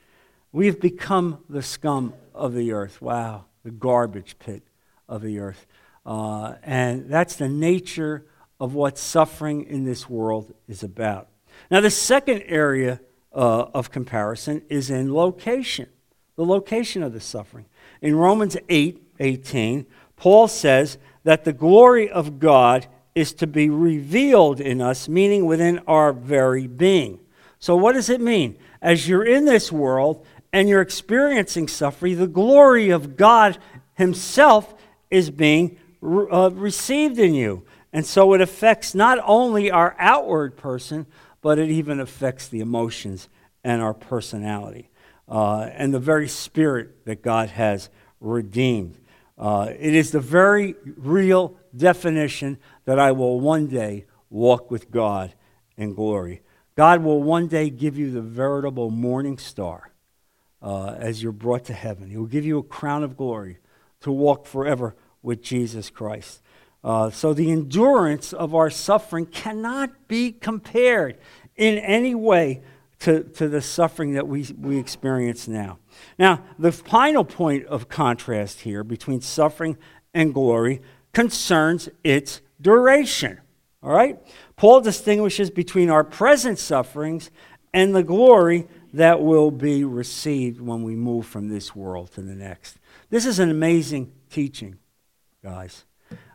We 0.51 0.65
have 0.67 0.81
become 0.81 1.43
the 1.49 1.61
scum 1.61 2.13
of 2.33 2.53
the 2.53 2.71
earth. 2.71 3.01
Wow, 3.01 3.45
the 3.63 3.71
garbage 3.71 4.37
pit 4.39 4.63
of 5.07 5.21
the 5.21 5.39
earth. 5.39 5.65
Uh, 6.05 6.55
and 6.63 7.09
that's 7.09 7.35
the 7.35 7.49
nature 7.49 8.25
of 8.59 8.73
what 8.73 8.97
suffering 8.97 9.65
in 9.65 9.83
this 9.83 10.09
world 10.09 10.53
is 10.67 10.83
about. 10.83 11.29
Now, 11.69 11.81
the 11.81 11.91
second 11.91 12.43
area 12.47 12.99
uh, 13.37 13.69
of 13.73 13.91
comparison 13.91 14.63
is 14.67 14.89
in 14.89 15.13
location, 15.13 15.87
the 16.35 16.43
location 16.43 17.03
of 17.03 17.13
the 17.13 17.21
suffering. 17.21 17.65
In 18.01 18.15
Romans 18.15 18.57
8 18.67 19.03
18, 19.19 19.85
Paul 20.15 20.47
says 20.47 20.97
that 21.23 21.43
the 21.43 21.53
glory 21.53 22.09
of 22.09 22.39
God 22.39 22.87
is 23.15 23.33
to 23.33 23.47
be 23.47 23.69
revealed 23.69 24.59
in 24.59 24.81
us, 24.81 25.07
meaning 25.07 25.45
within 25.45 25.79
our 25.87 26.13
very 26.13 26.67
being. 26.67 27.19
So, 27.59 27.75
what 27.75 27.93
does 27.93 28.09
it 28.09 28.21
mean? 28.21 28.57
As 28.81 29.07
you're 29.07 29.25
in 29.25 29.45
this 29.45 29.71
world 29.71 30.25
and 30.51 30.67
you're 30.67 30.81
experiencing 30.81 31.67
suffering, 31.67 32.17
the 32.17 32.27
glory 32.27 32.89
of 32.89 33.17
God 33.17 33.57
Himself 33.93 34.73
is 35.11 35.29
being 35.29 35.77
uh, 36.03 36.51
received 36.53 37.19
in 37.19 37.33
you. 37.33 37.63
And 37.93 38.05
so 38.05 38.33
it 38.33 38.41
affects 38.41 38.93
not 38.93 39.17
only 39.23 39.71
our 39.71 39.95
outward 39.97 40.57
person, 40.57 41.07
but 41.41 41.59
it 41.59 41.69
even 41.69 41.99
affects 41.99 42.47
the 42.47 42.59
emotions 42.59 43.29
and 43.63 43.81
our 43.81 43.93
personality 43.93 44.89
uh, 45.27 45.69
and 45.73 45.93
the 45.93 45.99
very 45.99 46.27
spirit 46.27 47.05
that 47.05 47.21
God 47.21 47.49
has 47.49 47.89
redeemed. 48.19 48.97
Uh, 49.37 49.71
it 49.77 49.93
is 49.93 50.11
the 50.11 50.19
very 50.19 50.75
real 50.95 51.55
definition 51.75 52.57
that 52.85 52.97
I 52.97 53.11
will 53.11 53.39
one 53.39 53.67
day 53.67 54.05
walk 54.29 54.71
with 54.71 54.89
God 54.89 55.33
in 55.75 55.93
glory. 55.93 56.41
God 56.75 57.03
will 57.03 57.21
one 57.21 57.47
day 57.47 57.69
give 57.69 57.97
you 57.97 58.11
the 58.11 58.21
veritable 58.21 58.89
morning 58.89 59.37
star 59.37 59.91
uh, 60.61 60.95
as 60.97 61.21
you're 61.21 61.31
brought 61.31 61.65
to 61.65 61.73
heaven. 61.73 62.09
He 62.09 62.17
will 62.17 62.25
give 62.25 62.45
you 62.45 62.57
a 62.57 62.63
crown 62.63 63.03
of 63.03 63.17
glory 63.17 63.57
to 64.01 64.11
walk 64.11 64.45
forever 64.45 64.95
with 65.21 65.41
Jesus 65.41 65.89
Christ. 65.89 66.41
Uh, 66.87 67.09
so 67.09 67.33
the 67.33 67.51
endurance 67.51 68.31
of 68.31 68.55
our 68.55 68.69
suffering 68.69 69.25
cannot 69.25 70.07
be 70.07 70.31
compared 70.31 71.17
in 71.57 71.77
any 71.79 72.15
way 72.15 72.61
to, 72.97 73.23
to 73.23 73.49
the 73.49 73.61
suffering 73.61 74.13
that 74.13 74.25
we, 74.25 74.47
we 74.57 74.77
experience 74.77 75.49
now. 75.49 75.79
Now, 76.17 76.45
the 76.57 76.71
final 76.71 77.25
point 77.25 77.65
of 77.65 77.89
contrast 77.89 78.61
here 78.61 78.85
between 78.85 79.19
suffering 79.19 79.77
and 80.13 80.33
glory 80.33 80.81
concerns 81.11 81.89
its 82.05 82.39
duration. 82.61 83.41
All 83.83 83.91
right? 83.91 84.17
Paul 84.55 84.79
distinguishes 84.79 85.51
between 85.51 85.89
our 85.89 86.05
present 86.05 86.57
sufferings 86.57 87.31
and 87.73 87.93
the 87.93 88.01
glory 88.01 88.65
that 88.93 89.21
will 89.21 89.51
be 89.51 89.83
received 89.83 90.61
when 90.61 90.83
we 90.83 90.95
move 90.95 91.25
from 91.25 91.49
this 91.49 91.75
world 91.75 92.13
to 92.13 92.21
the 92.21 92.33
next. 92.33 92.77
This 93.09 93.25
is 93.25 93.39
an 93.39 93.51
amazing 93.51 94.13
teaching, 94.29 94.77
guys. 95.43 95.83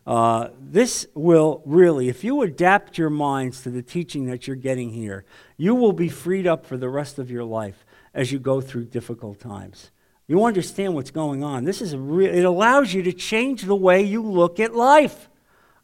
Uh, 0.06 0.48
this 0.60 1.06
will 1.14 1.62
really, 1.64 2.08
if 2.08 2.24
you 2.24 2.42
adapt 2.42 2.98
your 2.98 3.10
minds 3.10 3.62
to 3.62 3.70
the 3.70 3.82
teaching 3.82 4.26
that 4.26 4.46
you're 4.46 4.56
getting 4.56 4.90
here, 4.90 5.24
you 5.56 5.74
will 5.74 5.92
be 5.92 6.08
freed 6.08 6.46
up 6.46 6.66
for 6.66 6.76
the 6.76 6.88
rest 6.88 7.18
of 7.18 7.30
your 7.30 7.44
life 7.44 7.84
as 8.12 8.32
you 8.32 8.38
go 8.38 8.60
through 8.60 8.84
difficult 8.86 9.38
times. 9.38 9.90
You 10.26 10.44
understand 10.44 10.94
what's 10.94 11.10
going 11.10 11.44
on. 11.44 11.64
This 11.64 11.80
is 11.80 11.94
re- 11.96 12.26
it 12.26 12.44
allows 12.44 12.92
you 12.92 13.02
to 13.04 13.12
change 13.12 13.62
the 13.62 13.76
way 13.76 14.02
you 14.02 14.22
look 14.22 14.58
at 14.58 14.74
life. 14.74 15.28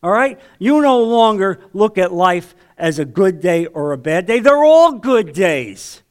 All 0.03 0.11
right? 0.11 0.41
You 0.59 0.81
no 0.81 1.03
longer 1.03 1.61
look 1.73 1.99
at 1.99 2.13
life 2.13 2.55
as 2.77 2.99
a 2.99 3.05
good 3.05 3.41
day 3.41 3.67
or 3.67 3.93
a 3.93 3.99
bad 3.99 4.27
day. 4.27 4.41
They're 4.41 4.65
all 4.65 4.93
good 4.93 5.33
days 5.33 6.03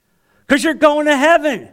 because 0.45 0.63
you're 0.63 0.73
going 0.73 1.05
to 1.05 1.15
heaven. 1.15 1.69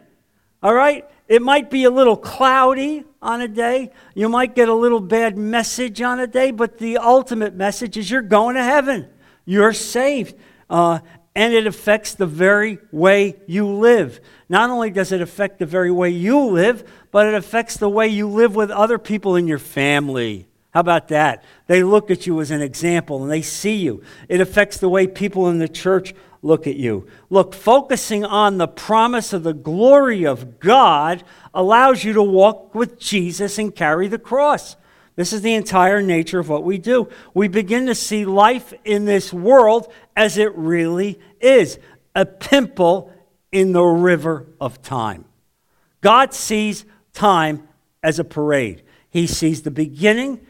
All 0.63 0.73
right? 0.73 1.05
It 1.27 1.41
might 1.41 1.71
be 1.71 1.85
a 1.85 1.89
little 1.89 2.17
cloudy 2.17 3.03
on 3.21 3.41
a 3.41 3.47
day. 3.47 3.91
You 4.13 4.29
might 4.29 4.53
get 4.53 4.69
a 4.69 4.73
little 4.73 4.99
bad 4.99 5.37
message 5.37 6.01
on 6.01 6.19
a 6.19 6.27
day, 6.27 6.51
but 6.51 6.77
the 6.77 6.97
ultimate 6.97 7.55
message 7.55 7.97
is 7.97 8.09
you're 8.11 8.21
going 8.21 8.55
to 8.55 8.63
heaven. 8.63 9.07
You're 9.43 9.73
saved. 9.73 10.35
Uh, 10.69 10.99
and 11.35 11.53
it 11.53 11.67
affects 11.67 12.13
the 12.13 12.25
very 12.25 12.77
way 12.91 13.35
you 13.47 13.67
live. 13.67 14.21
Not 14.47 14.69
only 14.69 14.89
does 14.89 15.11
it 15.11 15.21
affect 15.21 15.59
the 15.59 15.65
very 15.65 15.91
way 15.91 16.09
you 16.09 16.39
live, 16.45 16.89
but 17.11 17.25
it 17.27 17.33
affects 17.33 17.77
the 17.77 17.89
way 17.89 18.07
you 18.07 18.29
live 18.29 18.55
with 18.55 18.71
other 18.71 18.97
people 18.97 19.35
in 19.35 19.47
your 19.47 19.59
family. 19.59 20.47
How 20.75 20.79
about 20.81 21.07
that? 21.09 21.43
They 21.67 21.83
look 21.83 22.11
at 22.11 22.27
you 22.27 22.39
as 22.41 22.51
an 22.51 22.61
example 22.61 23.23
and 23.23 23.31
they 23.31 23.41
see 23.41 23.77
you. 23.77 24.03
It 24.29 24.41
affects 24.41 24.77
the 24.77 24.89
way 24.89 25.07
people 25.07 25.49
in 25.49 25.57
the 25.57 25.69
church 25.69 26.13
look 26.45 26.67
at 26.67 26.75
you. 26.75 27.07
Look, 27.31 27.55
focusing 27.55 28.23
on 28.23 28.59
the 28.59 28.67
promise 28.67 29.33
of 29.33 29.41
the 29.41 29.53
glory 29.53 30.25
of 30.25 30.59
God 30.59 31.23
allows 31.55 32.03
you 32.03 32.13
to 32.13 32.21
walk 32.21 32.75
with 32.75 32.99
Jesus 32.99 33.57
and 33.57 33.75
carry 33.75 34.07
the 34.07 34.19
cross. 34.19 34.75
This 35.15 35.33
is 35.33 35.41
the 35.41 35.55
entire 35.55 36.03
nature 36.03 36.39
of 36.39 36.47
what 36.47 36.63
we 36.63 36.77
do. 36.77 37.09
We 37.33 37.47
begin 37.47 37.87
to 37.87 37.95
see 37.95 38.25
life 38.25 38.75
in 38.83 39.05
this 39.05 39.33
world 39.33 39.91
as 40.15 40.37
it 40.37 40.55
really 40.55 41.19
is 41.41 41.79
a 42.13 42.27
pimple 42.27 43.11
in 43.51 43.71
the 43.71 43.83
river 43.83 44.45
of 44.61 44.83
time. 44.83 45.25
God 46.01 46.31
sees 46.31 46.85
time 47.13 47.67
as 48.03 48.19
a 48.19 48.23
parade, 48.23 48.83
He 49.09 49.25
sees 49.25 49.63
the 49.63 49.71
beginning 49.71 50.45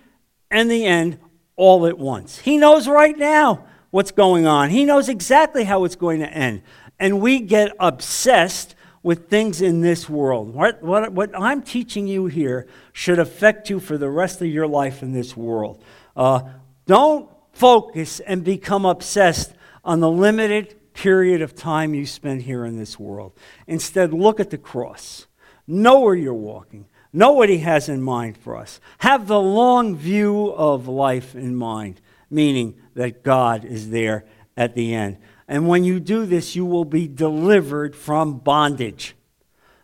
and 0.51 0.69
the 0.69 0.85
end 0.85 1.19
all 1.55 1.85
at 1.87 1.97
once. 1.97 2.39
He 2.39 2.57
knows 2.57 2.85
right 2.85 3.17
now 3.17 3.65
what's 3.95 4.11
going 4.11 4.45
on, 4.45 4.71
He 4.71 4.83
knows 4.83 5.07
exactly 5.07 5.63
how 5.63 5.85
it's 5.85 5.95
going 5.95 6.19
to 6.19 6.29
end. 6.29 6.63
And 6.99 7.21
we 7.21 7.39
get 7.39 7.71
obsessed 7.79 8.75
with 9.03 9.29
things 9.29 9.61
in 9.61 9.79
this 9.79 10.09
world. 10.09 10.53
What, 10.53 10.83
what, 10.83 11.13
what 11.13 11.31
I'm 11.33 11.61
teaching 11.61 12.05
you 12.05 12.25
here 12.25 12.67
should 12.91 13.19
affect 13.19 13.69
you 13.69 13.79
for 13.79 13.97
the 13.97 14.09
rest 14.09 14.41
of 14.41 14.47
your 14.47 14.67
life 14.67 15.01
in 15.01 15.13
this 15.13 15.37
world. 15.37 15.81
Uh, 16.13 16.41
don't 16.85 17.29
focus 17.53 18.19
and 18.19 18.43
become 18.43 18.83
obsessed 18.85 19.53
on 19.85 20.01
the 20.01 20.11
limited 20.11 20.75
period 20.93 21.41
of 21.41 21.55
time 21.55 21.93
you 21.93 22.05
spend 22.05 22.41
here 22.41 22.65
in 22.65 22.75
this 22.75 22.99
world. 22.99 23.31
Instead, 23.65 24.13
look 24.13 24.41
at 24.41 24.49
the 24.49 24.57
cross. 24.57 25.25
Know 25.67 26.01
where 26.01 26.15
you're 26.15 26.33
walking. 26.33 26.87
Know 27.13 27.31
what 27.31 27.47
He 27.47 27.59
has 27.59 27.87
in 27.87 28.01
mind 28.01 28.37
for 28.37 28.57
us. 28.57 28.81
Have 28.97 29.27
the 29.27 29.39
long 29.39 29.95
view 29.95 30.49
of 30.49 30.89
life 30.89 31.33
in 31.33 31.55
mind, 31.55 32.01
meaning 32.29 32.75
that 32.95 33.23
God 33.23 33.63
is 33.63 33.89
there 33.89 34.25
at 34.57 34.73
the 34.73 34.93
end. 34.95 35.17
And 35.47 35.67
when 35.67 35.83
you 35.83 35.99
do 35.99 36.25
this, 36.25 36.55
you 36.55 36.65
will 36.65 36.85
be 36.85 37.07
delivered 37.07 37.95
from 37.95 38.39
bondage. 38.39 39.15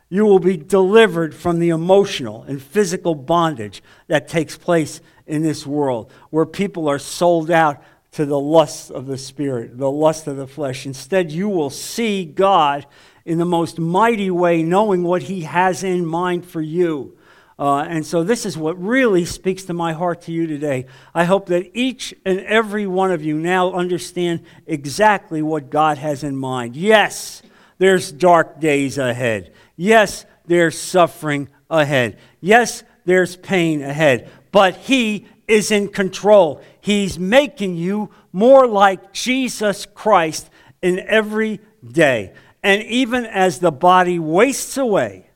You 0.10 0.26
will 0.26 0.40
be 0.40 0.58
delivered 0.58 1.34
from 1.36 1.60
the 1.60 1.70
emotional 1.70 2.44
and 2.44 2.62
physical 2.62 3.16
bondage 3.16 3.84
that 4.08 4.28
takes 4.28 4.58
place 4.58 5.00
in 5.26 5.44
this 5.44 5.66
world, 5.66 6.12
where 6.32 6.46
people 6.46 6.90
are 6.90 7.00
sold 7.00 7.52
out 7.52 7.82
to 8.12 8.26
the 8.26 8.40
lust 8.40 8.92
of 8.92 9.06
the 9.06 9.18
spirit, 9.18 9.78
the 9.78 9.92
lust 9.92 10.28
of 10.28 10.36
the 10.36 10.48
flesh. 10.48 10.86
Instead, 10.86 11.32
you 11.32 11.48
will 11.48 11.70
see 11.70 12.26
God 12.26 12.86
in 13.24 13.38
the 13.38 13.46
most 13.46 13.80
mighty 13.80 14.30
way, 14.30 14.64
knowing 14.64 15.04
what 15.04 15.24
He 15.24 15.42
has 15.42 15.84
in 15.84 16.06
mind 16.06 16.46
for 16.46 16.62
you. 16.62 17.18
Uh, 17.62 17.84
and 17.84 18.04
so, 18.04 18.24
this 18.24 18.48
is 18.48 18.58
what 18.58 18.82
really 18.82 19.24
speaks 19.24 19.66
to 19.66 19.74
my 19.74 19.94
heart 19.94 20.24
to 20.24 20.32
you 20.32 20.48
today. 20.48 20.88
I 21.14 21.26
hope 21.26 21.46
that 21.50 21.70
each 21.78 22.12
and 22.26 22.40
every 22.40 22.88
one 22.88 23.12
of 23.12 23.24
you 23.24 23.38
now 23.38 23.72
understand 23.74 24.46
exactly 24.66 25.44
what 25.44 25.70
God 25.70 26.00
has 26.00 26.24
in 26.24 26.36
mind. 26.36 26.76
Yes, 26.76 27.44
there's 27.78 28.12
dark 28.12 28.60
days 28.60 28.98
ahead. 28.98 29.54
Yes, 29.76 30.26
there's 30.48 30.76
suffering 30.76 31.50
ahead. 31.70 32.18
Yes, 32.40 32.82
there's 33.06 33.36
pain 33.36 33.84
ahead, 33.84 34.32
but 34.52 34.76
He 34.76 35.28
is 35.48 35.70
in 35.70 35.90
control. 35.90 36.64
He's 36.80 37.20
making 37.20 37.76
you 37.76 38.10
more 38.34 38.66
like 38.66 39.14
Jesus 39.14 39.86
Christ 39.86 40.50
in 40.82 40.98
every 40.98 41.60
day. 41.88 42.34
And 42.64 42.82
even 42.82 43.24
as 43.28 43.60
the 43.60 43.72
body 43.72 44.18
wastes 44.18 44.78
away, 44.78 45.31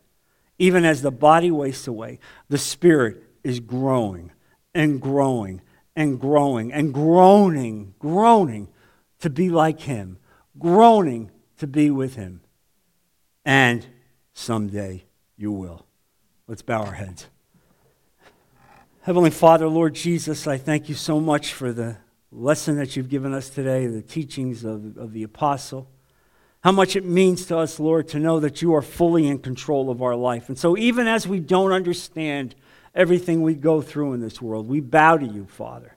even 0.57 0.85
as 0.85 1.01
the 1.01 1.11
body 1.11 1.51
wastes 1.51 1.87
away, 1.87 2.19
the 2.49 2.57
spirit 2.57 3.23
is 3.43 3.59
growing 3.59 4.31
and 4.73 5.01
growing 5.01 5.61
and 5.95 6.19
growing 6.19 6.71
and 6.71 6.93
groaning, 6.93 7.93
groaning 7.99 8.67
to 9.19 9.29
be 9.29 9.49
like 9.49 9.81
him, 9.81 10.17
groaning 10.59 11.31
to 11.57 11.67
be 11.67 11.89
with 11.89 12.15
him. 12.15 12.41
And 13.45 13.85
someday 14.33 15.05
you 15.37 15.51
will. 15.51 15.85
Let's 16.47 16.61
bow 16.61 16.83
our 16.83 16.93
heads. 16.93 17.27
Heavenly 19.01 19.31
Father, 19.31 19.67
Lord 19.67 19.93
Jesus, 19.93 20.47
I 20.47 20.57
thank 20.57 20.89
you 20.89 20.95
so 20.95 21.19
much 21.19 21.53
for 21.53 21.71
the 21.71 21.97
lesson 22.31 22.77
that 22.77 22.95
you've 22.95 23.09
given 23.09 23.33
us 23.33 23.49
today, 23.49 23.87
the 23.87 24.01
teachings 24.01 24.63
of, 24.63 24.97
of 24.97 25.13
the 25.13 25.23
apostle. 25.23 25.89
How 26.65 26.71
much 26.71 26.95
it 26.95 27.05
means 27.05 27.45
to 27.45 27.59
us, 27.59 27.79
Lord, 27.79 28.07
to 28.07 28.19
know 28.19 28.39
that 28.39 28.63
you 28.63 28.73
are 28.73 28.81
fully 28.81 29.27
in 29.27 29.37
control 29.37 29.91
of 29.91 30.01
our 30.01 30.15
life. 30.15 30.49
And 30.49 30.57
so, 30.57 30.75
even 30.75 31.05
as 31.05 31.27
we 31.27 31.39
don't 31.39 31.71
understand 31.71 32.55
everything 32.95 33.43
we 33.43 33.53
go 33.53 33.83
through 33.83 34.13
in 34.13 34.19
this 34.19 34.41
world, 34.41 34.67
we 34.67 34.79
bow 34.79 35.17
to 35.17 35.27
you, 35.27 35.45
Father. 35.45 35.95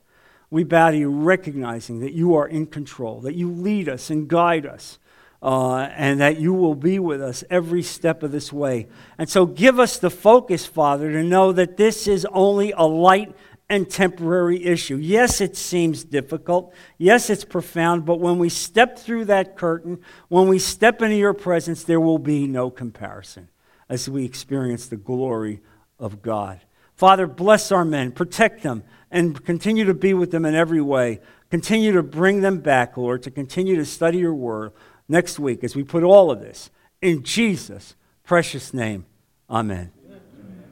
We 0.51 0.65
bow 0.65 0.91
to 0.91 0.97
you, 0.99 1.09
recognizing 1.09 2.01
that 2.01 2.13
you 2.13 2.35
are 2.35 2.47
in 2.47 2.67
control, 2.67 3.23
that 3.23 3.35
you 3.35 3.51
lead 3.51 3.89
us 3.89 4.11
and 4.11 4.29
guide 4.29 4.67
us, 4.67 4.99
uh, 5.43 5.89
and 5.97 6.21
that 6.21 6.39
you 6.39 6.53
will 6.53 6.75
be 6.75 6.99
with 6.99 7.23
us 7.23 7.45
every 7.49 7.83
step 7.83 8.23
of 8.23 8.31
this 8.31 8.53
way. 8.53 8.89
And 9.17 9.27
so, 9.27 9.47
give 9.47 9.81
us 9.81 9.99
the 9.99 10.11
focus, 10.11 10.67
Father, 10.67 11.11
to 11.13 11.23
know 11.23 11.51
that 11.51 11.79
this 11.79 12.07
is 12.07 12.27
only 12.27 12.73
a 12.73 12.85
light 12.85 13.35
and 13.71 13.89
temporary 13.89 14.65
issue. 14.65 14.97
Yes, 14.97 15.41
it 15.41 15.57
seems 15.57 16.05
difficult. 16.05 16.73
Yes, 16.97 17.29
it's 17.29 17.45
profound, 17.45 18.07
but 18.07 18.21
when 18.21 18.39
we 18.39 18.49
step 18.49 18.99
through 18.99 19.27
that 19.27 19.57
curtain, 19.57 20.01
when 20.29 20.49
we 20.49 20.59
step 20.59 21.03
into 21.03 21.17
your 21.17 21.35
presence, 21.35 21.85
there 21.85 22.01
will 22.01 22.19
be 22.19 22.47
no 22.47 22.71
comparison 22.71 23.49
as 23.89 24.09
we 24.09 24.25
experience 24.25 24.87
the 24.87 24.97
glory 24.97 25.61
of 25.99 26.23
God. 26.23 26.61
Father, 26.95 27.27
bless 27.27 27.71
our 27.71 27.85
men, 27.85 28.11
protect 28.11 28.63
them, 28.63 28.83
and 29.11 29.45
continue 29.45 29.85
to 29.85 29.95
be 29.95 30.15
with 30.15 30.31
them 30.31 30.45
in 30.45 30.55
every 30.55 30.81
way. 30.81 31.21
Continue 31.51 31.93
to 31.93 32.03
bring 32.03 32.41
them 32.41 32.59
back, 32.59 32.97
Lord, 32.97 33.23
to 33.23 33.31
continue 33.31 33.77
to 33.77 33.85
study 33.85 34.19
your 34.19 34.35
word 34.35 34.73
next 35.09 35.39
week 35.39 35.63
as 35.63 35.77
we 35.77 35.85
put 35.85 36.03
all 36.03 36.31
of 36.31 36.41
this 36.41 36.71
in 37.01 37.23
Jesus' 37.23 37.95
precious 38.25 38.75
name. 38.75 39.07
Amen. 39.49 39.93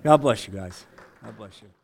God 0.03 0.19
bless 0.19 0.47
you 0.47 0.55
guys. 0.55 0.85
God 1.23 1.37
bless 1.37 1.63
you. 1.63 1.76